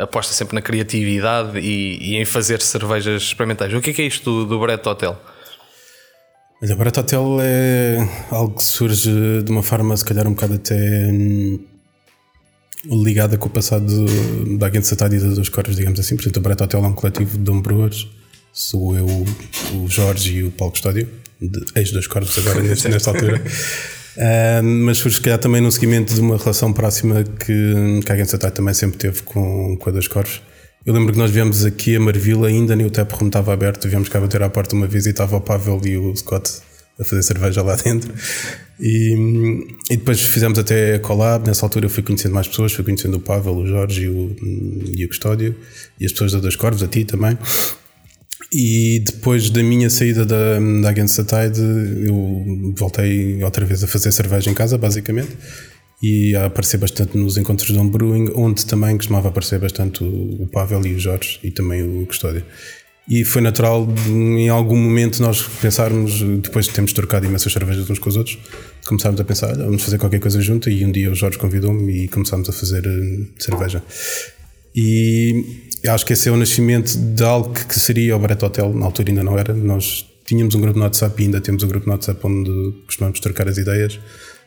aposta 0.00 0.32
sempre 0.32 0.54
na 0.54 0.62
criatividade 0.62 1.58
e, 1.58 1.98
e 2.00 2.16
em 2.16 2.24
fazer 2.24 2.62
cervejas 2.62 3.22
experimentais. 3.22 3.72
O 3.74 3.80
que 3.82 3.90
é, 3.90 3.92
que 3.92 4.02
é 4.02 4.06
isto 4.06 4.24
do, 4.24 4.46
do 4.46 4.58
Brett 4.58 4.88
Hotel? 4.88 5.20
Olha, 6.64 6.72
a 6.72 6.76
Barata 6.76 7.00
Hotel 7.02 7.36
é 7.42 8.08
algo 8.30 8.54
que 8.56 8.64
surge 8.64 9.10
de 9.42 9.50
uma 9.50 9.62
forma, 9.62 9.94
se 9.94 10.02
calhar, 10.02 10.26
um 10.26 10.30
bocado 10.30 10.54
até 10.54 10.74
hum, 11.12 11.60
ligada 12.86 13.36
com 13.36 13.48
o 13.48 13.50
passado 13.50 14.06
da 14.56 14.68
Agente 14.68 14.86
Satade 14.86 15.16
e 15.16 15.20
das 15.20 15.34
Dois 15.34 15.50
Corvos, 15.50 15.76
digamos 15.76 16.00
assim. 16.00 16.16
Portanto, 16.16 16.38
a 16.38 16.40
Barata 16.40 16.64
Hotel 16.64 16.82
é 16.82 16.88
um 16.88 16.94
coletivo 16.94 17.36
de 17.36 17.50
homebrewers. 17.50 18.08
Sou 18.50 18.96
eu, 18.96 19.04
o 19.74 19.88
Jorge 19.90 20.38
e 20.38 20.44
o 20.44 20.50
Paulo 20.52 20.72
Custódio, 20.72 21.06
ex-Dois 21.76 22.06
Corvos 22.06 22.38
agora, 22.38 22.62
nesta, 22.62 22.88
nesta 22.88 23.10
altura. 23.10 23.42
Uh, 24.16 24.62
mas 24.86 24.96
surge, 24.96 25.16
se 25.18 25.22
calhar, 25.22 25.38
também 25.38 25.60
no 25.60 25.70
seguimento 25.70 26.14
de 26.14 26.20
uma 26.20 26.38
relação 26.38 26.72
próxima 26.72 27.24
que, 27.24 28.00
que 28.06 28.10
a 28.10 28.24
Satade 28.24 28.54
também 28.54 28.72
sempre 28.72 28.96
teve 28.96 29.20
com, 29.20 29.76
com 29.76 29.90
a 29.90 29.92
Dois 29.92 30.08
Corvos. 30.08 30.40
Eu 30.86 30.92
lembro 30.92 31.14
que 31.14 31.18
nós 31.18 31.30
viemos 31.30 31.64
aqui 31.64 31.96
a 31.96 32.00
Marvila, 32.00 32.46
ainda 32.46 32.76
nem 32.76 32.84
o 32.84 32.90
tap 32.90 33.10
room 33.12 33.28
estava 33.28 33.54
aberto, 33.54 33.88
viemos 33.88 34.10
cá 34.10 34.20
bater 34.20 34.42
à 34.42 34.50
porta 34.50 34.74
uma 34.74 34.86
vez 34.86 35.06
e 35.06 35.10
estava 35.10 35.34
o 35.34 35.40
Pavel 35.40 35.80
e 35.82 35.96
o 35.96 36.14
Scott 36.14 36.60
a 37.00 37.04
fazer 37.04 37.22
cerveja 37.22 37.62
lá 37.62 37.74
dentro. 37.82 38.12
E, 38.78 39.66
e 39.90 39.96
depois 39.96 40.20
fizemos 40.20 40.58
até 40.58 40.96
a 40.96 40.98
collab. 40.98 41.46
Nessa 41.46 41.64
altura 41.64 41.86
eu 41.86 41.90
fui 41.90 42.02
conhecendo 42.02 42.34
mais 42.34 42.46
pessoas, 42.46 42.74
fui 42.74 42.84
conhecendo 42.84 43.16
o 43.16 43.20
Pavel, 43.20 43.56
o 43.56 43.66
Jorge 43.66 44.02
e 44.02 44.08
o, 44.10 44.36
e 44.94 45.04
o 45.06 45.08
Custódio 45.08 45.56
e 45.98 46.04
as 46.04 46.12
pessoas 46.12 46.32
da 46.32 46.38
Dois 46.38 46.54
Corvos, 46.54 46.82
a 46.82 46.86
ti 46.86 47.02
também. 47.06 47.38
E 48.52 49.02
depois 49.06 49.48
da 49.48 49.62
minha 49.62 49.88
saída 49.88 50.26
da, 50.26 50.60
da 50.82 50.90
Against 50.90 51.16
the 51.16 51.24
Tide, 51.24 51.60
eu 52.06 52.74
voltei 52.76 53.42
outra 53.42 53.64
vez 53.64 53.82
a 53.82 53.86
fazer 53.86 54.12
cerveja 54.12 54.50
em 54.50 54.54
casa, 54.54 54.76
basicamente 54.76 55.34
e 56.04 56.36
a 56.36 56.44
aparecer 56.44 56.76
bastante 56.76 57.16
nos 57.16 57.38
encontros 57.38 57.72
de 57.72 57.78
homebrewing, 57.78 58.30
onde 58.34 58.66
também 58.66 58.94
costumava 58.94 59.28
aparecer 59.28 59.58
bastante 59.58 60.04
o, 60.04 60.46
Pavel 60.52 60.84
e 60.86 60.94
o 60.94 60.98
Jorge 60.98 61.40
e 61.42 61.50
também 61.50 61.82
o 61.82 62.04
Custódio. 62.04 62.44
E 63.08 63.24
foi 63.24 63.40
natural 63.40 63.88
em 64.06 64.50
algum 64.50 64.76
momento 64.76 65.22
nós 65.22 65.40
pensarmos, 65.62 66.20
depois 66.42 66.66
de 66.66 66.72
termos 66.72 66.92
trocado 66.92 67.24
imensas 67.24 67.50
cervejas 67.50 67.88
uns 67.88 67.98
com 67.98 68.10
os 68.10 68.16
outros, 68.16 68.38
começámos 68.84 69.18
a 69.18 69.24
pensar, 69.24 69.56
vamos 69.56 69.82
fazer 69.82 69.96
qualquer 69.96 70.20
coisa 70.20 70.42
junto 70.42 70.68
e 70.68 70.84
um 70.84 70.92
dia 70.92 71.10
o 71.10 71.14
Jorge 71.14 71.38
convidou-me 71.38 72.04
e 72.04 72.08
começámos 72.08 72.50
a 72.50 72.52
fazer 72.52 72.84
eh, 72.84 73.26
cerveja. 73.38 73.82
E 74.76 75.70
acho 75.88 76.04
que 76.04 76.12
esse 76.12 76.28
é 76.28 76.32
o 76.32 76.36
nascimento 76.36 76.98
de 76.98 77.24
algo 77.24 77.50
que 77.50 77.80
seria 77.80 78.14
o 78.14 78.18
Barreto 78.18 78.44
Hotel, 78.44 78.74
na 78.74 78.84
altura 78.84 79.08
ainda 79.08 79.22
não 79.22 79.38
era, 79.38 79.54
nós 79.54 80.04
tínhamos 80.26 80.54
um 80.54 80.60
grupo 80.60 80.78
no 80.78 80.84
WhatsApp 80.84 81.22
e 81.22 81.24
ainda 81.24 81.40
temos 81.40 81.62
um 81.62 81.68
grupo 81.68 81.86
no 81.86 81.92
WhatsApp 81.92 82.20
onde 82.26 82.74
costumamos 82.86 83.20
trocar 83.20 83.48
as 83.48 83.56
ideias 83.56 83.98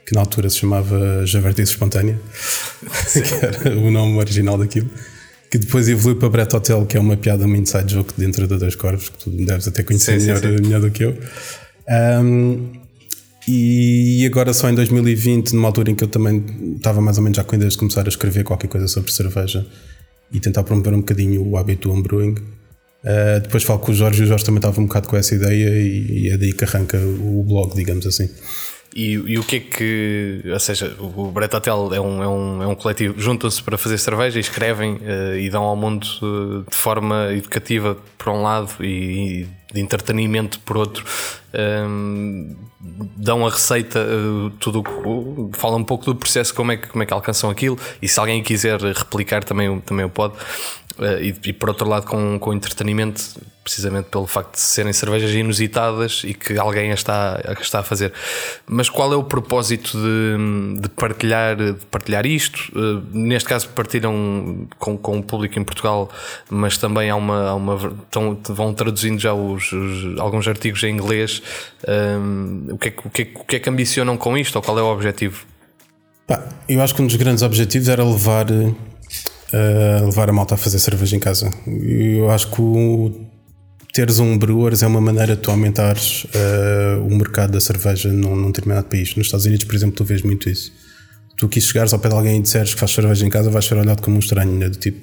que 0.08 0.16
na 0.16 0.22
altura 0.22 0.50
se 0.50 0.60
chamava 0.60 1.26
Javertice 1.26 1.74
Espontânea, 1.74 2.18
que 3.12 3.46
era 3.46 3.78
o 3.78 3.92
nome 3.92 4.18
original 4.18 4.58
daquilo, 4.58 4.90
que 5.52 5.58
depois 5.58 5.90
evoluiu 5.90 6.18
para 6.18 6.30
Brett 6.30 6.56
Hotel, 6.56 6.86
que 6.86 6.96
é 6.96 7.00
uma 7.00 7.18
piada, 7.18 7.46
uma 7.46 7.58
inside 7.58 7.94
joke 7.94 8.14
dentro 8.18 8.48
da 8.48 8.56
Dois 8.56 8.76
Corvos, 8.76 9.10
que 9.10 9.18
tu 9.18 9.30
deves 9.30 9.68
até 9.68 9.84
conhecer 9.84 10.18
sim, 10.22 10.28
melhor, 10.28 10.42
sim, 10.42 10.58
sim. 10.58 10.64
melhor, 10.64 10.80
do 10.80 10.92
que 10.92 11.04
eu. 11.04 11.18
Um, 12.24 12.72
e 13.46 14.26
agora 14.26 14.54
só 14.54 14.70
em 14.70 14.76
2020, 14.76 15.54
numa 15.54 15.68
altura 15.68 15.92
em 15.92 15.96
que 15.96 16.06
eu 16.06 16.08
também 16.08 16.46
estava 16.78 17.02
mais 17.02 17.18
ou 17.18 17.24
menos 17.24 17.36
já 17.36 17.44
com 17.44 17.56
ideias 17.58 17.74
de 17.74 17.80
começar 17.80 18.06
a 18.06 18.10
escrever 18.10 18.46
qualquer 18.46 18.68
coisa 18.68 18.88
sobre 18.88 19.12
cerveja 19.12 19.66
e 20.32 20.40
tentar 20.40 20.64
promover 20.64 20.94
um 20.94 21.00
bocadinho 21.00 21.46
o 21.46 21.58
hábito 21.58 21.90
do 21.90 21.94
homebrewing. 21.94 22.36
Uh, 23.04 23.40
depois 23.42 23.64
falo 23.64 23.80
com 23.80 23.92
o 23.92 23.96
Jorge 23.96 24.22
e 24.22 24.26
o 24.26 24.28
Jorge 24.28 24.46
também 24.46 24.60
estava 24.60 24.80
um 24.80 24.86
bocado 24.86 25.08
com 25.10 25.18
essa 25.18 25.36
ideia 25.36 25.70
e, 25.82 26.24
e 26.24 26.30
é 26.30 26.38
daí 26.38 26.54
que 26.54 26.64
arranca 26.64 26.98
o 26.98 27.44
blog, 27.44 27.76
digamos 27.76 28.06
assim. 28.08 28.30
E, 28.98 29.12
e, 29.14 29.38
o 29.38 29.44
que 29.44 29.58
é 29.58 29.60
que. 29.60 30.42
Ou 30.52 30.60
seja, 30.60 30.96
o 31.00 31.30
Brett 31.30 31.56
Hotel 31.56 31.94
é 31.94 32.02
um, 32.02 32.24
é 32.24 32.28
um, 32.28 32.64
é 32.64 32.68
um 32.68 32.74
coletivo, 32.74 33.14
juntam-se 33.22 33.62
para 33.62 33.78
fazer 33.78 34.00
cerveja 34.00 34.40
escrevem 34.40 34.96
uh, 34.96 35.38
e 35.38 35.52
dão 35.52 35.64
ao 35.66 35.76
mundo 35.76 36.08
uh, 36.24 36.68
de 36.68 36.76
forma 36.76 37.32
educativa, 37.32 37.96
por 38.18 38.30
um 38.30 38.42
lado, 38.42 38.72
e, 38.84 39.44
e 39.44 39.48
de 39.72 39.82
entretenimento, 39.82 40.60
por 40.62 40.78
outro. 40.78 41.06
Um, 41.54 41.60
ehm, 41.60 42.56
dão 43.16 43.46
a 43.46 43.52
receita, 43.52 44.00
uh, 44.00 44.50
tudo, 44.60 44.84
falam 45.54 45.78
um 45.78 45.84
pouco 45.84 46.04
do 46.04 46.16
processo, 46.16 46.52
como 46.56 46.72
é, 46.72 46.78
que, 46.78 46.88
como 46.88 47.04
é 47.04 47.06
que 47.06 47.14
alcançam 47.14 47.52
aquilo, 47.52 47.78
e 48.02 48.08
se 48.08 48.20
alguém 48.20 48.42
quiser 48.42 48.82
replicar 48.82 49.44
também, 49.44 49.80
também 49.82 50.06
o 50.06 50.10
pode. 50.10 50.34
E, 51.22 51.50
e, 51.50 51.54
por 51.54 51.70
outro 51.70 51.88
lado, 51.88 52.06
com, 52.06 52.40
com 52.40 52.54
entretenimento, 52.54 53.22
precisamente 53.64 54.10
pelo 54.10 54.26
facto 54.26 54.54
de 54.54 54.62
serem 54.62 54.94
cervejas 54.94 55.32
inusitadas 55.32 56.22
e 56.24 56.34
que 56.34 56.58
alguém 56.58 56.92
a 56.92 56.94
está, 56.94 57.42
a 57.46 57.54
está 57.54 57.80
a 57.80 57.84
fazer. 57.84 58.14
Mas 58.66 58.90
qual 58.90 59.12
é 59.14 59.16
o 59.16 59.24
propósito 59.24 59.98
de, 59.98 60.82
de 60.82 60.90
partilhar, 60.90 61.56
de 61.56 61.74
partilhar 61.92 62.26
isto? 62.26 62.72
Uh, 62.74 63.04
neste 63.12 63.48
caso, 63.48 63.70
partilham 63.70 64.68
com, 64.80 64.98
com 64.98 65.20
o 65.20 65.24
público 65.24 65.60
em 65.60 65.64
Portugal, 65.64 66.10
mas 66.50 66.78
também 66.78 67.10
há 67.10 67.16
uma. 67.16 67.50
Há 67.50 67.56
uma 67.56 67.76
estão, 67.76 68.40
vão 68.50 68.74
traduzindo 68.74 69.20
já 69.20 69.34
os, 69.34 69.72
os, 69.72 70.20
alguns 70.20 70.48
artigos 70.48 70.84
em 70.84 70.94
inglês. 70.94 71.42
Um, 71.88 72.68
o, 72.72 72.78
que 72.78 72.90
é, 72.90 72.94
o, 73.04 73.10
que 73.10 73.22
é, 73.22 73.28
o 73.36 73.44
que 73.44 73.56
é 73.58 73.60
que 73.60 73.70
ambicionam 73.70 74.18
com 74.18 74.38
isto 74.38 74.56
ou 74.56 74.62
qual 74.62 74.80
é 74.80 74.82
o 74.82 74.88
objetivo? 74.88 75.46
Eu 76.68 76.82
acho 76.82 76.94
que 76.94 77.02
um 77.02 77.08
dos 77.08 77.16
grandes 77.16 77.42
objetivos 77.44 77.88
era 77.88 78.04
levar. 78.04 78.48
Uh, 79.54 80.06
levar 80.06 80.30
a 80.30 80.34
malta 80.34 80.56
a 80.56 80.58
fazer 80.58 80.78
cerveja 80.78 81.16
em 81.16 81.20
casa. 81.20 81.50
Eu 81.66 82.30
acho 82.30 82.52
que 82.52 82.62
o 82.62 83.28
teres 83.94 84.20
um 84.20 84.38
brewers 84.38 84.84
é 84.84 84.88
uma 84.88 85.02
maneira 85.02 85.36
de 85.36 85.42
tu 85.42 85.50
aumentares 85.50 86.26
uh, 86.26 87.04
o 87.04 87.18
mercado 87.18 87.54
da 87.54 87.60
cerveja 87.60 88.10
num, 88.10 88.36
num, 88.36 88.48
determinado 88.48 88.88
país. 88.88 89.16
Nos 89.16 89.26
Estados 89.26 89.46
Unidos, 89.48 89.66
por 89.66 89.74
exemplo, 89.74 89.96
tu 89.96 90.04
vês 90.04 90.22
muito 90.22 90.48
isso. 90.50 90.72
Tu 91.38 91.48
quis 91.48 91.64
chegares 91.64 91.94
ao 91.94 92.00
pé 92.00 92.10
de 92.10 92.14
alguém 92.14 92.38
e 92.38 92.42
disseres 92.42 92.74
que 92.74 92.80
faz 92.80 92.92
cerveja 92.92 93.26
em 93.26 93.30
casa, 93.30 93.50
vais 93.50 93.66
ser 93.66 93.76
olhado 93.76 94.02
como 94.02 94.18
um 94.18 94.20
estranho, 94.20 94.52
né? 94.52 94.70
do 94.70 94.78
tipo, 94.78 95.00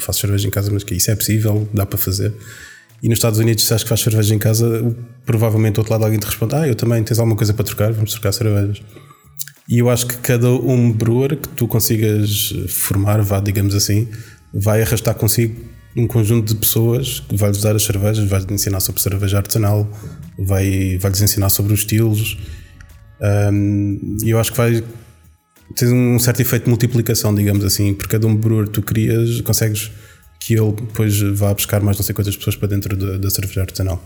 faço 0.00 0.20
cerveja 0.20 0.46
em 0.48 0.50
casa, 0.50 0.70
mas 0.70 0.84
que 0.84 0.94
isso 0.94 1.10
é 1.10 1.16
possível, 1.16 1.68
dá 1.74 1.84
para 1.84 1.98
fazer. 1.98 2.32
E 3.02 3.08
nos 3.08 3.18
Estados 3.18 3.38
Unidos, 3.38 3.64
se 3.64 3.74
achas 3.74 3.82
que 3.82 3.88
faz 3.88 4.00
cerveja 4.00 4.34
em 4.34 4.38
casa, 4.38 4.94
provavelmente 5.26 5.74
do 5.74 5.78
outro 5.78 5.92
lado 5.92 6.04
alguém 6.04 6.18
te 6.18 6.24
responde: 6.24 6.54
Ah, 6.54 6.66
eu 6.66 6.74
também, 6.74 7.02
tens 7.02 7.18
alguma 7.18 7.36
coisa 7.36 7.52
para 7.52 7.64
trocar, 7.64 7.92
vamos 7.92 8.12
trocar 8.12 8.32
cervejas. 8.32 8.82
E 9.70 9.78
eu 9.78 9.88
acho 9.88 10.04
que 10.08 10.16
cada 10.16 10.50
um 10.50 10.90
brewer 10.90 11.36
que 11.36 11.48
tu 11.50 11.68
consigas 11.68 12.52
formar, 12.68 13.22
vá, 13.22 13.38
digamos 13.38 13.72
assim, 13.72 14.08
vai 14.52 14.82
arrastar 14.82 15.14
consigo 15.14 15.64
um 15.96 16.08
conjunto 16.08 16.52
de 16.52 16.58
pessoas 16.58 17.20
que 17.20 17.36
vai-lhes 17.36 17.62
dar 17.62 17.76
as 17.76 17.84
cervejas, 17.84 18.28
vai-lhes 18.28 18.50
ensinar 18.50 18.80
sobre 18.80 19.00
cerveja 19.00 19.36
artesanal, 19.36 19.88
vai, 20.36 20.98
vai-lhes 20.98 21.22
ensinar 21.22 21.50
sobre 21.50 21.72
os 21.72 21.80
estilos. 21.80 22.36
Um, 23.52 24.16
e 24.24 24.30
eu 24.30 24.40
acho 24.40 24.50
que 24.50 24.56
vai 24.56 24.82
ter 25.76 25.86
um 25.86 26.18
certo 26.18 26.40
efeito 26.40 26.64
de 26.64 26.70
multiplicação, 26.70 27.32
digamos 27.32 27.64
assim, 27.64 27.94
porque 27.94 28.10
cada 28.10 28.26
um 28.26 28.34
brewer 28.34 28.66
tu 28.66 28.82
crias, 28.82 29.40
consegues 29.42 29.92
que 30.40 30.54
ele 30.54 30.72
depois 30.72 31.20
vá 31.20 31.54
buscar 31.54 31.80
mais 31.80 31.96
não 31.96 32.04
sei 32.04 32.12
quantas 32.12 32.36
pessoas 32.36 32.56
para 32.56 32.66
dentro 32.66 32.96
da, 32.96 33.18
da 33.18 33.30
cerveja 33.30 33.60
artesanal. 33.60 34.04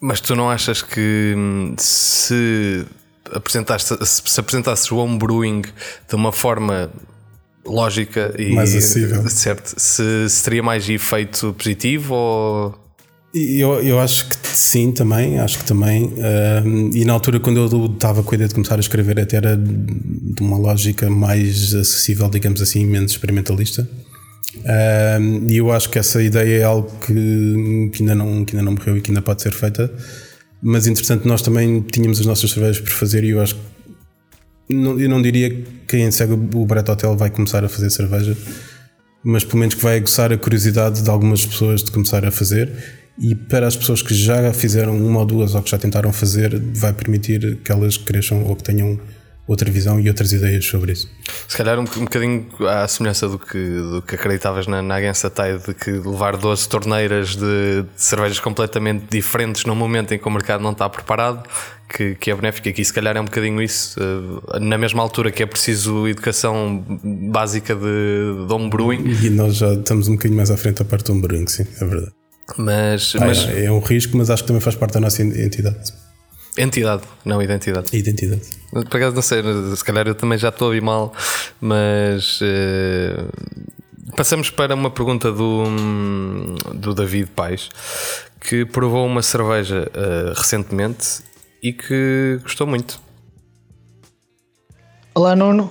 Mas 0.00 0.20
tu 0.20 0.36
não 0.36 0.48
achas 0.48 0.82
que 0.82 1.34
hum, 1.36 1.74
se 1.78 2.84
apresentaste, 3.32 3.94
se 4.04 4.40
apresentasses 4.40 4.90
o 4.90 4.96
homebrewing 4.96 5.62
de 6.08 6.14
uma 6.14 6.32
forma 6.32 6.90
lógica 7.66 8.34
e 8.38 8.52
mais 8.52 8.74
acessível. 8.74 9.28
Certo. 9.28 9.74
Se, 9.76 10.28
se 10.28 10.44
teria 10.44 10.62
mais 10.62 10.88
efeito 10.88 11.54
positivo 11.54 12.14
ou. 12.14 12.86
Eu, 13.34 13.82
eu 13.82 14.00
acho 14.00 14.28
que 14.28 14.36
sim, 14.54 14.92
também. 14.92 15.38
Acho 15.38 15.58
que 15.58 15.64
também. 15.64 16.04
Uh, 16.04 16.90
e 16.94 17.04
na 17.04 17.12
altura, 17.12 17.38
quando 17.38 17.58
eu 17.58 17.86
estava 17.86 18.22
com 18.22 18.30
a 18.30 18.34
ideia 18.34 18.48
de 18.48 18.54
começar 18.54 18.76
a 18.76 18.80
escrever, 18.80 19.20
até 19.20 19.36
era 19.36 19.56
de 19.56 20.40
uma 20.42 20.56
lógica 20.56 21.10
mais 21.10 21.74
acessível, 21.74 22.30
digamos 22.30 22.62
assim, 22.62 22.86
menos 22.86 23.12
experimentalista. 23.12 23.86
Uh, 24.56 25.50
e 25.50 25.58
eu 25.58 25.70
acho 25.70 25.90
que 25.90 25.98
essa 25.98 26.22
ideia 26.22 26.60
é 26.60 26.64
algo 26.64 26.90
que, 27.00 27.90
que, 27.92 28.02
ainda 28.02 28.14
não, 28.14 28.44
que 28.44 28.56
ainda 28.56 28.64
não 28.64 28.72
morreu 28.72 28.96
e 28.96 29.00
que 29.02 29.10
ainda 29.10 29.20
pode 29.20 29.42
ser 29.42 29.52
feita. 29.52 29.92
Mas, 30.62 30.86
entretanto, 30.86 31.26
nós 31.28 31.42
também 31.42 31.80
tínhamos 31.82 32.20
as 32.20 32.26
nossas 32.26 32.50
cervejas 32.50 32.80
por 32.80 32.90
fazer 32.90 33.24
e 33.24 33.30
eu 33.30 33.40
acho 33.40 33.54
que 33.54 33.60
eu 34.68 35.08
não 35.08 35.22
diria 35.22 35.50
que 35.50 35.64
quem 35.86 36.10
segue 36.10 36.32
o 36.32 36.66
Brett 36.66 36.90
Hotel 36.90 37.16
vai 37.16 37.30
começar 37.30 37.64
a 37.64 37.68
fazer 37.68 37.88
cerveja, 37.88 38.36
mas 39.22 39.44
pelo 39.44 39.58
menos 39.58 39.74
que 39.74 39.82
vai 39.82 39.96
aguçar 39.96 40.32
a 40.32 40.36
curiosidade 40.36 41.02
de 41.02 41.10
algumas 41.10 41.46
pessoas 41.46 41.84
de 41.84 41.90
começar 41.90 42.24
a 42.24 42.30
fazer. 42.30 42.72
E 43.18 43.34
para 43.34 43.66
as 43.66 43.76
pessoas 43.76 44.02
que 44.02 44.14
já 44.14 44.52
fizeram 44.52 44.96
uma 44.96 45.20
ou 45.20 45.26
duas 45.26 45.54
ou 45.54 45.62
que 45.62 45.70
já 45.70 45.78
tentaram 45.78 46.12
fazer, 46.12 46.60
vai 46.74 46.92
permitir 46.92 47.58
que 47.64 47.72
elas 47.72 47.96
cresçam 47.96 48.44
ou 48.44 48.54
que 48.56 48.64
tenham 48.64 48.98
outra 49.46 49.70
visão 49.70 50.00
e 50.00 50.08
outras 50.08 50.32
ideias 50.32 50.64
sobre 50.64 50.92
isso. 50.92 51.08
Se 51.46 51.56
calhar 51.56 51.78
um, 51.78 51.82
um 51.82 52.04
bocadinho 52.04 52.46
à 52.68 52.86
semelhança 52.88 53.28
do 53.28 53.38
que, 53.38 53.58
do 53.58 54.02
que 54.02 54.16
acreditavas 54.16 54.66
na, 54.66 54.82
na 54.82 54.96
Against 54.96 55.24
Tide, 55.26 55.66
de 55.66 55.74
que 55.74 55.90
levar 55.90 56.36
12 56.36 56.68
torneiras 56.68 57.36
de, 57.36 57.82
de, 57.82 57.86
cervejas 57.96 58.40
completamente 58.40 59.06
diferentes 59.10 59.64
num 59.64 59.74
momento 59.74 60.12
em 60.12 60.18
que 60.18 60.26
o 60.26 60.30
mercado 60.30 60.62
não 60.62 60.72
está 60.72 60.88
preparado, 60.88 61.48
que, 61.88 62.16
que 62.16 62.30
é 62.30 62.34
benéfico. 62.34 62.68
Aqui, 62.68 62.84
se 62.84 62.92
calhar, 62.92 63.16
é 63.16 63.20
um 63.20 63.24
bocadinho 63.24 63.62
isso. 63.62 63.98
Uh, 64.00 64.58
na 64.58 64.76
mesma 64.76 65.02
altura 65.02 65.30
que 65.30 65.42
é 65.42 65.46
preciso 65.46 66.08
educação 66.08 66.84
básica 67.30 67.74
de, 67.74 68.46
de 68.46 68.52
homebrewing. 68.52 69.04
E 69.22 69.30
nós 69.30 69.56
já 69.56 69.72
estamos 69.74 70.08
um 70.08 70.12
bocadinho 70.12 70.36
mais 70.36 70.50
à 70.50 70.56
frente 70.56 70.78
da 70.78 70.84
parte 70.84 71.06
do 71.06 71.12
homebrewing, 71.12 71.46
sim, 71.46 71.66
é 71.80 71.84
verdade. 71.84 72.12
Mas, 72.56 73.14
ah, 73.16 73.26
mas... 73.26 73.48
É, 73.48 73.64
é 73.64 73.72
um 73.72 73.80
risco, 73.80 74.16
mas 74.16 74.30
acho 74.30 74.42
que 74.42 74.48
também 74.48 74.60
faz 74.60 74.76
parte 74.76 74.94
da 74.94 75.00
nossa 75.00 75.22
entidade. 75.22 75.92
Entidade, 76.58 77.02
não 77.24 77.42
identidade. 77.42 77.96
Identidade. 77.96 78.42
Por 78.70 78.96
acaso 78.96 79.14
não 79.14 79.22
sei, 79.22 79.42
se 79.76 79.84
calhar 79.84 80.06
eu 80.06 80.14
também 80.14 80.38
já 80.38 80.48
estou 80.48 80.66
a 80.66 80.68
ouvir 80.68 80.82
mal, 80.82 81.12
mas 81.60 82.40
uh, 82.40 83.28
Passamos 84.16 84.48
para 84.48 84.74
uma 84.74 84.90
pergunta 84.90 85.30
do, 85.30 85.64
do 86.74 86.94
David 86.94 87.30
Pais, 87.32 87.68
que 88.40 88.64
provou 88.64 89.04
uma 89.04 89.20
cerveja 89.20 89.90
uh, 89.94 90.32
recentemente 90.34 91.18
e 91.62 91.72
que 91.72 92.38
gostou 92.42 92.66
muito. 92.66 92.98
Olá, 95.14 95.36
Nuno. 95.36 95.70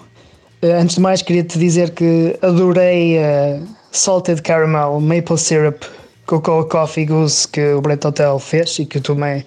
Uh, 0.61 0.73
antes 0.79 0.95
de 0.95 1.01
mais, 1.01 1.23
queria 1.23 1.43
te 1.43 1.57
dizer 1.57 1.91
que 1.91 2.38
adorei 2.39 3.17
a 3.17 3.61
uh, 3.61 3.67
Salted 3.91 4.43
Caramel 4.43 4.99
Maple 4.99 5.38
Syrup 5.39 5.83
Cocoa 6.27 6.67
Coffee 6.67 7.05
Goose 7.05 7.47
que 7.47 7.73
o 7.73 7.81
Brett 7.81 8.05
Hotel 8.05 8.38
fez 8.38 8.77
e 8.77 8.86
que 8.86 8.99
o 8.99 9.01
Tomé 9.01 9.43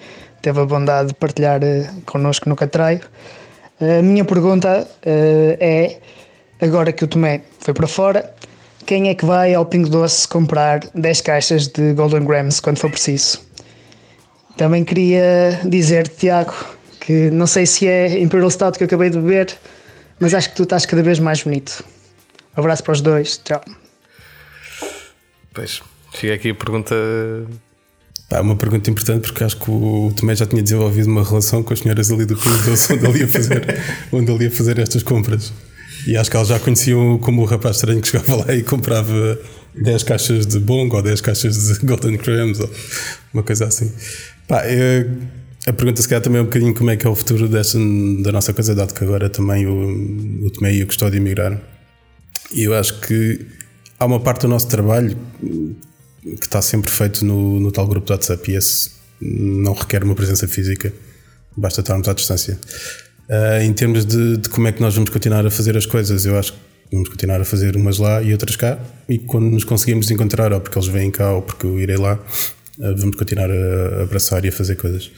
teve 0.49 0.61
a 0.61 0.65
bondade 0.65 1.09
de 1.09 1.15
partilhar 1.15 1.61
uh, 1.63 2.01
connosco 2.07 2.49
no 2.49 2.57
Catraio. 2.57 3.03
A 3.81 4.03
minha 4.03 4.25
pergunta 4.25 4.89
é: 5.05 5.99
agora 6.61 6.91
que 6.91 7.05
o 7.05 7.07
Tomé 7.07 7.43
foi 7.61 7.75
para 7.75 7.87
fora, 7.87 8.35
quem 8.87 9.11
é 9.11 9.15
que 9.15 9.27
vai 9.27 9.55
ao 9.55 9.67
Pingo 9.67 9.91
Doce 9.91 10.27
comprar 10.27 10.81
10 10.95 11.21
caixas 11.21 11.69
de 11.69 11.93
Golden 11.93 12.25
Grams 12.25 12.61
quando 12.61 12.79
for 12.79 12.91
preciso? 12.91 13.41
Também 14.57 14.85
queria 14.85 15.61
dizer, 15.65 16.09
Tiago, 16.09 16.55
que 16.99 17.31
não 17.31 17.47
sei 17.47 17.67
se 17.67 17.87
é 17.87 18.19
Imperial 18.19 18.51
Stout 18.51 18.79
que 18.79 18.85
eu 18.85 18.87
acabei 18.87 19.11
de 19.11 19.19
beber, 19.19 19.55
mas 20.19 20.33
acho 20.35 20.49
que 20.51 20.57
tu 20.57 20.63
estás 20.63 20.87
cada 20.87 21.03
vez 21.03 21.19
mais 21.19 21.43
bonito. 21.43 21.85
Um 22.57 22.61
abraço 22.61 22.83
para 22.83 22.93
os 22.93 23.01
dois, 23.03 23.39
tchau. 23.45 23.63
Pois, 25.53 25.83
fica 26.13 26.35
aqui 26.35 26.51
a 26.51 26.55
pergunta. 26.55 26.95
É 28.31 28.41
uma 28.41 28.57
pergunta 28.57 28.91
importante 28.91 29.23
porque 29.23 29.43
acho 29.43 29.57
que 29.57 29.71
o 29.71 30.13
Tomé 30.15 30.37
já 30.37 30.45
tinha 30.45 30.63
desenvolvido 30.63 31.09
uma 31.09 31.25
relação 31.25 31.63
com 31.63 31.73
as 31.73 31.81
senhoras 31.81 32.11
ali 32.11 32.27
do 32.27 32.37
Pingo 32.37 32.59
Doce 32.59 32.93
onde 32.93 33.07
ele 33.07 33.19
ia 33.21 33.29
fazer, 33.29 33.81
onde 34.13 34.31
ele 34.31 34.45
ia 34.45 34.51
fazer 34.51 34.79
estas 34.79 35.03
compras. 35.03 35.53
E 36.07 36.17
acho 36.17 36.31
que 36.31 36.37
elas 36.37 36.49
já 36.49 36.59
conheciam 36.61 37.19
como 37.19 37.43
o 37.43 37.45
rapaz 37.47 37.77
estranho 37.77 38.01
que 38.03 38.09
chegava 38.09 38.37
lá 38.37 38.55
e 38.55 38.63
comprava 38.63 39.39
10 39.75 40.03
caixas 40.03 40.47
de 40.47 40.59
Bong 40.59 40.95
ou 40.95 41.03
10 41.03 41.21
caixas 41.23 41.57
de 41.57 41.79
Golden 41.87 42.19
Crams 42.19 42.61
ou 42.61 42.71
uma 43.33 43.43
coisa 43.43 43.67
assim. 43.67 43.91
Pá, 44.47 44.67
eu, 44.67 45.11
a 45.67 45.73
pergunta 45.73 46.03
se 46.03 46.09
calhar 46.09 46.23
também 46.23 46.39
é 46.39 46.43
um 46.43 46.47
bocadinho 46.47 46.75
como 46.75 46.91
é 46.91 46.97
que 46.97 47.07
é 47.07 47.11
o 47.11 47.15
futuro 47.15 47.49
dessa, 47.49 47.79
da 48.23 48.31
nossa 48.31 48.53
coisa, 48.53 48.75
dado 48.75 48.93
que 48.93 49.05
agora 49.05 49.31
também 49.31 49.67
o, 49.67 50.47
o 50.47 50.51
Tomé 50.51 50.75
e 50.75 50.83
o 50.83 50.87
Custódio 50.87 51.17
emigraram. 51.17 51.59
E 52.53 52.65
eu 52.65 52.75
acho 52.75 53.01
que 53.01 53.47
há 53.99 54.05
uma 54.05 54.21
parte 54.21 54.43
do 54.43 54.49
nosso 54.49 54.69
trabalho 54.69 55.17
que 56.37 56.47
está 56.47 56.61
sempre 56.61 56.91
feito 56.91 57.25
no, 57.25 57.61
no 57.61 57.71
tal 57.73 57.87
grupo 57.87 58.07
de 58.07 58.13
WhatsApp 58.13 58.51
e 58.51 58.57
esse 58.57 58.91
não 59.21 59.73
requer 59.73 60.05
uma 60.05 60.15
presença 60.15 60.47
física, 60.47 60.93
basta 61.57 61.81
estarmos 61.81 62.09
à 62.09 62.13
distância. 62.13 62.59
Uh, 63.29 63.63
em 63.63 63.73
termos 63.73 64.07
de, 64.07 64.39
de, 64.39 64.49
como 64.49 64.69
é 64.69 64.73
que 64.73 64.81
nós 64.81 64.95
vamos 64.95 65.11
continuar 65.11 65.45
a 65.45 65.51
fazer 65.51 65.77
as 65.77 65.85
coisas, 65.85 66.25
eu 66.25 66.39
acho 66.39 66.53
que 66.53 66.59
vamos 66.93 67.09
continuar 67.09 67.41
a 67.41 67.45
fazer 67.45 67.77
umas 67.77 67.99
lá 67.99 68.23
e 68.23 68.33
outras 68.33 68.57
cá. 68.57 68.79
E 69.09 69.19
quando 69.19 69.51
nos 69.51 69.65
conseguimos 69.65 70.11
encontrar, 70.11 70.53
ou 70.53 70.61
porque 70.61 70.79
eles 70.79 70.89
vêm 70.89 71.11
cá, 71.11 71.33
ou 71.33 71.43
porque 71.43 71.67
eu 71.67 71.79
irei 71.79 71.97
lá, 71.97 72.15
uh, 72.15 72.97
vamos 72.97 73.17
continuar 73.17 73.51
a, 73.51 73.99
a 73.99 74.03
abraçar 74.03 74.45
e 74.45 74.49
a 74.49 74.53
fazer 74.53 74.77
coisas. 74.77 75.11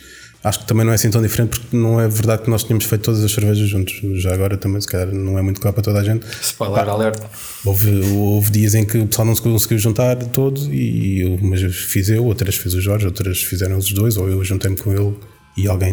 Acho 0.42 0.60
que 0.60 0.66
também 0.66 0.86
não 0.86 0.92
é 0.92 0.94
assim 0.94 1.10
tão 1.10 1.20
diferente 1.20 1.50
porque 1.50 1.76
não 1.76 2.00
é 2.00 2.08
verdade 2.08 2.42
que 2.42 2.50
nós 2.50 2.64
tínhamos 2.64 2.86
feito 2.86 3.02
todas 3.02 3.22
as 3.22 3.30
cervejas 3.30 3.68
juntos. 3.68 4.00
Já 4.22 4.32
agora 4.32 4.56
também, 4.56 4.80
se 4.80 4.88
calhar, 4.88 5.08
não 5.12 5.38
é 5.38 5.42
muito 5.42 5.60
claro 5.60 5.74
para 5.74 5.82
toda 5.82 6.00
a 6.00 6.04
gente. 6.04 6.24
Spoiler 6.40 6.86
Pá, 6.86 6.92
alert. 6.92 7.22
Houve, 7.64 8.00
houve 8.16 8.50
dias 8.50 8.74
em 8.74 8.86
que 8.86 8.96
o 8.96 9.06
pessoal 9.06 9.26
não 9.26 9.34
se 9.34 9.42
conseguiu 9.42 9.78
juntar 9.78 10.16
todo 10.16 10.58
e 10.72 11.24
umas 11.24 11.60
fiz 11.60 12.08
eu, 12.08 12.24
outras 12.24 12.56
fiz 12.56 12.72
o 12.72 12.80
Jorge, 12.80 13.04
outras 13.04 13.42
fizeram 13.42 13.76
os 13.76 13.92
dois, 13.92 14.16
ou 14.16 14.28
eu 14.28 14.42
juntei-me 14.42 14.78
com 14.78 14.92
ele 14.92 15.14
e 15.58 15.68
alguém 15.68 15.92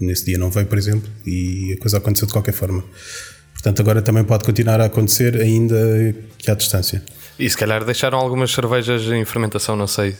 nesse 0.00 0.24
dia 0.24 0.38
não 0.38 0.50
veio, 0.50 0.66
por 0.66 0.76
exemplo, 0.76 1.08
e 1.24 1.74
a 1.78 1.80
coisa 1.80 1.98
aconteceu 1.98 2.26
de 2.26 2.32
qualquer 2.32 2.52
forma. 2.52 2.82
Portanto, 3.52 3.80
agora 3.80 4.02
também 4.02 4.24
pode 4.24 4.42
continuar 4.42 4.80
a 4.80 4.86
acontecer, 4.86 5.40
ainda 5.40 5.76
que 6.38 6.50
à 6.50 6.54
distância. 6.54 7.04
E 7.38 7.48
se 7.48 7.56
calhar 7.56 7.84
deixaram 7.84 8.18
algumas 8.18 8.50
cervejas 8.50 9.02
em 9.02 9.24
fermentação, 9.24 9.76
não 9.76 9.86
sei. 9.86 10.16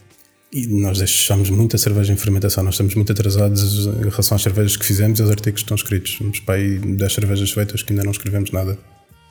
E 0.53 0.66
nós 0.66 0.98
deixamos 0.98 1.48
muita 1.48 1.78
cerveja 1.78 2.12
em 2.12 2.16
fermentação, 2.16 2.64
nós 2.64 2.74
estamos 2.74 2.94
muito 2.94 3.12
atrasados 3.12 3.86
em 3.86 4.09
relação 4.09 4.34
às 4.34 4.42
cervejas 4.42 4.76
que 4.76 4.84
fizemos 4.84 5.20
e 5.20 5.22
aos 5.22 5.30
artigos 5.30 5.61
que 5.61 5.64
estão 5.64 5.76
escritos. 5.76 6.18
Temos 6.18 6.40
para 6.40 6.57
aí 6.57 6.78
10 6.78 7.12
cervejas 7.12 7.51
feitas 7.53 7.82
que 7.82 7.92
ainda 7.92 8.03
não 8.03 8.11
escrevemos 8.11 8.51
nada 8.51 8.76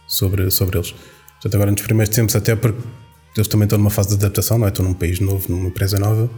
sobre, 0.08 0.50
sobre 0.50 0.78
eles. 0.78 0.92
Portanto, 0.92 1.56
agora 1.56 1.72
nos 1.72 1.82
primeiros 1.82 2.16
tempos, 2.16 2.36
até 2.36 2.56
porque 2.56 2.82
eles 3.36 3.48
também 3.48 3.66
estão 3.66 3.78
numa 3.78 3.90
fase 3.90 4.10
de 4.10 4.16
adaptação, 4.16 4.58
não 4.58 4.66
é? 4.66 4.70
Estão 4.70 4.86
num 4.86 4.94
país 4.94 5.20
novo, 5.20 5.52
numa 5.52 5.68
empresa 5.68 6.00
nova 6.00 6.30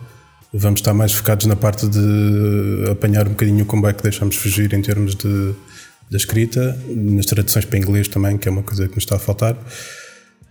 vamos 0.53 0.81
estar 0.81 0.93
mais 0.93 1.13
focados 1.13 1.45
na 1.45 1.55
parte 1.55 1.87
de 1.87 2.89
apanhar 2.91 3.27
um 3.27 3.31
bocadinho 3.31 3.63
o 3.63 3.65
comeback 3.65 3.97
que 3.97 4.03
deixamos 4.03 4.35
fugir 4.35 4.73
em 4.73 4.81
termos 4.81 5.15
de, 5.15 5.53
da 6.09 6.17
escrita, 6.17 6.77
nas 6.87 7.25
traduções 7.25 7.65
para 7.65 7.77
inglês 7.77 8.07
também, 8.07 8.37
que 8.37 8.47
é 8.47 8.51
uma 8.51 8.63
coisa 8.63 8.87
que 8.87 8.95
nos 8.95 9.03
está 9.03 9.15
a 9.15 9.19
faltar. 9.19 9.57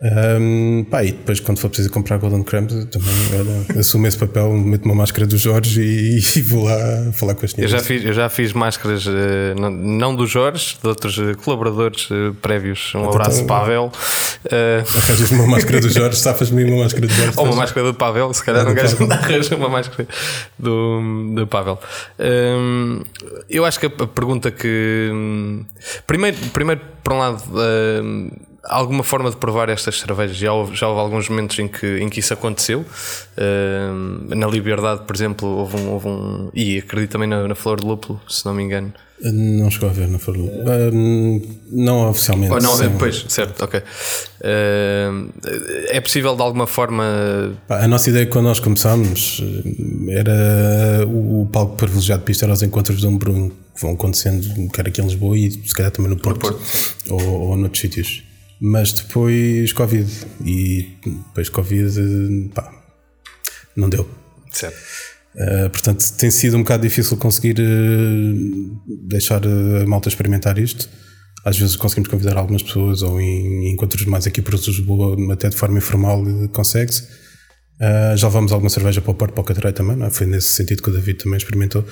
Um, 0.03 0.87
pá, 0.91 1.05
e 1.05 1.13
depois, 1.13 1.41
quando 1.41 1.59
for 1.59 1.69
preciso 1.69 1.91
comprar 1.91 2.17
Golden 2.17 2.43
Crumbs, 2.43 2.87
também 2.87 3.13
olha, 3.39 3.81
assumo 3.81 4.07
esse 4.07 4.17
papel, 4.17 4.51
meto 4.53 4.87
uma 4.87 4.95
máscara 4.95 5.27
do 5.27 5.37
Jorge 5.37 5.83
e, 5.83 6.19
e, 6.39 6.43
vou 6.43 6.65
lá 6.65 7.13
falar 7.13 7.35
com 7.35 7.45
as 7.45 7.51
senhoras. 7.51 7.73
Eu 7.73 7.79
já 7.79 7.85
fiz, 7.85 8.05
eu 8.05 8.13
já 8.15 8.29
fiz 8.31 8.53
máscaras, 8.55 9.07
eh, 9.07 9.55
não 9.59 10.17
do 10.17 10.27
Jorge, 10.27 10.79
de 10.83 10.89
outros 10.89 11.19
eh, 11.19 11.35
colaboradores 11.35 12.09
eh, 12.11 12.33
prévios. 12.41 12.95
Um 12.95 13.01
então, 13.01 13.11
abraço, 13.11 13.43
então, 13.43 13.47
Pavel. 13.47 13.93
Arranjas 14.97 15.31
uma 15.33 15.47
máscara 15.47 15.81
do 15.83 15.91
Jorge, 15.91 16.17
safas-me 16.17 16.65
uma 16.65 16.85
máscara 16.85 17.07
do 17.07 17.13
Jorge. 17.13 17.33
Ou 17.37 17.45
uma 17.45 17.57
máscara 17.57 17.87
do 17.87 17.93
Pavel, 17.93 18.33
se 18.33 18.43
calhar 18.43 18.65
não 18.65 18.73
gajo 18.73 19.07
não 19.07 19.13
arranja 19.15 19.55
uma 19.55 19.69
máscara 19.69 20.09
do, 20.59 21.35
do 21.35 21.47
Pavel. 21.47 21.79
Um, 22.19 23.03
eu 23.51 23.67
acho 23.67 23.79
que 23.79 23.85
a 23.85 23.91
pergunta 23.91 24.51
que. 24.51 25.11
Hum, 25.13 25.63
primeiro, 26.07 26.39
primeiro 26.55 26.81
por 27.05 27.13
um 27.13 27.19
lado. 27.19 27.43
Um, 27.53 28.31
alguma 28.65 29.03
forma 29.03 29.31
de 29.31 29.37
provar 29.37 29.69
estas 29.69 29.99
cervejas? 29.99 30.37
Já 30.37 30.53
houve, 30.53 30.75
já 30.77 30.89
houve 30.89 31.01
alguns 31.01 31.29
momentos 31.29 31.59
em 31.59 31.69
que, 31.69 31.99
em 31.99 32.09
que 32.09 32.21
isso 32.21 32.33
aconteceu. 32.33 32.81
Uh, 32.81 34.35
na 34.35 34.47
Liberdade, 34.47 35.03
por 35.07 35.15
exemplo, 35.15 35.49
houve 35.49 35.77
um, 35.77 35.91
houve 35.91 36.09
um. 36.09 36.51
E 36.55 36.79
acredito 36.79 37.11
também 37.11 37.29
na, 37.29 37.47
na 37.49 37.55
Flor 37.55 37.81
de 37.81 37.87
Lúpulo, 37.87 38.21
se 38.29 38.45
não 38.45 38.55
me 38.55 38.63
engano. 38.63 38.93
Não 39.23 39.71
chegou 39.71 39.91
a 39.91 39.93
ver 39.93 40.09
na 40.09 40.19
Flor 40.19 40.37
de 40.37 40.43
Lúpulo. 40.43 40.63
Uh, 40.63 41.59
não 41.71 42.09
oficialmente. 42.11 42.53
Oh, 42.55 42.59
não, 42.59 42.77
sim. 42.77 42.91
pois, 42.99 43.27
certo, 43.29 43.63
ok. 43.63 43.81
Uh, 43.81 45.31
é 45.89 46.01
possível 46.01 46.35
de 46.35 46.43
alguma 46.43 46.67
forma. 46.67 47.05
A 47.69 47.87
nossa 47.87 48.09
ideia 48.09 48.27
quando 48.27 48.47
nós 48.47 48.61
começámos 48.61 49.43
era 50.11 51.07
o 51.07 51.47
palco 51.53 51.77
privilegiado 51.77 52.21
de 52.21 52.27
pista 52.27 52.47
era 52.47 52.53
os 52.53 52.63
encontros 52.63 53.01
de 53.01 53.07
um 53.07 53.17
Bruno 53.19 53.51
que 53.75 53.83
vão 53.83 53.93
acontecendo, 53.93 54.71
quer 54.73 54.89
aqui 54.89 55.01
em 55.01 55.05
Lisboa 55.05 55.37
e 55.37 55.51
se 55.51 55.75
calhar 55.75 55.91
também 55.91 56.11
no 56.11 56.17
Porto, 56.17 56.47
no 56.47 56.53
Porto. 56.53 56.97
Ou, 57.11 57.49
ou 57.49 57.57
noutros 57.57 57.81
sítios. 57.81 58.30
Mas 58.61 58.93
depois 58.93 59.73
Covid. 59.73 60.11
E 60.45 60.97
depois 61.05 61.49
Covid, 61.49 62.51
pá, 62.55 62.71
não 63.75 63.89
deu. 63.89 64.09
Certo. 64.53 64.77
Uh, 65.35 65.71
portanto, 65.71 66.05
tem 66.19 66.31
sido 66.31 66.57
um 66.57 66.63
bocado 66.63 66.83
difícil 66.83 67.17
conseguir 67.17 67.57
uh, 67.61 69.07
deixar 69.09 69.43
a 69.47 69.87
malta 69.87 70.09
experimentar 70.09 70.59
isto. 70.59 70.89
Às 71.45 71.57
vezes 71.57 71.77
conseguimos 71.77 72.11
convidar 72.11 72.37
algumas 72.37 72.63
pessoas 72.63 73.03
ou 73.03 73.19
em, 73.21 73.71
encontros 73.71 74.05
mais 74.05 74.27
aqui 74.27 74.43
por 74.43 74.55
Lisboa, 74.55 75.17
até 75.33 75.49
de 75.49 75.57
forma 75.57 75.79
informal, 75.79 76.23
consegue-se. 76.53 77.05
Uh, 77.81 78.15
já 78.15 78.27
levamos 78.27 78.53
alguma 78.53 78.69
cerveja 78.69 79.01
para 79.01 79.11
o 79.13 79.15
Porto, 79.15 79.33
para 79.33 79.41
o 79.41 79.45
Catarei 79.45 79.73
também, 79.73 80.05
é? 80.05 80.11
foi 80.11 80.27
nesse 80.27 80.49
sentido 80.49 80.83
que 80.83 80.91
o 80.91 80.93
David 80.93 81.23
também 81.23 81.39
experimentou. 81.39 81.83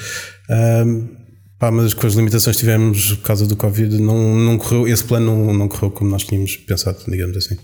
Pá, 1.58 1.72
mas 1.72 1.92
com 1.92 2.06
as 2.06 2.14
limitações 2.14 2.54
que 2.54 2.60
tivemos 2.60 3.14
por 3.14 3.24
causa 3.24 3.44
do 3.44 3.56
Covid, 3.56 4.00
não, 4.00 4.36
não 4.36 4.56
correu, 4.56 4.86
esse 4.86 5.02
plano 5.02 5.46
não, 5.46 5.52
não 5.52 5.68
correu 5.68 5.90
como 5.90 6.08
nós 6.08 6.22
tínhamos 6.22 6.56
pensado, 6.56 6.98
digamos 7.08 7.36
assim. 7.36 7.58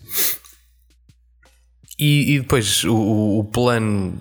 E, 1.96 2.34
e 2.34 2.40
depois 2.40 2.82
o, 2.82 3.38
o, 3.38 3.44
plano 3.44 4.20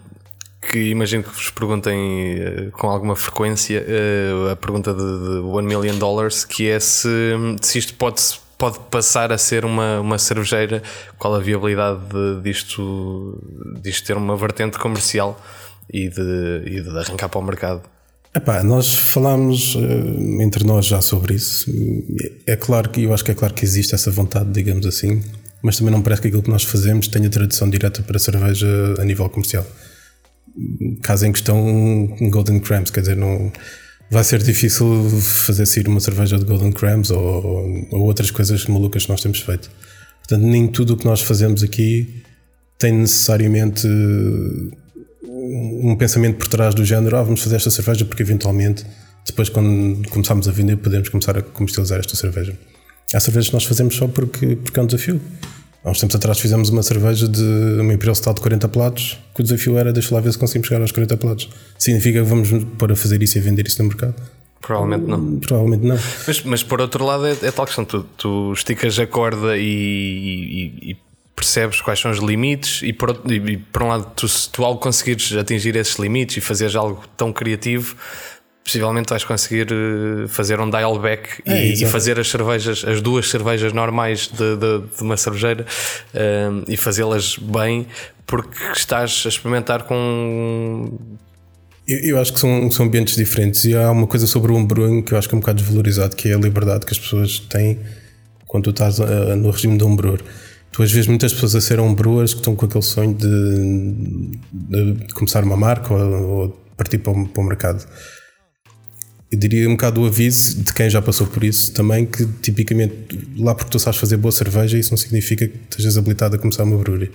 que 0.61 0.77
imagino 0.91 1.23
que 1.23 1.29
vos 1.29 1.49
perguntem 1.49 2.35
uh, 2.35 2.71
com 2.71 2.87
alguma 2.87 3.15
frequência, 3.15 3.83
uh, 3.83 4.51
a 4.51 4.55
pergunta 4.55 4.93
de, 4.93 4.99
de 4.99 5.39
1 5.39 5.61
million 5.63 5.97
dollars, 5.97 6.45
que 6.45 6.69
é 6.69 6.79
se, 6.79 7.09
se 7.59 7.79
isto 7.79 7.95
pode, 7.95 8.21
pode 8.59 8.77
passar 8.91 9.31
a 9.31 9.39
ser 9.39 9.65
uma, 9.65 9.99
uma 9.99 10.19
cervejeira, 10.19 10.83
qual 11.17 11.33
a 11.33 11.39
viabilidade 11.39 11.99
de, 12.09 12.41
disto, 12.43 13.41
disto 13.81 14.05
ter 14.05 14.17
uma 14.17 14.37
vertente 14.37 14.77
comercial 14.77 15.41
e 15.91 16.09
de, 16.09 16.63
e 16.67 16.79
de 16.79 16.89
arrancar 16.95 17.27
para 17.27 17.39
o 17.39 17.43
mercado. 17.43 17.92
Epá, 18.35 18.63
nós 18.63 18.95
falámos 18.95 19.75
uh, 19.75 20.41
entre 20.41 20.63
nós 20.63 20.87
já 20.87 21.01
sobre 21.01 21.35
isso. 21.35 21.71
É 22.47 22.55
claro 22.55 22.89
que 22.89 23.03
eu 23.03 23.13
acho 23.13 23.23
que 23.23 23.31
é 23.31 23.35
claro 23.35 23.53
que 23.53 23.63
existe 23.63 23.93
essa 23.93 24.09
vontade, 24.09 24.51
digamos 24.51 24.87
assim, 24.87 25.21
mas 25.61 25.77
também 25.77 25.93
não 25.93 26.01
parece 26.01 26.21
que 26.23 26.29
aquilo 26.29 26.41
que 26.41 26.49
nós 26.49 26.63
fazemos 26.63 27.07
tenha 27.07 27.29
tradução 27.29 27.69
direta 27.69 28.01
para 28.01 28.17
cerveja 28.17 28.67
a 28.99 29.05
nível 29.05 29.29
comercial. 29.29 29.65
Caso 31.03 31.25
em 31.25 31.31
questão 31.31 32.07
Golden 32.31 32.59
Crams, 32.59 32.91
quer 32.91 33.01
dizer, 33.01 33.15
não 33.15 33.51
vai 34.09 34.23
ser 34.23 34.41
difícil 34.41 34.85
fazer 35.21 35.65
sair 35.65 35.87
uma 35.87 35.99
cerveja 35.99 36.37
de 36.37 36.45
Golden 36.45 36.71
Crams 36.71 37.11
ou, 37.11 37.87
ou 37.91 38.01
outras 38.01 38.31
coisas 38.31 38.65
malucas 38.65 39.05
que 39.05 39.11
nós 39.11 39.21
temos 39.21 39.39
feito. 39.39 39.69
Portanto, 40.19 40.43
nem 40.43 40.67
tudo 40.67 40.93
o 40.93 40.97
que 40.97 41.05
nós 41.05 41.21
fazemos 41.21 41.63
aqui 41.63 42.23
tem 42.79 42.93
necessariamente 42.93 43.87
um 45.91 45.95
pensamento 45.95 46.37
por 46.37 46.47
trás 46.47 46.73
do 46.75 46.83
género, 46.85 47.17
ah, 47.17 47.23
vamos 47.23 47.41
fazer 47.41 47.55
esta 47.57 47.69
cerveja 47.69 48.05
porque 48.05 48.23
eventualmente 48.23 48.85
depois 49.25 49.49
quando 49.49 50.07
começarmos 50.09 50.47
a 50.47 50.51
vender 50.51 50.77
podemos 50.77 51.09
começar 51.09 51.37
a 51.37 51.41
comercializar 51.41 51.99
esta 51.99 52.15
cerveja. 52.15 52.57
Há 53.13 53.19
cervejas 53.19 53.47
que 53.49 53.53
nós 53.53 53.63
fazemos 53.63 53.95
só 53.95 54.07
porque, 54.07 54.55
porque 54.55 54.79
é 54.79 54.83
um 54.83 54.87
desafio. 54.87 55.21
Há 55.83 55.91
uns 55.91 55.99
tempos 55.99 56.15
atrás 56.15 56.39
fizemos 56.39 56.69
uma 56.69 56.81
cerveja 56.81 57.27
de 57.27 57.43
uma 57.79 57.93
Imperial 57.93 58.15
Stout 58.15 58.35
de 58.37 58.41
40 58.41 58.69
platos, 58.69 59.19
que 59.35 59.41
o 59.41 59.43
desafio 59.43 59.77
era 59.77 59.91
deixa 59.93 60.15
lá 60.15 60.21
ver 60.21 60.31
se 60.31 60.37
conseguimos 60.37 60.67
chegar 60.67 60.81
aos 60.81 60.91
40 60.91 61.17
platos. 61.17 61.49
Significa 61.77 62.19
que 62.23 62.25
vamos 62.25 62.49
pôr 62.77 62.91
a 62.91 62.95
fazer 62.95 63.21
isso 63.21 63.37
e 63.37 63.41
a 63.41 63.43
vender 63.43 63.67
isso 63.67 63.81
no 63.83 63.89
mercado? 63.89 64.15
Provavelmente 64.61 65.05
não. 65.05 65.39
Provavelmente 65.39 65.85
não. 65.85 65.99
Mas, 66.25 66.41
mas 66.43 66.63
por 66.63 66.79
outro 66.79 67.03
lado, 67.05 67.25
é, 67.27 67.31
é 67.43 67.51
tal 67.51 67.65
questão: 67.65 67.83
tu, 67.83 68.03
tu 68.17 68.53
esticas 68.53 68.97
a 68.97 69.05
corda 69.05 69.57
e, 69.57 69.61
e- 69.61 70.91
e 70.91 70.97
percebes 71.35 71.81
quais 71.81 71.99
são 71.99 72.11
os 72.11 72.19
limites, 72.19 72.81
e 72.83 72.93
por, 72.93 73.19
e, 73.27 73.33
e 73.35 73.57
por 73.57 73.83
um 73.83 73.87
lado, 73.87 74.11
tu, 74.15 74.27
se 74.27 74.49
tu 74.49 74.63
ao 74.63 74.77
conseguires 74.77 75.35
atingir 75.35 75.75
esses 75.75 75.95
limites 75.97 76.37
e 76.37 76.41
fazeres 76.41 76.75
algo 76.75 77.03
tão 77.17 77.33
criativo. 77.33 77.95
Possivelmente 78.65 79.09
vais 79.09 79.25
conseguir 79.25 79.67
eh, 79.71 80.25
fazer 80.29 80.57
um 80.61 80.69
dial 80.69 80.97
back 80.97 81.41
e, 81.45 81.51
É, 81.51 81.65
e 81.67 81.71
exato. 81.73 81.91
fazer 81.91 82.17
as 82.17 82.29
cervejas, 82.29 82.85
as 82.85 83.01
duas 83.01 83.29
cervejas 83.29 83.73
normais 83.73 84.27
de, 84.29 84.55
de- 84.55 84.87
de 84.95 85.01
uma 85.03 85.17
cervejeira 85.17 85.65
eh, 86.13 86.49
e 86.69 86.77
fazê-las 86.77 87.37
bem, 87.37 87.85
porque 88.25 88.57
estás 88.73 89.23
a 89.25 89.27
experimentar 89.29 89.83
com 89.83 90.97
Eu, 91.85 91.99
eu 91.99 92.17
acho 92.21 92.31
que 92.31 92.39
são, 92.39 92.71
são 92.71 92.85
ambientes 92.85 93.17
diferentes 93.17 93.65
e 93.65 93.75
há 93.75 93.91
uma 93.91 94.07
coisa 94.07 94.25
sobre 94.27 94.49
o 94.53 94.55
homebrewing 94.55 95.01
que 95.01 95.13
eu 95.13 95.17
acho 95.17 95.27
que 95.27 95.35
é 95.35 95.37
um 95.37 95.41
bocado 95.41 95.61
desvalorizado, 95.61 96.15
que 96.15 96.29
é 96.29 96.33
a 96.33 96.37
liberdade 96.37 96.85
que 96.85 96.93
as 96.93 96.99
pessoas 96.99 97.39
têm 97.39 97.79
quando 98.47 98.63
tu 98.65 98.69
estás 98.69 99.01
ah, 99.01 99.35
no 99.35 99.51
regime 99.51 99.77
de 99.77 99.83
homebrewer. 99.83 100.21
Tu 100.73 100.81
às 100.81 100.91
vezes 100.91 101.07
muitas 101.07 101.31
pessoas 101.31 101.55
a 101.55 101.61
ser 101.61 101.79
homebrewers 101.79 102.33
que 102.33 102.39
estão 102.39 102.55
com 102.55 102.65
aquele 102.65 102.83
sonho 102.83 103.13
de, 103.13 104.39
de 104.51 105.13
começar 105.13 105.43
uma 105.43 105.55
marca 105.55 105.93
ou, 105.93 106.23
ou 106.23 106.49
partir 106.75 106.97
para 106.97 107.13
o, 107.13 107.27
para 107.27 107.41
o 107.41 107.45
mercado. 107.45 107.87
Eu 109.31 109.37
diria 109.37 109.69
um 109.69 109.73
bocado 109.73 110.01
o 110.01 110.05
aviso 110.07 110.63
de 110.63 110.73
quem 110.73 110.89
já 110.89 110.99
passou 110.99 111.27
por 111.27 111.43
isso 111.43 111.71
também, 111.73 112.07
que 112.07 112.25
tipicamente 112.41 112.93
lá 113.37 113.53
porque 113.53 113.69
tu 113.69 113.77
sabes 113.77 113.99
fazer 113.99 114.17
boa 114.17 114.31
cerveja, 114.31 114.77
isso 114.77 114.91
não 114.91 114.97
significa 114.97 115.47
que 115.47 115.55
estejas 115.69 115.95
habilitado 115.95 116.35
a 116.35 116.39
começar 116.39 116.63
uma 116.63 116.77
brewery. 116.77 117.11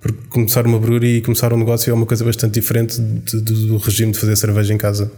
Porque 0.00 0.18
começar 0.28 0.66
uma 0.66 0.78
brewery 0.78 1.18
e 1.18 1.20
começar 1.22 1.52
um 1.52 1.58
negócio 1.58 1.90
é 1.90 1.94
uma 1.94 2.06
coisa 2.06 2.24
bastante 2.24 2.54
diferente 2.54 3.00
do 3.00 3.76
regime 3.76 4.10
de 4.10 4.18
fazer 4.18 4.34
cerveja 4.34 4.74
em 4.74 4.78
casa. 4.78 5.12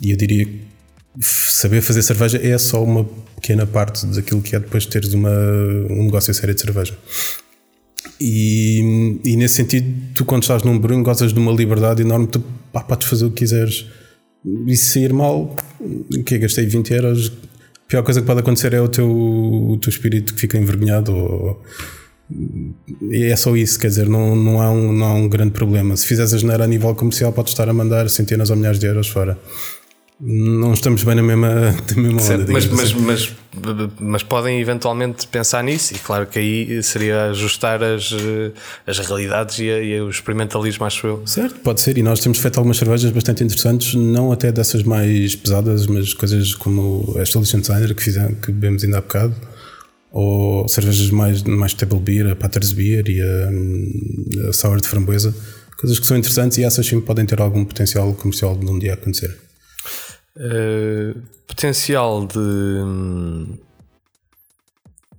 E 0.00 0.10
eu 0.10 0.16
diria 0.16 0.48
saber 1.20 1.80
fazer 1.80 2.02
cerveja 2.02 2.38
é 2.42 2.56
só 2.58 2.82
uma 2.82 3.04
pequena 3.36 3.66
parte 3.66 4.06
daquilo 4.06 4.42
que 4.42 4.54
é 4.54 4.60
depois 4.60 4.84
de 4.84 4.90
teres 4.90 5.12
uma, 5.14 5.30
um 5.90 6.04
negócio 6.04 6.32
sério 6.32 6.54
de 6.54 6.60
cerveja. 6.60 6.96
E, 8.20 9.20
e 9.24 9.36
nesse 9.36 9.54
sentido, 9.54 9.94
tu 10.14 10.24
quando 10.24 10.42
estás 10.42 10.62
num 10.62 10.78
brewing 10.78 11.02
gozas 11.02 11.32
de 11.32 11.38
uma 11.38 11.52
liberdade 11.52 12.02
enorme, 12.02 12.26
tu 12.26 12.42
pá, 12.72 12.82
podes 12.82 13.08
fazer 13.08 13.24
o 13.24 13.30
que 13.30 13.38
quiseres. 13.38 13.86
E 14.66 14.76
se 14.76 14.92
sair 14.92 15.12
mal, 15.12 15.54
que 16.24 16.38
gastei 16.38 16.66
20 16.66 16.92
euros, 16.94 17.32
a 17.84 17.88
pior 17.88 18.02
coisa 18.02 18.20
que 18.20 18.26
pode 18.26 18.40
acontecer 18.40 18.72
é 18.72 18.80
o 18.80 18.88
teu, 18.88 19.10
o 19.10 19.78
teu 19.78 19.90
espírito 19.90 20.34
que 20.34 20.40
fica 20.40 20.56
envergonhado 20.56 21.14
ou, 21.14 21.62
é 23.10 23.34
só 23.36 23.56
isso, 23.56 23.78
quer 23.78 23.88
dizer, 23.88 24.08
não, 24.08 24.36
não, 24.36 24.60
há 24.60 24.70
um, 24.70 24.92
não 24.92 25.06
há 25.06 25.14
um 25.14 25.28
grande 25.28 25.52
problema. 25.52 25.96
Se 25.96 26.06
fizeres 26.06 26.34
a 26.34 26.38
geneira 26.38 26.64
a 26.64 26.66
nível 26.66 26.94
comercial, 26.94 27.32
podes 27.32 27.52
estar 27.52 27.68
a 27.68 27.72
mandar 27.72 28.08
centenas 28.10 28.50
ou 28.50 28.56
milhares 28.56 28.78
de 28.78 28.86
euros 28.86 29.08
fora. 29.08 29.38
Não 30.20 30.72
estamos 30.74 31.04
bem 31.04 31.14
na 31.14 31.22
mesma, 31.22 31.48
na 31.94 32.02
mesma 32.02 32.12
onda. 32.14 32.20
Certo, 32.22 32.50
mas, 32.52 32.64
digamos 32.64 32.92
mas, 32.92 33.18
assim. 33.22 33.36
mas, 33.62 33.90
mas 34.00 34.22
podem 34.24 34.60
eventualmente 34.60 35.26
pensar 35.28 35.62
nisso, 35.62 35.94
e 35.94 35.98
claro 35.98 36.26
que 36.26 36.38
aí 36.40 36.82
seria 36.82 37.26
ajustar 37.30 37.80
as, 37.84 38.12
eh, 38.12 38.50
as 38.84 38.98
realidades 38.98 39.60
e, 39.60 39.70
a- 39.70 39.80
e 39.80 40.00
o 40.00 40.10
experimentalismo, 40.10 40.84
acho 40.84 41.06
eu. 41.06 41.22
Certo, 41.24 41.60
pode 41.60 41.80
ser. 41.80 41.96
E 41.98 42.02
nós 42.02 42.18
temos 42.18 42.38
feito 42.38 42.58
algumas 42.58 42.76
cervejas 42.78 43.10
bastante 43.12 43.44
interessantes, 43.44 43.94
não 43.94 44.32
até 44.32 44.50
dessas 44.50 44.82
mais 44.82 45.36
pesadas, 45.36 45.86
mas 45.86 46.12
coisas 46.14 46.52
como 46.52 47.14
esta 47.18 47.38
Liechtensteiner 47.38 47.94
que, 47.94 48.02
fizemos, 48.02 48.40
que 48.44 48.50
bebemos 48.50 48.82
ainda 48.82 48.98
há 48.98 49.00
bocado, 49.00 49.34
ou 50.10 50.66
cervejas 50.68 51.10
mais, 51.10 51.42
mais 51.44 51.74
table 51.74 52.00
beer, 52.00 52.26
a 52.28 52.34
Patters 52.34 52.72
Beer 52.72 53.04
e 53.08 53.20
a, 53.22 54.48
a 54.48 54.52
Sour 54.52 54.80
de 54.80 54.88
framboesa. 54.88 55.32
Coisas 55.78 56.00
que 56.00 56.06
são 56.08 56.16
interessantes 56.16 56.58
e 56.58 56.64
essas 56.64 56.84
sim 56.84 57.00
podem 57.00 57.24
ter 57.24 57.40
algum 57.40 57.64
potencial 57.64 58.12
comercial 58.14 58.56
de 58.56 58.66
um 58.66 58.80
dia 58.80 58.94
acontecer. 58.94 59.36
Eh, 60.36 61.14
potencial 61.46 62.26
de, 62.26 63.58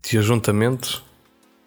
de 0.01 0.17
ajuntamento, 0.17 1.03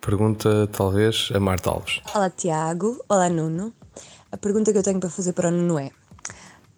pergunta 0.01 0.67
talvez 0.73 1.29
a 1.35 1.41
Marta 1.41 1.71
Alves. 1.71 2.01
Olá 2.15 2.31
Tiago, 2.31 3.05
olá 3.09 3.29
Nuno. 3.29 3.75
A 4.31 4.37
pergunta 4.39 4.73
que 4.73 4.79
eu 4.79 4.83
tenho 4.83 4.99
para 4.99 5.11
fazer 5.11 5.35
para 5.35 5.49
o 5.49 5.51
Nuno 5.51 5.79
é: 5.79 5.91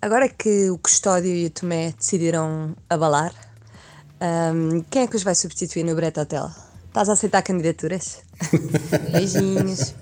agora 0.02 0.28
que 0.28 0.70
o 0.70 0.78
Custódio 0.78 1.30
e 1.30 1.46
o 1.46 1.50
Tomé 1.50 1.92
decidiram 1.92 2.74
abalar, 2.90 3.32
ahm, 4.20 4.80
quem 4.90 5.02
é 5.02 5.06
que 5.06 5.14
os 5.14 5.22
vai 5.22 5.34
substituir 5.36 5.84
no 5.84 5.94
Brett 5.94 6.18
Hotel? 6.18 6.50
Estás 6.88 7.08
a 7.08 7.12
aceitar 7.12 7.42
candidaturas? 7.42 8.24
Beijinhos. 9.12 9.94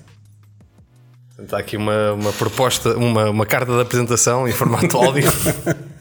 Está 1.39 1.59
aqui 1.59 1.77
uma, 1.77 2.13
uma 2.13 2.33
proposta, 2.33 2.97
uma, 2.97 3.29
uma 3.29 3.45
carta 3.45 3.73
de 3.73 3.81
apresentação 3.81 4.47
em 4.49 4.53
formato 4.53 4.97
áudio. 4.97 5.25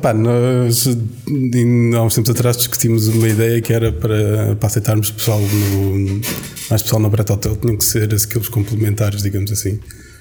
Pá, 0.00 0.14
nós 0.14 0.86
há 0.88 2.02
uns 2.02 2.14
tempos 2.14 2.30
atrás 2.30 2.56
discutimos 2.56 3.08
uma 3.08 3.28
ideia 3.28 3.60
que 3.60 3.72
era 3.72 3.92
para, 3.92 4.56
para 4.56 4.66
aceitarmos 4.66 5.10
pessoal 5.10 5.40
no, 5.40 6.20
mais 6.70 6.82
pessoal 6.82 7.00
no 7.00 7.10
Brett 7.10 7.30
Hotel, 7.30 7.56
tinham 7.56 7.76
que 7.76 7.84
ser 7.84 8.04
aqueles 8.14 8.48
complementares, 8.48 9.22
digamos 9.22 9.50
assim. 9.52 9.78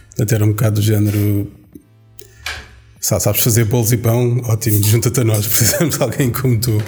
Portanto, 0.10 0.34
era 0.34 0.44
um 0.46 0.50
bocado 0.50 0.76
do 0.76 0.82
género. 0.82 1.50
sa- 3.00 3.20
Sabes 3.20 3.42
fazer 3.42 3.64
bolos 3.66 3.92
e 3.94 3.98
pão? 3.98 4.42
Ótimo, 4.44 4.84
junta-te 4.84 5.22
a 5.22 5.24
nós, 5.24 5.48
precisamos 5.48 5.98
de 5.98 6.04
alguém 6.04 6.30
como 6.32 6.60
tu. 6.60 6.82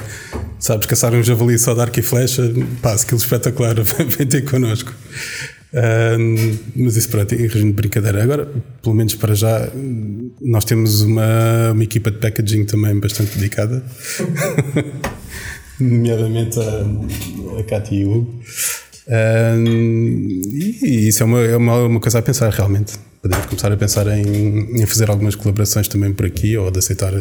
Sabes 0.59 0.85
caçar 0.87 1.13
um 1.13 1.23
javali 1.23 1.57
só 1.59 1.73
de 1.73 1.81
arco 1.81 1.99
e 1.99 2.03
flecha? 2.03 2.43
Pá, 2.81 2.93
aquilo 2.93 3.17
espetacular, 3.19 3.75
vem 3.83 4.27
ter 4.27 4.43
connosco. 4.43 4.93
Mas 6.75 6.95
isso 6.95 7.09
pronto, 7.09 7.33
em 7.33 7.47
regime 7.47 7.71
de 7.71 7.73
brincadeira. 7.73 8.23
Agora, 8.23 8.47
pelo 8.81 8.95
menos 8.95 9.15
para 9.15 9.33
já, 9.33 9.69
nós 10.41 10.65
temos 10.65 11.01
uma, 11.01 11.71
uma 11.71 11.83
equipa 11.83 12.11
de 12.11 12.17
packaging 12.17 12.65
também 12.65 12.99
bastante 12.99 13.37
dedicada, 13.37 13.83
nomeadamente 15.79 16.59
a, 16.59 17.59
a 17.59 17.63
Cátia 17.63 17.95
e 17.95 18.05
o 18.05 18.17
Hugo. 18.17 18.41
Ahm, 19.07 20.41
e 20.81 21.07
isso 21.07 21.23
é, 21.23 21.25
uma, 21.25 21.41
é 21.41 21.57
uma, 21.57 21.77
uma 21.83 21.99
coisa 21.99 22.19
a 22.19 22.21
pensar 22.21 22.51
realmente. 22.51 22.93
Podemos 23.21 23.45
começar 23.45 23.71
a 23.71 23.77
pensar 23.77 24.07
em, 24.07 24.81
em 24.81 24.85
fazer 24.85 25.09
algumas 25.09 25.35
colaborações 25.35 25.87
também 25.87 26.13
por 26.13 26.25
aqui 26.25 26.57
ou 26.57 26.69
de 26.69 26.79
aceitar 26.79 27.13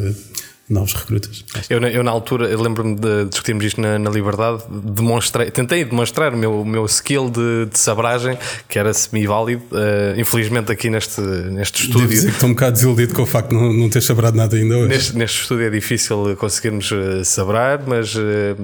novos 0.68 0.94
recrutas. 0.94 1.44
Eu, 1.68 1.80
na- 1.80 1.90
eu 1.90 2.02
na 2.02 2.10
altura, 2.10 2.46
eu 2.46 2.60
lembro-me 2.60 2.94
de 2.94 3.26
discutirmos 3.26 3.64
isto 3.64 3.80
na, 3.80 3.98
na 3.98 4.08
Liberdade, 4.10 4.62
demonstrei, 4.70 5.50
tentei 5.50 5.84
demonstrar 5.84 6.32
o 6.32 6.36
meu, 6.36 6.64
meu 6.64 6.86
skill 6.86 7.28
de, 7.28 7.66
de 7.66 7.78
sabragem, 7.78 8.38
que 8.68 8.78
era 8.78 8.92
semi-válido. 8.94 9.62
eh, 9.72 10.14
infelizmente, 10.18 10.72
aqui 10.72 10.88
neste, 10.88 11.20
neste 11.20 11.88
Devo 11.88 12.06
dizer 12.06 12.14
estúdio. 12.14 12.28
que 12.30 12.34
estou 12.36 12.48
um 12.48 12.52
bocado 12.54 12.72
desiludido 12.72 13.14
com 13.14 13.22
o 13.22 13.26
facto 13.26 13.50
de 13.50 13.54
não, 13.56 13.72
não 13.72 13.90
ter 13.90 14.00
sabrado 14.00 14.36
nada 14.36 14.56
ainda 14.56 14.76
hoje. 14.78 14.88
Neste, 14.88 15.16
neste 15.18 15.40
estúdio 15.42 15.66
é 15.66 15.70
difícil 15.70 16.36
conseguirmos 16.38 16.90
eh, 16.92 17.22
sabrar, 17.24 17.82
mas 17.86 18.14
eh, 18.16 18.56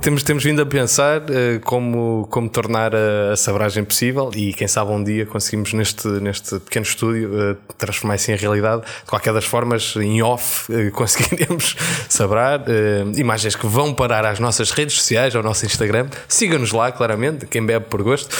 temos, 0.00 0.22
temos 0.22 0.44
vindo 0.44 0.62
a 0.62 0.66
pensar 0.66 1.22
eh, 1.28 1.58
como, 1.64 2.28
como 2.30 2.48
tornar 2.48 2.94
a, 2.94 3.32
a 3.32 3.36
sabragem 3.36 3.82
possível 3.82 4.30
e 4.34 4.52
quem 4.54 4.68
sabe 4.68 4.92
um 4.92 5.02
dia 5.02 5.26
conseguimos 5.26 5.72
neste, 5.72 6.06
neste 6.06 6.60
pequeno 6.60 6.84
estúdio 6.84 7.30
eh, 7.34 7.56
transformar 7.76 8.14
isso 8.14 8.30
em 8.30 8.36
realidade. 8.36 8.82
De 8.82 9.10
qualquer 9.10 9.32
das 9.34 9.44
formas, 9.44 9.96
em 9.96 10.22
off, 10.22 10.72
eh, 10.72 10.90
conseguiremos 10.94 11.76
sabrar 12.08 12.64
imagens 13.16 13.56
que 13.56 13.66
vão 13.66 13.92
parar 13.92 14.24
às 14.24 14.38
nossas 14.38 14.70
redes 14.70 14.94
sociais, 14.94 15.34
ao 15.34 15.42
nosso 15.42 15.66
Instagram. 15.66 16.08
Siga-nos 16.28 16.70
lá, 16.70 16.92
claramente, 16.92 17.46
quem 17.46 17.64
bebe 17.64 17.86
por 17.86 18.02
gosto. 18.02 18.36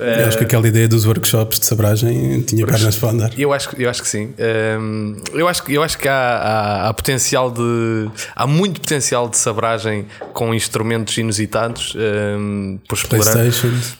Eu 0.00 0.28
acho 0.28 0.38
que 0.38 0.44
aquela 0.44 0.66
ideia 0.66 0.88
dos 0.88 1.04
workshops 1.06 1.58
de 1.60 1.66
sabragem 1.66 2.40
tinha 2.42 2.66
pernas 2.66 2.96
para 2.96 3.10
andar. 3.10 3.30
Eu 3.38 3.52
acho, 3.52 3.70
eu 3.78 3.88
acho 3.90 4.02
que 4.02 4.08
sim. 4.08 4.32
Hum, 4.80 5.16
eu, 5.34 5.46
acho, 5.48 5.62
que- 5.62 5.74
eu 5.74 5.82
acho 5.82 5.98
que 5.98 6.08
há, 6.08 6.14
há, 6.14 6.88
há 6.88 6.94
potencial 6.94 7.50
de. 7.50 8.08
Há 8.34 8.46
muito 8.46 8.80
potencial 8.80 9.28
de 9.28 9.36
sabragem 9.36 10.06
com 10.32 10.54
instrumentos 10.54 11.16
inusitados 11.18 11.94
hum, 11.96 12.78
por 12.88 12.96
explorar. 12.96 13.32
Playstations, 13.32 13.96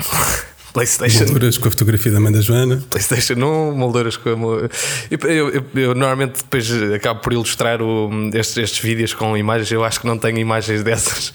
PlayStation. 0.72 1.24
molduras 1.26 1.58
com 1.58 1.68
a 1.68 1.70
fotografia 1.70 2.12
da 2.12 2.20
mãe 2.20 2.32
da 2.32 2.40
Joana. 2.40 2.82
PlayStation 2.90 3.34
1, 3.34 3.72
molduras 3.72 4.16
como. 4.16 4.52
Eu, 5.10 5.18
eu, 5.28 5.48
eu- 5.50 5.64
eu 5.74 5.94
normalmente 5.94 6.36
depois 6.42 6.70
acabo 6.94 7.20
por 7.20 7.32
ilustrar 7.32 7.80
o- 7.82 8.10
estes, 8.34 8.56
estes 8.58 8.78
vídeos 8.80 9.12
com 9.14 9.36
imagens. 9.36 9.70
Eu 9.72 9.84
acho 9.84 10.00
que 10.00 10.06
não 10.06 10.18
tenho 10.18 10.38
imagens 10.38 10.82
dessas, 10.84 11.32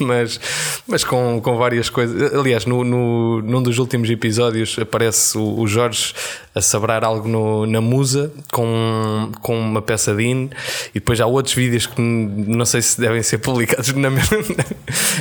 mas, 0.00 0.40
mas 0.86 1.04
com, 1.04 1.40
com 1.42 1.56
várias 1.56 1.88
coisas. 1.88 2.34
Aliás, 2.34 2.66
no, 2.66 2.84
no, 2.84 3.40
num 3.42 3.62
dos 3.62 3.78
últimos 3.78 4.10
episódios 4.10 4.76
aparece 4.78 5.38
o, 5.38 5.60
o 5.60 5.66
Jorge 5.66 6.12
a 6.54 6.60
sabrar 6.60 7.02
algo 7.04 7.28
no- 7.28 7.66
na 7.66 7.80
musa 7.80 8.32
com, 8.52 9.32
com 9.42 9.58
uma 9.58 9.82
peça 9.82 10.14
de 10.14 10.22
in, 10.24 10.50
e 10.90 10.94
depois 11.00 11.20
há 11.20 11.26
outros 11.26 11.54
vídeos 11.54 11.86
que 11.86 12.00
não 12.00 12.64
sei 12.64 12.80
se 12.80 13.00
devem 13.00 13.22
ser 13.22 13.38
publicados 13.44 13.92
na 13.92 14.08
mesma. 14.10 14.38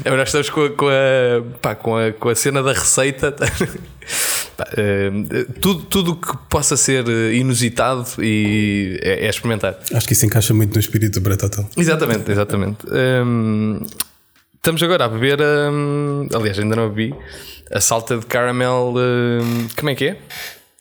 Não, 0.06 0.16
nós 0.18 0.28
estamos 0.30 0.50
com 0.50 0.66
a, 0.66 0.70
com, 0.70 0.88
a, 0.90 1.58
pá, 1.62 1.76
com, 1.76 1.98
a, 1.98 2.12
com 2.12 2.30
a 2.30 2.36
cena 2.36 2.62
da 2.62 2.74
receita. 2.74 3.34
Pá, 4.56 4.68
eh, 4.78 5.10
tudo 5.62 5.84
tudo 5.86 6.12
o 6.12 6.16
que 6.16 6.38
possa 6.48 6.78
ser 6.78 7.08
inusitado 7.34 8.06
e 8.20 9.00
é, 9.02 9.26
é 9.26 9.30
experimentar. 9.30 9.80
Acho 9.92 10.06
que 10.06 10.14
isso 10.14 10.28
encaixa 10.28 10.54
muito 10.54 10.76
no 10.76 10.80
espírito 10.80 11.14
do 11.20 11.22
Brett 11.22 11.44
Hotel. 11.44 11.68
Exatamente, 11.76 12.32
exatamente. 12.32 12.78
Hum, 13.26 13.82
Estamos 14.56 14.82
agora 14.84 15.06
a 15.06 15.10
beber, 15.10 15.40
hum, 15.42 16.28
aliás, 16.34 16.58
ainda 16.60 16.76
não 16.76 16.88
bebi, 16.90 17.14
a 17.72 17.82
salta 17.82 18.18
de 18.18 18.26
caramel. 18.28 18.94
hum, 18.96 19.68
como 19.76 19.90
é 19.90 19.96
que 19.96 20.06
é? 20.10 20.18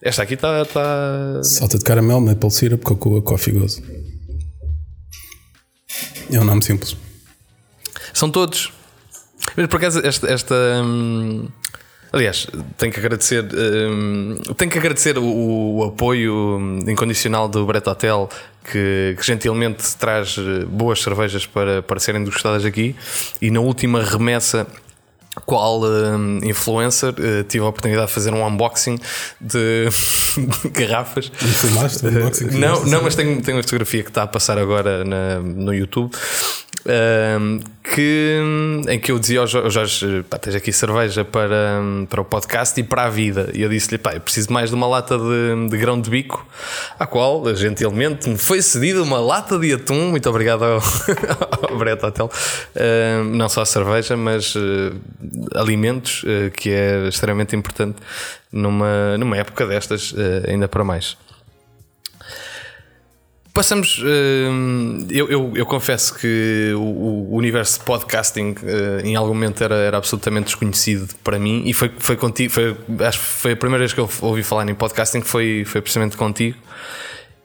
Esta 0.02 0.24
aqui 0.24 0.34
está. 0.34 0.64
Tá... 0.64 1.44
Salta 1.44 1.78
de 1.78 1.84
caramelo, 1.84 2.20
maple 2.20 2.50
syrup, 2.50 2.82
cocoa, 2.82 3.22
coffee 3.22 3.54
gozo. 3.54 3.80
É 6.30 6.40
um 6.40 6.44
nome 6.44 6.64
simples. 6.64 6.96
São 8.12 8.28
todos. 8.28 8.72
Mas 9.56 9.68
por 9.68 9.76
acaso, 9.76 10.00
esta. 10.04 10.26
esta 10.26 10.54
hum, 10.84 11.46
aliás, 12.12 12.48
tenho 12.76 12.92
que 12.92 12.98
agradecer. 12.98 13.44
hum, 13.44 14.34
tenho 14.56 14.70
que 14.72 14.78
agradecer 14.78 15.16
o, 15.16 15.76
o 15.76 15.84
apoio 15.84 16.58
incondicional 16.88 17.48
do 17.48 17.64
Brett 17.64 17.88
Hotel, 17.88 18.28
que, 18.64 19.14
que 19.16 19.24
gentilmente 19.24 19.84
traz 19.98 20.36
eh, 20.36 20.64
boas 20.64 21.00
cervejas 21.00 21.46
para, 21.46 21.80
para 21.80 22.00
serem 22.00 22.24
degustadas 22.24 22.64
aqui. 22.64 22.96
E 23.40 23.52
na 23.52 23.60
última 23.60 24.02
remessa. 24.02 24.66
Qual 25.46 25.82
hum, 25.82 26.40
influencer 26.42 27.14
eh, 27.18 27.42
tive 27.44 27.64
a 27.64 27.68
oportunidade 27.68 28.08
de 28.08 28.12
fazer 28.12 28.34
um 28.34 28.46
unboxing 28.46 28.98
de 29.40 29.88
garrafas 30.72 31.32
E 31.40 31.44
filmaste 31.46 32.04
o 32.04 32.08
unboxing? 32.10 32.44
não, 32.58 32.84
não, 32.84 33.02
mas 33.02 33.14
tenho, 33.14 33.40
tenho 33.40 33.56
uma 33.56 33.62
fotografia 33.62 34.02
que 34.02 34.10
está 34.10 34.24
a 34.24 34.26
passar 34.26 34.58
agora 34.58 35.04
na- 35.04 35.40
no 35.40 35.72
YouTube. 35.72 36.10
ahm, 36.86 37.60
que, 37.94 38.40
em 38.88 38.98
que 38.98 39.10
eu 39.10 39.18
dizia 39.18 39.40
ao 39.40 39.46
Jo- 39.46 39.58
ao 39.64 39.70
Jorge: 39.70 40.22
pá, 40.30 40.38
tens 40.38 40.54
aqui 40.54 40.72
cerveja 40.72 41.24
para, 41.24 41.80
para 42.08 42.20
o 42.20 42.24
podcast 42.24 42.78
e 42.80 42.82
para 42.84 43.04
a 43.04 43.08
vida. 43.10 43.50
E 43.54 43.60
eu 43.62 43.68
disse-lhe: 43.68 43.98
pá, 43.98 44.14
eu 44.14 44.20
preciso 44.20 44.52
mais 44.52 44.70
de 44.70 44.76
uma 44.76 44.86
lata 44.86 45.18
de, 45.18 45.68
de 45.68 45.76
grão 45.78 46.00
de 46.00 46.08
bico, 46.08 46.46
à 46.98 47.06
qual, 47.06 47.54
gentilmente, 47.56 48.28
me 48.28 48.38
foi 48.38 48.62
cedida 48.62 49.02
uma 49.02 49.18
lata 49.20 49.58
de 49.58 49.72
atum. 49.74 50.10
Muito 50.10 50.28
obrigado 50.30 50.64
ao, 50.64 50.80
ao 51.70 51.76
Brett 51.76 52.04
Hotel. 52.06 52.30
Ahm, 52.76 53.36
não 53.36 53.48
só 53.48 53.62
a 53.62 53.66
cerveja, 53.66 54.16
mas 54.16 54.54
eh, 54.56 54.92
alimentos, 55.54 56.24
eh, 56.26 56.50
que 56.50 56.70
é 56.70 57.08
extremamente 57.08 57.54
importante 57.56 57.98
numa, 58.50 59.16
numa 59.18 59.36
época 59.36 59.66
destas, 59.66 60.14
eh, 60.16 60.50
ainda 60.50 60.68
para 60.68 60.84
mais. 60.84 61.16
Passamos. 63.54 64.02
hum, 64.02 65.06
eu, 65.10 65.28
eu, 65.30 65.52
eu 65.54 65.66
confesso 65.66 66.14
que 66.14 66.72
o, 66.74 67.36
universo 67.36 67.80
de 67.80 67.84
podcasting 67.84 68.54
eh, 68.64 69.02
em 69.04 69.14
algum 69.14 69.34
momento 69.34 69.62
era, 69.62 69.74
era 69.74 69.98
absolutamente 69.98 70.46
desconhecido 70.46 71.14
para 71.22 71.38
mim 71.38 71.62
e 71.66 71.74
foi, 71.74 71.92
foi 71.98 72.16
contigo. 72.16 72.50
Foi, 72.50 72.74
acho 73.00 73.18
que 73.18 73.24
foi 73.24 73.52
a 73.52 73.56
primeira 73.56 73.80
vez 73.80 73.92
que 73.92 74.00
eu 74.00 74.08
ouvi 74.22 74.42
falar 74.42 74.66
em 74.68 74.74
podcasting, 74.74 75.20
foi, 75.20 75.64
foi 75.66 75.82
precisamente 75.82 76.16
contigo. 76.16 76.56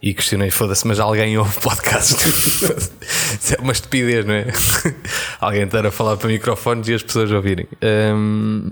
E 0.02 0.14
questionei, 0.14 0.52
foda-se, 0.52 0.86
mas 0.88 1.00
alguém 1.00 1.38
ouve 1.38 1.60
podcast? 1.60 2.16
Isso 2.30 3.56
é 3.58 3.62
uma 3.62 3.72
estupidez, 3.72 4.26
não 4.26 4.34
é? 4.36 4.46
alguém 5.42 5.64
estar 5.64 5.86
a 5.86 5.92
falar 5.92 6.18
para 6.18 6.28
microfones 6.28 6.88
e 6.88 6.94
as 6.94 7.02
pessoas 7.02 7.32
ouvirem. 7.32 7.68
Hum, 8.16 8.72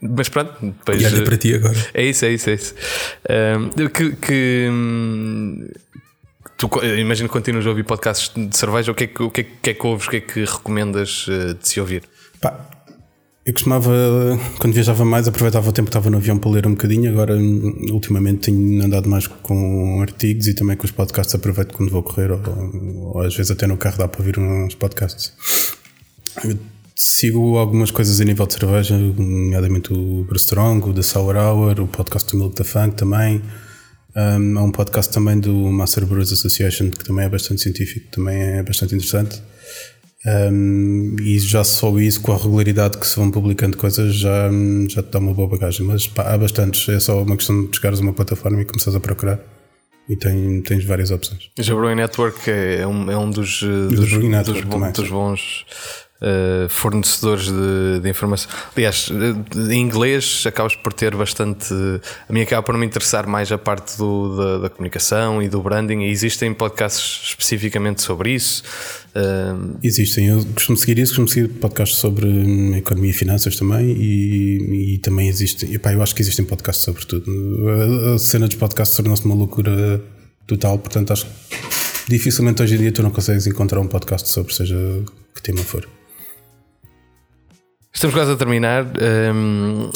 mas 0.00 0.28
pronto, 0.28 0.54
depois. 0.60 1.02
E 1.02 1.06
olha 1.06 1.24
para 1.24 1.36
ti 1.36 1.54
agora. 1.54 1.76
É 1.92 2.04
isso, 2.04 2.24
é 2.24 2.30
isso, 2.30 2.50
é 2.50 2.54
isso. 2.54 2.74
Hum, 3.28 3.88
que, 3.88 4.12
que, 4.16 4.68
hum, 4.70 5.68
tu 6.56 6.70
imagino 6.84 7.28
que 7.28 7.32
continuas 7.32 7.66
a 7.66 7.70
ouvir 7.70 7.82
podcasts 7.84 8.30
de 8.34 8.56
cerveja. 8.56 8.92
O 8.92 8.94
que 8.94 9.04
é 9.04 9.06
que, 9.08 9.22
o 9.22 9.30
que, 9.30 9.40
é, 9.40 9.44
que- 9.44 9.70
é 9.70 9.76
ouves? 9.86 10.06
O 10.06 10.10
que 10.10 10.16
é 10.18 10.20
que 10.20 10.44
recomendas 10.44 11.26
eh, 11.28 11.54
de 11.54 11.68
se 11.68 11.80
ouvir? 11.80 12.04
Pá, 12.40 12.69
eu 13.44 13.54
costumava, 13.54 13.90
quando 14.58 14.74
viajava 14.74 15.04
mais, 15.04 15.26
aproveitava 15.26 15.68
o 15.68 15.72
tempo 15.72 15.86
que 15.86 15.96
estava 15.96 16.10
no 16.10 16.18
avião 16.18 16.38
para 16.38 16.50
ler 16.50 16.66
um 16.66 16.72
bocadinho. 16.72 17.10
Agora, 17.10 17.36
ultimamente, 17.90 18.50
tenho 18.50 18.84
andado 18.84 19.08
mais 19.08 19.26
com 19.26 20.00
artigos 20.02 20.46
e 20.46 20.54
também 20.54 20.76
com 20.76 20.84
os 20.84 20.90
podcasts. 20.90 21.34
Aproveito 21.34 21.72
quando 21.72 21.90
vou 21.90 22.02
correr 22.02 22.30
ou, 22.30 22.40
ou 23.14 23.22
às 23.22 23.34
vezes 23.34 23.50
até 23.50 23.66
no 23.66 23.78
carro 23.78 23.96
dá 23.96 24.06
para 24.06 24.20
ouvir 24.20 24.38
uns 24.38 24.74
podcasts. 24.74 25.32
Eu 26.44 26.58
sigo 26.94 27.56
algumas 27.56 27.90
coisas 27.90 28.20
a 28.20 28.24
nível 28.24 28.46
de 28.46 28.54
cerveja, 28.54 28.96
nomeadamente 28.98 29.90
o 29.90 30.24
Bruce 30.24 30.44
Strong, 30.44 30.90
o 30.90 30.92
The 30.92 31.02
Sour 31.02 31.36
Hour, 31.36 31.80
o 31.80 31.88
podcast 31.88 32.30
do 32.30 32.38
Milk 32.38 32.54
the 32.54 32.64
Funk 32.64 32.94
também. 32.94 33.42
Um, 34.14 34.58
há 34.58 34.62
um 34.62 34.72
podcast 34.72 35.12
também 35.12 35.40
do 35.40 35.54
Master 35.54 36.04
Brewers 36.04 36.30
Association 36.30 36.90
que 36.90 37.04
também 37.04 37.24
é 37.24 37.28
bastante 37.28 37.62
científico, 37.62 38.10
também 38.10 38.36
é 38.36 38.62
bastante 38.62 38.94
interessante. 38.94 39.42
Um, 40.26 41.16
e 41.20 41.38
já 41.38 41.64
só 41.64 41.98
isso, 41.98 42.20
com 42.20 42.32
a 42.32 42.36
regularidade 42.36 42.98
que 42.98 43.06
se 43.06 43.16
vão 43.16 43.30
publicando 43.30 43.76
coisas, 43.76 44.14
já, 44.14 44.50
já 44.88 45.02
te 45.02 45.10
dá 45.10 45.18
uma 45.18 45.32
boa 45.32 45.48
bagagem. 45.48 45.86
Mas 45.86 46.06
pá, 46.06 46.22
há 46.34 46.36
bastantes, 46.38 46.88
é 46.88 47.00
só 47.00 47.22
uma 47.22 47.36
questão 47.36 47.66
de 47.66 47.74
chegares 47.76 48.00
a 48.00 48.02
uma 48.02 48.12
plataforma 48.12 48.60
e 48.60 48.64
começares 48.64 48.94
a 48.96 49.00
procurar. 49.00 49.38
E 50.08 50.16
tem, 50.16 50.60
tens 50.62 50.84
várias 50.84 51.10
opções. 51.10 51.50
O 51.58 51.76
Brewing 51.76 51.94
Network 51.94 52.50
é 52.50 52.86
um, 52.86 53.10
é 53.10 53.16
um 53.16 53.30
dos, 53.30 53.62
eh, 53.62 53.94
dos, 53.94 54.10
dos, 54.10 54.60
bom- 54.62 54.70
também, 54.70 54.92
dos 54.92 55.08
bons 55.08 55.64
eh, 56.22 56.66
fornecedores 56.68 57.46
de, 57.46 58.00
de 58.02 58.08
informação. 58.08 58.50
Aliás, 58.76 59.10
eh, 59.10 59.72
em 59.72 59.80
inglês 59.80 60.44
acabas 60.46 60.76
por 60.76 60.92
ter 60.92 61.14
bastante. 61.16 61.72
A 62.28 62.32
mim 62.32 62.42
acaba 62.42 62.62
por 62.62 62.76
me 62.76 62.84
interessar 62.84 63.26
mais 63.26 63.50
a 63.50 63.58
parte 63.58 63.96
do, 63.96 64.36
da, 64.36 64.58
da 64.58 64.70
comunicação 64.70 65.42
e 65.42 65.48
do 65.48 65.62
branding. 65.62 66.00
E 66.00 66.10
existem 66.10 66.52
podcasts 66.52 67.30
especificamente 67.30 68.02
sobre 68.02 68.32
isso. 68.32 68.62
Eh, 69.14 69.54
Existem, 69.82 70.26
eu 70.28 70.44
costumo 70.54 70.76
seguir 70.76 70.98
isso, 70.98 71.12
costumo 71.12 71.28
seguir 71.28 71.48
podcasts 71.48 71.98
sobre 71.98 72.26
hum, 72.26 72.76
economia 72.76 73.10
e 73.10 73.14
finanças 73.14 73.56
também 73.56 73.90
e, 73.90 74.94
e 74.94 74.98
também 74.98 75.28
existem, 75.28 75.72
epá, 75.74 75.92
eu 75.92 76.02
acho 76.02 76.14
que 76.14 76.22
existem 76.22 76.44
podcasts 76.44 76.84
sobre 76.84 77.04
tudo. 77.06 77.24
A, 77.68 78.14
a 78.14 78.18
cena 78.18 78.46
dos 78.46 78.56
podcasts 78.56 78.96
tornou-se 78.96 79.24
uma 79.24 79.34
loucura 79.34 80.02
total, 80.46 80.78
portanto 80.78 81.12
acho 81.12 81.26
que 81.26 81.30
dificilmente 82.08 82.62
hoje 82.62 82.74
em 82.74 82.78
dia 82.78 82.92
tu 82.92 83.02
não 83.02 83.10
consegues 83.10 83.46
encontrar 83.46 83.80
um 83.80 83.86
podcast 83.86 84.28
sobre 84.28 84.54
seja 84.54 84.76
que 85.34 85.42
tema 85.42 85.62
for. 85.62 85.99
Estamos 87.92 88.14
quase 88.14 88.32
a 88.32 88.36
terminar. 88.36 88.84
Hum, 89.34 89.90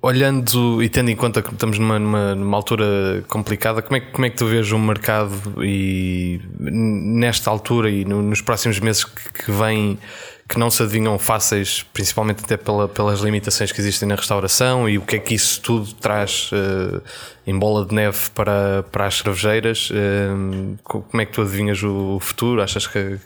olhando 0.00 0.80
e 0.82 0.88
tendo 0.88 1.10
em 1.10 1.16
conta 1.16 1.42
que 1.42 1.52
estamos 1.52 1.78
numa, 1.78 1.98
numa, 1.98 2.34
numa 2.34 2.56
altura 2.56 3.24
complicada, 3.28 3.82
como 3.82 3.96
é, 3.96 4.00
como 4.00 4.24
é 4.26 4.30
que 4.30 4.36
tu 4.36 4.46
vês 4.46 4.70
o 4.70 4.78
mercado 4.78 5.32
e 5.64 6.40
nesta 6.60 7.50
altura 7.50 7.90
e 7.90 8.04
no- 8.04 8.22
nos 8.22 8.40
próximos 8.40 8.78
meses 8.78 9.04
que, 9.04 9.44
que 9.44 9.50
vêm 9.50 9.98
que 10.48 10.58
não 10.58 10.70
se 10.70 10.82
adivinham 10.82 11.18
fáceis, 11.18 11.82
principalmente 11.92 12.42
até 12.44 12.56
pela- 12.56 12.88
pelas 12.88 13.20
limitações 13.20 13.70
que 13.70 13.80
existem 13.80 14.08
na 14.08 14.14
restauração 14.14 14.88
e 14.88 14.96
o 14.96 15.02
que 15.02 15.16
é 15.16 15.18
que 15.18 15.34
isso 15.34 15.60
tudo 15.60 15.92
traz 15.94 16.48
eh, 16.54 17.00
em 17.46 17.58
bola 17.58 17.84
de 17.84 17.94
neve 17.94 18.30
para, 18.34 18.82
para 18.90 19.06
as 19.06 19.16
cervejeiras? 19.18 19.90
Co- 20.84 21.02
como 21.02 21.20
é 21.20 21.26
que 21.26 21.32
tu 21.32 21.42
adivinhas 21.42 21.82
o 21.82 22.18
futuro? 22.20 22.62
Achas 22.62 22.86
que 22.86 23.18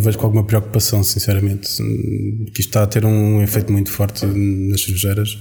vejo 0.00 0.18
com 0.18 0.26
alguma 0.26 0.44
preocupação, 0.44 1.02
sinceramente, 1.02 1.68
que 2.52 2.60
isto 2.60 2.68
está 2.68 2.82
a 2.82 2.86
ter 2.86 3.04
um 3.04 3.42
efeito 3.42 3.72
muito 3.72 3.90
forte 3.90 4.26
nas 4.26 4.82
cervejeiras 4.82 5.38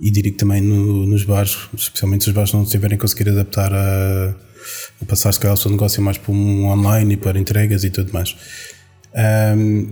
e 0.00 0.10
diria 0.10 0.30
que 0.32 0.38
também 0.38 0.60
no- 0.60 1.06
nos 1.06 1.24
bares, 1.24 1.56
especialmente 1.74 2.24
se 2.24 2.30
os 2.30 2.34
bares 2.36 2.52
não 2.52 2.64
se 2.64 2.70
tiverem 2.72 2.98
conseguir 2.98 3.30
adaptar 3.30 3.72
a, 3.72 4.34
a 5.00 5.04
passar 5.06 5.32
se 5.32 5.40
calhar 5.40 5.54
o 5.54 5.56
seu 5.56 5.70
negócio 5.70 6.02
mais 6.02 6.18
para 6.18 6.32
um 6.32 6.64
online 6.66 7.14
e 7.14 7.16
para 7.16 7.38
entregas 7.38 7.82
e 7.84 7.90
tudo 7.90 8.12
mais. 8.12 8.36
Hum, 9.56 9.88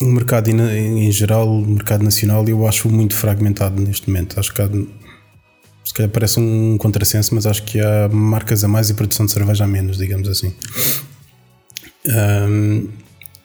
o 0.00 0.06
mercado 0.06 0.50
em 0.50 1.10
geral, 1.12 1.48
o 1.48 1.66
mercado 1.66 2.02
nacional, 2.02 2.46
eu 2.48 2.66
acho 2.66 2.88
muito 2.90 3.14
fragmentado 3.14 3.80
neste 3.80 4.08
momento. 4.10 4.38
Acho 4.38 4.52
que 4.52 4.60
há, 4.60 4.68
se 5.84 5.94
calhar 5.94 6.10
parece 6.10 6.40
um 6.40 6.76
contrassenso, 6.76 7.34
mas 7.34 7.46
acho 7.46 7.62
que 7.62 7.80
há 7.80 8.08
marcas 8.08 8.62
a 8.64 8.68
mais 8.68 8.90
e 8.90 8.94
produção 8.94 9.24
de 9.24 9.32
cerveja 9.32 9.64
a 9.64 9.66
menos, 9.66 9.96
digamos 9.96 10.28
assim. 10.28 10.52
Um, 12.06 12.88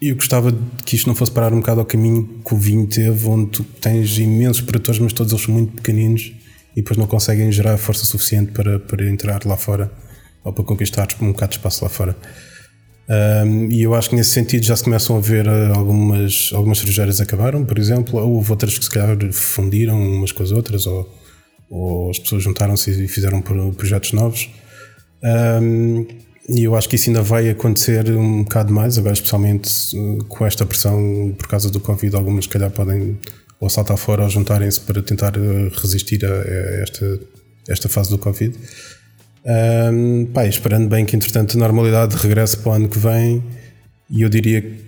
eu 0.02 0.16
gostava 0.16 0.56
que 0.86 0.96
isto 0.96 1.08
não 1.08 1.16
fosse 1.16 1.32
parar 1.32 1.54
um 1.54 1.58
bocado 1.58 1.80
ao 1.80 1.86
caminho 1.86 2.42
que 2.44 2.54
o 2.54 2.58
vinho 2.58 2.88
teve, 2.88 3.28
onde 3.28 3.52
tu 3.52 3.64
tens 3.64 4.18
imensos 4.18 4.62
produtores, 4.62 5.00
mas 5.00 5.14
todos 5.14 5.32
eles 5.32 5.46
são 5.46 5.54
muito 5.54 5.74
pequeninos 5.74 6.34
e 6.72 6.78
depois 6.78 6.98
não 6.98 7.06
conseguem 7.06 7.52
gerar 7.52 7.78
força 7.78 8.04
suficiente 8.06 8.52
para, 8.52 8.80
para 8.80 9.08
entrar 9.08 9.46
lá 9.46 9.58
fora 9.58 9.92
ou 10.44 10.52
para 10.52 10.64
conquistar 10.64 11.08
um 11.22 11.28
bocado 11.28 11.52
de 11.52 11.58
espaço 11.58 11.84
lá 11.84 11.90
fora. 11.90 12.18
Um, 13.46 13.70
e 13.70 13.84
eu 13.84 13.94
acho 13.94 14.10
que 14.10 14.16
nesse 14.16 14.32
sentido 14.32 14.64
já 14.64 14.76
se 14.76 14.84
começam 14.84 15.18
a 15.18 15.20
ver 15.20 15.46
uh, 15.48 15.78
algumas, 15.78 16.50
algumas 16.54 16.78
cervejeiras 16.78 17.20
acabaram, 17.20 17.66
por 17.66 17.78
exemplo, 17.78 18.20
ou 18.20 18.36
houve 18.36 18.52
outras 18.52 18.78
que 18.78 18.86
se 18.86 18.90
calhar 18.90 19.18
fundiram 19.34 20.02
umas 20.02 20.32
com 20.32 20.42
as 20.42 20.52
outras, 20.52 20.88
ou, 20.88 21.14
ou 21.70 22.10
as 22.10 22.18
pessoas 22.18 22.42
juntaram-se 22.42 22.90
e 23.04 23.08
fizeram 23.08 23.42
pro- 23.42 23.74
projetos 23.74 24.14
novos. 24.14 24.50
Um, 25.62 26.08
e 26.54 26.64
eu 26.64 26.76
acho 26.76 26.90
que 26.90 26.96
isso 26.96 27.10
ainda 27.10 27.22
vai 27.22 27.50
acontecer 27.50 28.10
um 28.12 28.44
bocado 28.44 28.74
mais, 28.74 28.98
agora 28.98 29.14
especialmente 29.14 29.70
uh, 29.98 30.24
com 30.26 30.46
esta 30.46 30.66
pressão 30.66 31.34
por 31.38 31.48
causa 31.48 31.70
do 31.70 31.80
Covid, 31.80 32.16
algumas 32.16 32.46
se 32.46 32.50
calhar 32.50 32.70
podem 32.70 33.18
ou 33.60 33.70
saltar 33.70 33.98
fora 33.98 34.24
ou 34.24 34.30
juntarem-se 34.30 34.80
para 34.80 35.02
tentar 35.02 35.38
uh, 35.38 35.70
resistir 35.82 36.26
a, 36.26 36.36
esta, 36.82 37.20
esta 37.70 37.88
fase 37.88 38.10
do 38.10 38.18
Covid. 38.18 38.56
Um, 39.44 40.26
pá, 40.34 40.46
esperando 40.46 40.88
bem 40.88 41.06
que 41.06 41.16
entretanto 41.16 41.58
a 41.58 41.60
normalidade 41.60 42.16
regresse 42.16 42.58
para 42.58 42.72
o 42.72 42.76
ano 42.76 42.90
que 42.90 43.00
vem 43.00 43.44
e 44.10 44.22
eu 44.22 44.30
diria 44.30 44.62
que 44.62 44.82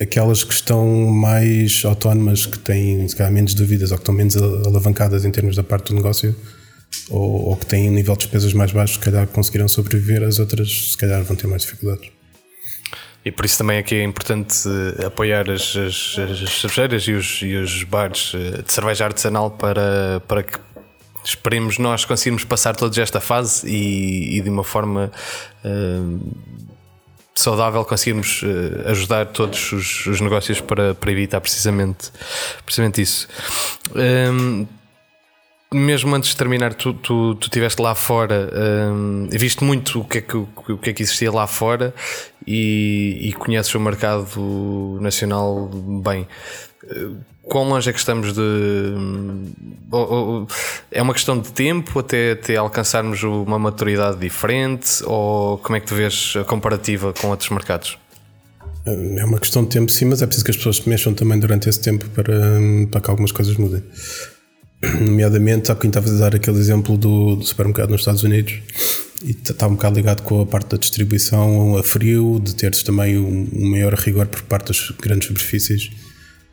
aquelas 0.00 0.42
que 0.42 0.54
estão 0.54 0.86
mais 1.06 1.82
autónomas, 1.84 2.46
que 2.46 2.58
têm 2.58 3.06
se 3.06 3.14
calhar 3.14 3.32
menos 3.32 3.52
dúvidas 3.52 3.90
ou 3.90 3.98
que 3.98 4.02
estão 4.02 4.14
menos 4.14 4.36
al- 4.36 4.66
alavancadas 4.68 5.24
em 5.24 5.30
termos 5.30 5.56
da 5.56 5.62
parte 5.62 5.88
do 5.88 5.96
negócio 5.96 6.34
ou, 7.08 7.48
ou 7.50 7.56
que 7.56 7.66
têm 7.66 7.88
um 7.88 7.92
nível 7.92 8.14
de 8.14 8.20
despesas 8.20 8.52
mais 8.52 8.72
baixo, 8.72 8.94
se 8.94 9.00
calhar 9.00 9.26
conseguirão 9.26 9.68
sobreviver, 9.68 10.22
as 10.22 10.38
outras 10.38 10.92
se 10.92 10.96
calhar 10.96 11.22
vão 11.22 11.36
ter 11.36 11.46
mais 11.46 11.62
dificuldades. 11.62 12.10
E 13.24 13.30
por 13.30 13.44
isso 13.44 13.58
também 13.58 13.78
aqui 13.78 13.96
é 13.96 14.02
importante 14.02 14.56
eh, 14.66 15.04
apoiar 15.04 15.50
as, 15.50 15.76
as, 15.76 16.16
as 16.18 16.60
cervejeiras 16.60 17.02
e 17.02 17.12
os, 17.12 17.42
e 17.42 17.54
os 17.54 17.82
bares 17.82 18.32
eh, 18.34 18.62
de 18.62 18.72
cerveja 18.72 19.04
artesanal 19.04 19.50
para, 19.50 20.22
para 20.26 20.42
que 20.42 20.58
esperemos 21.22 21.76
nós 21.76 22.04
conseguirmos 22.06 22.44
passar 22.44 22.74
toda 22.74 23.00
esta 23.00 23.20
fase 23.20 23.68
e, 23.68 24.38
e 24.38 24.40
de 24.40 24.48
uma 24.48 24.64
forma 24.64 25.12
uh, 25.62 26.34
saudável 27.34 27.84
conseguirmos 27.84 28.42
uh, 28.42 28.88
ajudar 28.88 29.26
todos 29.26 29.70
os, 29.72 30.06
os, 30.06 30.20
negócios 30.20 30.60
para, 30.62 30.94
para 30.94 31.12
evitar 31.12 31.42
precisamente, 31.42 32.10
precisamente 32.64 33.02
isso. 33.02 33.28
Um, 33.94 34.66
mesmo 35.72 36.14
antes 36.14 36.30
de 36.30 36.36
terminar, 36.36 36.74
tu, 36.74 36.92
tu, 36.94 37.34
tu 37.36 37.46
estiveste 37.46 37.80
lá 37.80 37.94
fora, 37.94 38.50
um, 38.92 39.28
viste 39.30 39.62
muito 39.62 40.00
o 40.00 40.04
que, 40.04 40.18
é 40.18 40.20
que, 40.20 40.36
o 40.36 40.78
que 40.80 40.90
é 40.90 40.92
que 40.92 41.02
existia 41.02 41.30
lá 41.30 41.46
fora 41.46 41.94
e, 42.46 43.18
e 43.22 43.32
conheces 43.34 43.72
o 43.74 43.80
mercado 43.80 44.98
nacional 45.00 45.70
bem. 46.02 46.26
Quão 47.42 47.68
longe 47.68 47.88
é 47.88 47.92
que 47.92 47.98
estamos 47.98 48.32
de. 48.32 48.42
É 50.90 51.02
uma 51.02 51.12
questão 51.12 51.38
de 51.38 51.52
tempo 51.52 51.98
até, 51.98 52.32
até 52.32 52.56
alcançarmos 52.56 53.22
uma 53.22 53.58
maturidade 53.58 54.18
diferente? 54.18 55.02
Ou 55.04 55.58
como 55.58 55.76
é 55.76 55.80
que 55.80 55.86
tu 55.86 55.94
vês 55.94 56.34
a 56.40 56.44
comparativa 56.44 57.12
com 57.12 57.28
outros 57.28 57.48
mercados? 57.50 57.98
É 58.86 59.24
uma 59.24 59.38
questão 59.38 59.62
de 59.62 59.70
tempo, 59.70 59.90
sim, 59.90 60.06
mas 60.06 60.22
é 60.22 60.26
preciso 60.26 60.44
que 60.44 60.50
as 60.50 60.56
pessoas 60.56 60.76
se 60.76 60.88
mexam 60.88 61.12
também 61.12 61.38
durante 61.38 61.68
esse 61.68 61.80
tempo 61.80 62.08
para, 62.10 62.34
para 62.90 63.00
que 63.00 63.10
algumas 63.10 63.30
coisas 63.30 63.56
mudem. 63.56 63.82
Nomeadamente, 65.00 65.70
há 65.70 65.74
quem 65.74 65.88
estava 65.88 66.08
a 66.08 66.12
dar 66.12 66.34
aquele 66.34 66.58
exemplo 66.58 66.96
do, 66.96 67.36
do 67.36 67.44
supermercado 67.44 67.90
nos 67.90 68.00
Estados 68.00 68.22
Unidos 68.22 68.60
e 69.22 69.32
está 69.32 69.66
um 69.66 69.72
bocado 69.72 69.96
ligado 69.96 70.22
com 70.22 70.40
a 70.40 70.46
parte 70.46 70.70
da 70.70 70.78
distribuição 70.78 71.76
a 71.76 71.82
frio, 71.82 72.40
de 72.42 72.54
teres 72.54 72.82
também 72.82 73.18
um, 73.18 73.46
maior 73.70 73.92
rigor 73.92 74.26
por 74.26 74.40
parte 74.42 74.68
das 74.68 74.90
grandes 74.98 75.28
superfícies 75.28 75.90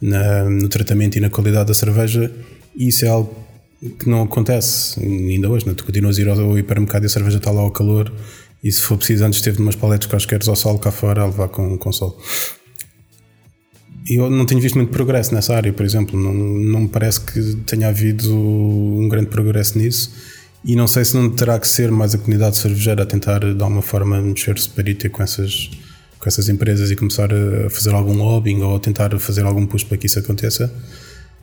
na, 0.01 0.43
no 0.43 0.67
tratamento 0.67 1.17
e 1.17 1.21
na 1.21 1.29
qualidade 1.29 1.67
da 1.67 1.73
cerveja, 1.73 2.29
e 2.75 2.89
isso 2.89 3.05
é 3.05 3.07
algo 3.07 3.33
que 3.99 4.09
não 4.09 4.23
acontece 4.23 4.99
ainda 4.99 5.49
hoje. 5.49 5.65
Né? 5.65 5.73
Tu 5.73 5.85
continuas 5.85 6.17
a 6.17 6.21
ir 6.21 6.29
ao 6.29 6.59
hipermercado 6.59 7.05
e 7.05 7.07
a 7.07 7.09
cerveja 7.09 7.37
está 7.37 7.51
lá 7.51 7.61
ao 7.61 7.71
calor, 7.71 8.11
e 8.61 8.69
se 8.69 8.81
for 8.81 8.97
preciso, 8.97 9.23
antes 9.23 9.39
teve 9.41 9.61
umas 9.61 9.75
paletes 9.75 10.07
quaisquer 10.07 10.41
ao 10.47 10.55
sol 10.55 10.77
cá 10.79 10.91
fora 10.91 11.21
a 11.21 11.25
levar 11.27 11.47
com, 11.47 11.77
com 11.77 11.91
sol. 11.93 12.19
Eu 14.09 14.29
não 14.29 14.45
tenho 14.45 14.61
visto 14.61 14.75
muito 14.75 14.91
progresso 14.91 15.33
nessa 15.33 15.55
área, 15.55 15.73
por 15.73 15.85
exemplo. 15.85 16.19
Não, 16.19 16.33
não 16.33 16.81
me 16.81 16.87
parece 16.87 17.19
que 17.19 17.55
tenha 17.65 17.89
havido 17.89 18.33
um 18.33 19.07
grande 19.09 19.27
progresso 19.27 19.77
nisso. 19.77 20.11
E 20.63 20.75
não 20.75 20.87
sei 20.87 21.05
se 21.05 21.15
não 21.15 21.29
terá 21.29 21.59
que 21.59 21.67
ser 21.67 21.91
mais 21.91 22.15
a 22.15 22.17
comunidade 22.17 22.57
cervejeira 22.57 23.03
a 23.03 23.05
tentar, 23.05 23.39
de 23.39 23.61
alguma 23.61 23.81
forma, 23.81 24.21
mexer-se 24.21 24.69
ter 24.69 25.09
com 25.09 25.21
essas, 25.21 25.69
com 26.19 26.27
essas 26.27 26.49
empresas 26.49 26.89
e 26.89 26.95
começar 26.95 27.29
a 27.33 27.69
fazer 27.69 27.93
algum 27.93 28.17
lobbying 28.17 28.61
ou 28.61 28.79
tentar 28.79 29.17
fazer 29.19 29.43
algum 29.43 29.65
push 29.65 29.83
para 29.83 29.97
que 29.97 30.07
isso 30.07 30.19
aconteça. 30.19 30.73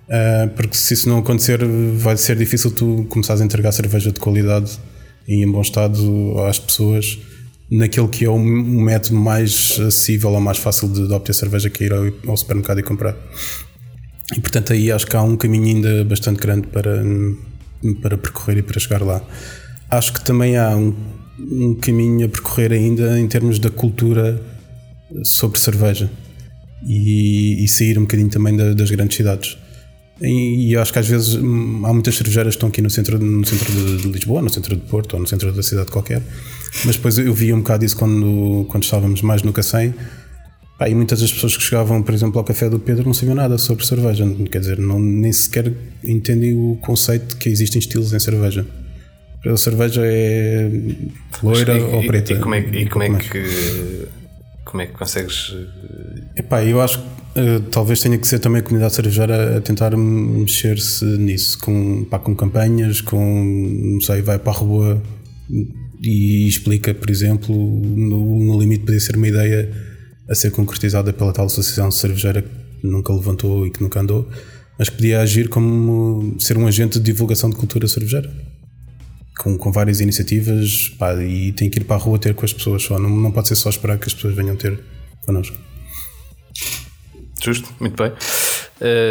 Uh, 0.08 0.48
porque 0.50 0.76
se 0.76 0.92
isso 0.94 1.08
não 1.08 1.18
acontecer, 1.18 1.60
vai 1.96 2.16
ser 2.16 2.36
difícil 2.36 2.70
tu 2.70 3.06
começares 3.08 3.40
a 3.40 3.44
entregar 3.44 3.72
cerveja 3.72 4.12
de 4.12 4.20
qualidade 4.20 4.78
e 5.26 5.42
em 5.42 5.50
bom 5.50 5.62
estado 5.62 6.38
às 6.46 6.58
pessoas 6.58 7.18
naquele 7.70 8.08
que 8.08 8.24
é 8.24 8.28
o 8.28 8.38
método 8.38 9.16
mais 9.16 9.78
acessível 9.80 10.30
ou 10.30 10.40
mais 10.40 10.58
fácil 10.58 10.88
de, 10.88 11.06
de 11.06 11.12
obter 11.12 11.34
cerveja 11.34 11.70
que 11.70 11.84
é 11.84 11.86
ir 11.86 11.92
ao, 11.92 12.04
ao, 12.30 12.36
supermercado 12.36 12.80
e 12.80 12.82
comprar. 12.82 13.16
E 14.36 14.40
portanto 14.40 14.72
aí 14.72 14.90
acho 14.90 15.06
que 15.06 15.16
há 15.16 15.22
um 15.22 15.36
caminho 15.36 15.76
ainda 15.76 16.04
bastante 16.04 16.40
grande 16.40 16.66
para, 16.68 17.02
para 18.02 18.18
percorrer 18.18 18.58
e 18.58 18.62
para 18.62 18.78
chegar 18.78 19.02
lá. 19.02 19.22
Acho 19.90 20.12
que 20.12 20.24
também 20.24 20.56
há 20.56 20.76
um, 20.76 20.94
um 21.38 21.74
caminho 21.74 22.26
a 22.26 22.28
percorrer 22.28 22.72
ainda 22.72 23.18
em 23.18 23.26
termos 23.26 23.58
da 23.58 23.70
cultura 23.70 24.40
sobre 25.22 25.58
cerveja 25.58 26.10
e, 26.86 27.64
e 27.64 27.68
sair 27.68 27.98
um 27.98 28.02
bocadinho 28.02 28.28
também 28.28 28.56
da, 28.56 28.72
das 28.72 28.90
grandes 28.90 29.16
cidades. 29.16 29.56
E, 30.20 30.70
e 30.70 30.76
acho 30.76 30.92
que 30.92 30.98
às 30.98 31.06
vezes 31.06 31.34
hum, 31.34 31.82
há 31.84 31.92
muitas 31.92 32.16
cervejeiras 32.16 32.54
que 32.54 32.56
estão 32.56 32.68
aqui 32.68 32.80
no 32.80 32.90
centro, 32.90 33.18
no 33.18 33.44
centro 33.44 33.72
de, 33.72 34.02
de, 34.02 34.08
Lisboa, 34.08 34.42
no 34.42 34.50
centro 34.50 34.76
de 34.76 34.82
Porto 34.82 35.14
ou 35.14 35.20
no 35.20 35.26
centro 35.26 35.52
da 35.52 35.62
cidade 35.62 35.90
qualquer, 35.90 36.22
mas 36.84 36.96
depois 36.96 37.18
eu 37.18 37.32
via 37.32 37.54
um 37.54 37.58
bocado 37.58 37.84
isso 37.84 37.96
quando, 37.96 38.66
quando 38.68 38.82
estávamos 38.82 39.22
mais 39.22 39.42
no 39.42 39.52
Cacém. 39.52 39.94
Pá, 40.78 40.88
e 40.88 40.94
muitas 40.94 41.20
das 41.20 41.32
pessoas 41.32 41.56
que 41.56 41.62
chegavam, 41.62 42.02
por 42.02 42.12
exemplo, 42.12 42.38
ao 42.38 42.44
café 42.44 42.68
do 42.68 42.80
Pedro 42.80 43.04
não 43.04 43.14
sabiam 43.14 43.36
nada 43.36 43.56
sobre 43.58 43.86
cerveja, 43.86 44.26
quer 44.50 44.58
dizer, 44.58 44.78
não, 44.78 44.98
nem 44.98 45.32
sequer 45.32 45.72
entendem 46.02 46.54
o 46.54 46.76
conceito 46.80 47.28
de 47.28 47.36
que 47.36 47.48
existem 47.48 47.78
estilos 47.78 48.12
em 48.12 48.18
cerveja. 48.18 48.66
A 49.46 49.56
cerveja 49.56 50.00
é 50.04 50.70
loira 51.42 51.76
ou 51.84 52.04
preta. 52.06 52.32
E 52.32 52.40
como 52.40 52.54
é, 52.54 52.60
e 52.60 52.88
como 52.88 53.04
é 53.04 53.18
que 53.18 54.08
como 54.74 54.82
é 54.82 54.86
que 54.86 54.94
consegues. 54.94 55.54
Eh, 55.54 56.40
Epá, 56.40 56.64
eu 56.64 56.80
acho 56.80 56.98
que 56.98 57.40
uh, 57.40 57.60
talvez 57.70 58.00
tenha 58.02 58.18
que 58.18 58.26
ser 58.26 58.40
também 58.40 58.60
a 58.60 58.62
comunidade 58.62 58.92
cervejeira 58.92 59.58
a 59.58 59.60
tentar 59.60 59.96
mexer-se 59.96 61.04
nisso, 61.04 61.58
com, 61.60 62.04
pá, 62.06 62.18
com 62.18 62.34
campanhas, 62.34 63.00
com. 63.00 63.44
não 63.44 64.00
sei, 64.00 64.20
vai 64.20 64.36
para 64.36 64.50
a 64.50 64.56
rua 64.56 65.02
e 66.04 66.46
explica, 66.46 66.92
por 66.94 67.10
exemplo, 67.10 67.54
no, 67.54 68.44
no 68.44 68.60
limite 68.60 68.84
podia 68.84 69.00
ser 69.00 69.16
uma 69.16 69.28
ideia 69.28 69.70
a 70.28 70.34
ser 70.34 70.50
concretizada 70.50 71.12
pela 71.12 71.32
tal 71.32 71.46
associação 71.46 71.90
cervejeira 71.90 72.42
que 72.42 72.86
nunca 72.86 73.12
levantou 73.12 73.66
e 73.66 73.70
que 73.70 73.82
nunca 73.82 74.00
andou, 74.00 74.28
mas 74.78 74.90
podia 74.90 75.20
agir 75.20 75.48
como 75.48 76.36
ser 76.38 76.56
um 76.56 76.66
agente 76.66 76.98
de 76.98 77.04
divulgação 77.04 77.48
de 77.48 77.56
cultura 77.56 77.86
cervejeira 77.86 78.30
com, 79.38 79.58
com 79.58 79.72
várias 79.72 80.00
iniciativas 80.00 80.88
pá, 80.98 81.14
e 81.14 81.52
tem 81.52 81.68
que 81.68 81.78
ir 81.78 81.84
para 81.84 81.96
a 81.96 81.98
rua 81.98 82.18
ter 82.18 82.34
com 82.34 82.44
as 82.44 82.52
pessoas 82.52 82.82
só. 82.82 82.98
Não, 82.98 83.10
não 83.10 83.30
pode 83.30 83.48
ser 83.48 83.56
só 83.56 83.68
esperar 83.68 83.98
que 83.98 84.06
as 84.06 84.14
pessoas 84.14 84.34
venham 84.34 84.56
ter 84.56 84.78
connosco. 85.24 85.56
Justo, 87.42 87.74
muito 87.80 88.02
bem. 88.02 88.12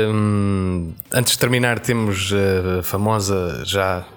Um, 0.09 0.91
antes 1.11 1.33
de 1.33 1.39
terminar, 1.39 1.79
temos 1.79 2.31
a 2.33 2.83
famosa 2.83 3.63
já 3.65 4.07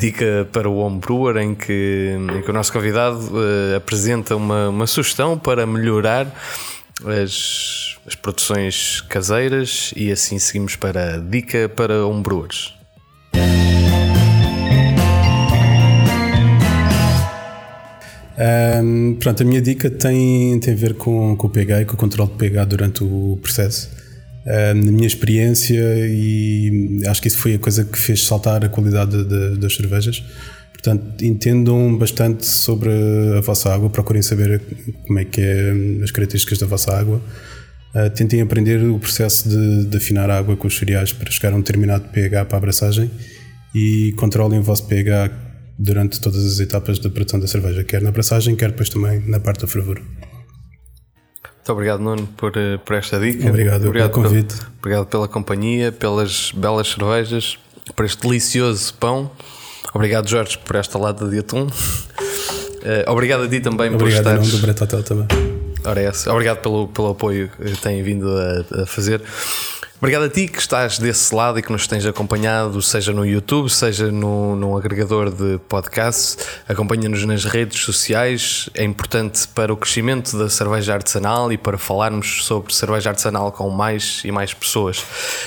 dica 0.00 0.48
para 0.50 0.68
o 0.68 0.76
homebrewer 0.78 1.36
em 1.36 1.54
que, 1.54 2.16
em 2.36 2.40
que 2.42 2.50
o 2.50 2.52
nosso 2.52 2.72
convidado 2.72 3.18
uh, 3.18 3.76
apresenta 3.76 4.34
uma, 4.34 4.70
uma 4.70 4.86
sugestão 4.86 5.38
para 5.38 5.66
melhorar 5.66 6.26
as, 7.04 7.98
as 8.06 8.14
produções 8.14 9.02
caseiras 9.02 9.92
e 9.94 10.10
assim 10.10 10.38
seguimos 10.38 10.74
para 10.74 11.16
a 11.16 11.18
dica 11.18 11.68
para 11.68 12.06
homebrewers. 12.06 12.74
Um, 18.82 19.16
pronto, 19.20 19.42
a 19.42 19.46
minha 19.46 19.60
dica 19.60 19.90
tem, 19.90 20.58
tem 20.60 20.72
a 20.72 20.76
ver 20.76 20.94
com, 20.94 21.36
com 21.36 21.46
o 21.46 21.50
pH 21.50 21.82
e 21.82 21.84
com 21.84 21.92
o 21.92 21.96
controle 21.98 22.30
de 22.30 22.36
pH 22.38 22.64
durante 22.64 23.04
o 23.04 23.38
processo. 23.42 23.99
Um, 24.46 24.84
na 24.84 24.92
minha 24.92 25.06
experiência, 25.06 25.78
e 26.08 27.02
acho 27.06 27.20
que 27.20 27.28
isso 27.28 27.38
foi 27.38 27.54
a 27.54 27.58
coisa 27.58 27.84
que 27.84 27.98
fez 27.98 28.24
saltar 28.24 28.64
a 28.64 28.68
qualidade 28.68 29.10
de, 29.10 29.24
de, 29.24 29.58
das 29.58 29.74
cervejas. 29.74 30.24
Portanto, 30.72 31.22
entendam 31.22 31.96
bastante 31.98 32.46
sobre 32.46 32.90
a 33.36 33.40
vossa 33.42 33.72
água, 33.72 33.90
procurem 33.90 34.22
saber 34.22 34.62
como 35.06 35.18
é 35.18 35.26
que 35.26 35.40
é 35.42 35.74
as 36.02 36.10
características 36.10 36.58
da 36.58 36.66
vossa 36.66 36.92
água. 36.96 37.20
Uh, 37.94 38.08
tentem 38.10 38.40
aprender 38.40 38.82
o 38.82 38.98
processo 38.98 39.48
de, 39.48 39.84
de, 39.86 39.96
afinar 39.96 40.30
a 40.30 40.38
água 40.38 40.56
com 40.56 40.68
os 40.68 40.78
cereais 40.78 41.12
para 41.12 41.30
chegar 41.30 41.52
a 41.52 41.56
um 41.56 41.60
determinado 41.60 42.08
pH 42.08 42.44
para 42.46 42.56
a 42.56 42.58
abraçagem 42.58 43.10
e 43.74 44.14
controlem 44.16 44.60
o 44.60 44.62
vosso 44.62 44.86
pH 44.86 45.30
durante 45.78 46.20
todas 46.20 46.46
as 46.46 46.60
etapas 46.60 46.98
da 46.98 47.10
produção 47.10 47.40
da 47.40 47.46
cerveja, 47.46 47.82
quer 47.82 48.00
na 48.00 48.12
braçagem, 48.12 48.54
quer 48.54 48.70
depois 48.70 48.88
também 48.88 49.20
na 49.28 49.40
parte 49.40 49.62
da 49.62 49.66
fervura. 49.66 50.00
Muito 51.60 51.72
obrigado, 51.72 52.00
Nuno, 52.00 52.26
por, 52.36 52.56
eh, 52.56 52.78
por 52.78 52.96
esta 52.96 53.20
dica. 53.20 53.48
Obrigado, 53.48 53.86
obrigado 53.86 54.10
pelo 54.10 54.24
convite. 54.24 54.56
Pelo, 54.56 54.70
obrigado 54.78 55.06
pela 55.06 55.28
companhia, 55.28 55.92
pelas 55.92 56.52
belas 56.52 56.88
cervejas, 56.88 57.58
por 57.94 58.06
este 58.06 58.22
delicioso 58.22 58.94
pão. 58.94 59.30
Obrigado, 59.92 60.28
Jorge, 60.28 60.58
por 60.58 60.76
esta 60.76 60.98
lata 60.98 61.28
de 61.28 61.38
atum. 61.38 61.66
Uh, 61.66 61.70
obrigado 63.12 63.44
a 63.44 63.48
ti 63.48 63.60
também 63.60 63.94
obrigado 63.94 63.98
por 63.98 64.08
estares... 64.08 64.54
Obrigado 64.54 65.02
também. 65.02 65.26
Ora, 65.84 66.00
é 66.00 66.10
Obrigado 66.28 66.58
pelo, 66.58 66.88
pelo 66.88 67.10
apoio 67.10 67.50
que 67.50 67.80
têm 67.80 68.02
vindo 68.02 68.28
a, 68.28 68.82
a 68.82 68.86
fazer. 68.86 69.22
Obrigado 70.00 70.24
a 70.24 70.30
ti 70.30 70.48
que 70.48 70.58
estás 70.58 70.98
desse 70.98 71.34
lado 71.34 71.58
e 71.58 71.62
que 71.62 71.70
nos 71.70 71.86
tens 71.86 72.06
acompanhado, 72.06 72.80
seja 72.80 73.12
no 73.12 73.22
YouTube, 73.22 73.68
seja 73.68 74.10
no, 74.10 74.56
num 74.56 74.74
agregador 74.74 75.30
de 75.30 75.58
podcasts. 75.68 76.38
Acompanha-nos 76.66 77.22
nas 77.26 77.44
redes 77.44 77.82
sociais. 77.82 78.70
É 78.72 78.82
importante 78.82 79.46
para 79.48 79.70
o 79.70 79.76
crescimento 79.76 80.38
da 80.38 80.48
cerveja 80.48 80.94
artesanal 80.94 81.52
e 81.52 81.58
para 81.58 81.76
falarmos 81.76 82.46
sobre 82.46 82.74
cerveja 82.74 83.10
artesanal 83.10 83.52
com 83.52 83.68
mais 83.68 84.22
e 84.24 84.32
mais 84.32 84.54
pessoas. 84.54 85.04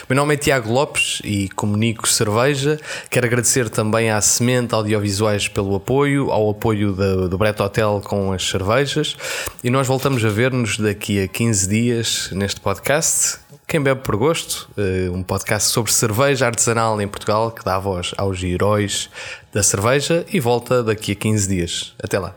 Meu 0.08 0.16
nome 0.16 0.36
é 0.36 0.38
Tiago 0.38 0.72
Lopes 0.72 1.20
e 1.24 1.50
comunico 1.56 2.08
cerveja. 2.08 2.80
Quero 3.10 3.26
agradecer 3.26 3.72
também 3.72 4.12
à 4.12 4.22
Semente 4.22 4.76
Audiovisuais 4.76 5.48
pelo 5.48 5.74
apoio, 5.74 6.30
ao 6.30 6.52
apoio 6.52 6.94
do, 6.94 7.40
Brett 7.40 7.60
Hotel 7.60 8.04
com 8.06 8.32
as 8.32 8.48
cervejas. 8.48 9.18
E 9.64 9.72
nós 9.72 9.88
voltamos 9.88 10.24
a 10.24 10.30
ver-nos 10.30 10.78
daqui 10.78 11.24
a 11.24 11.28
15 11.28 11.68
dias 11.68 12.30
neste 12.32 12.62
podcast. 12.62 13.42
Quem 13.74 13.82
Bebe 13.82 14.02
por 14.02 14.16
Gosto, 14.16 14.70
eh, 14.78 15.10
um 15.10 15.24
podcast 15.24 15.72
sobre 15.72 15.92
cerveja 15.92 16.46
artesanal 16.46 17.02
em 17.02 17.08
Portugal 17.08 17.50
que 17.50 17.66
dá 17.66 17.80
voz 17.80 18.14
aos 18.20 18.44
heróis 18.44 19.10
da 19.52 19.64
cerveja 19.64 20.24
e 20.32 20.40
volta 20.40 20.84
daqui 20.84 21.14
a 21.14 21.16
15 21.16 21.48
dias. 21.48 21.96
Até 22.00 22.20
lá. 22.20 22.36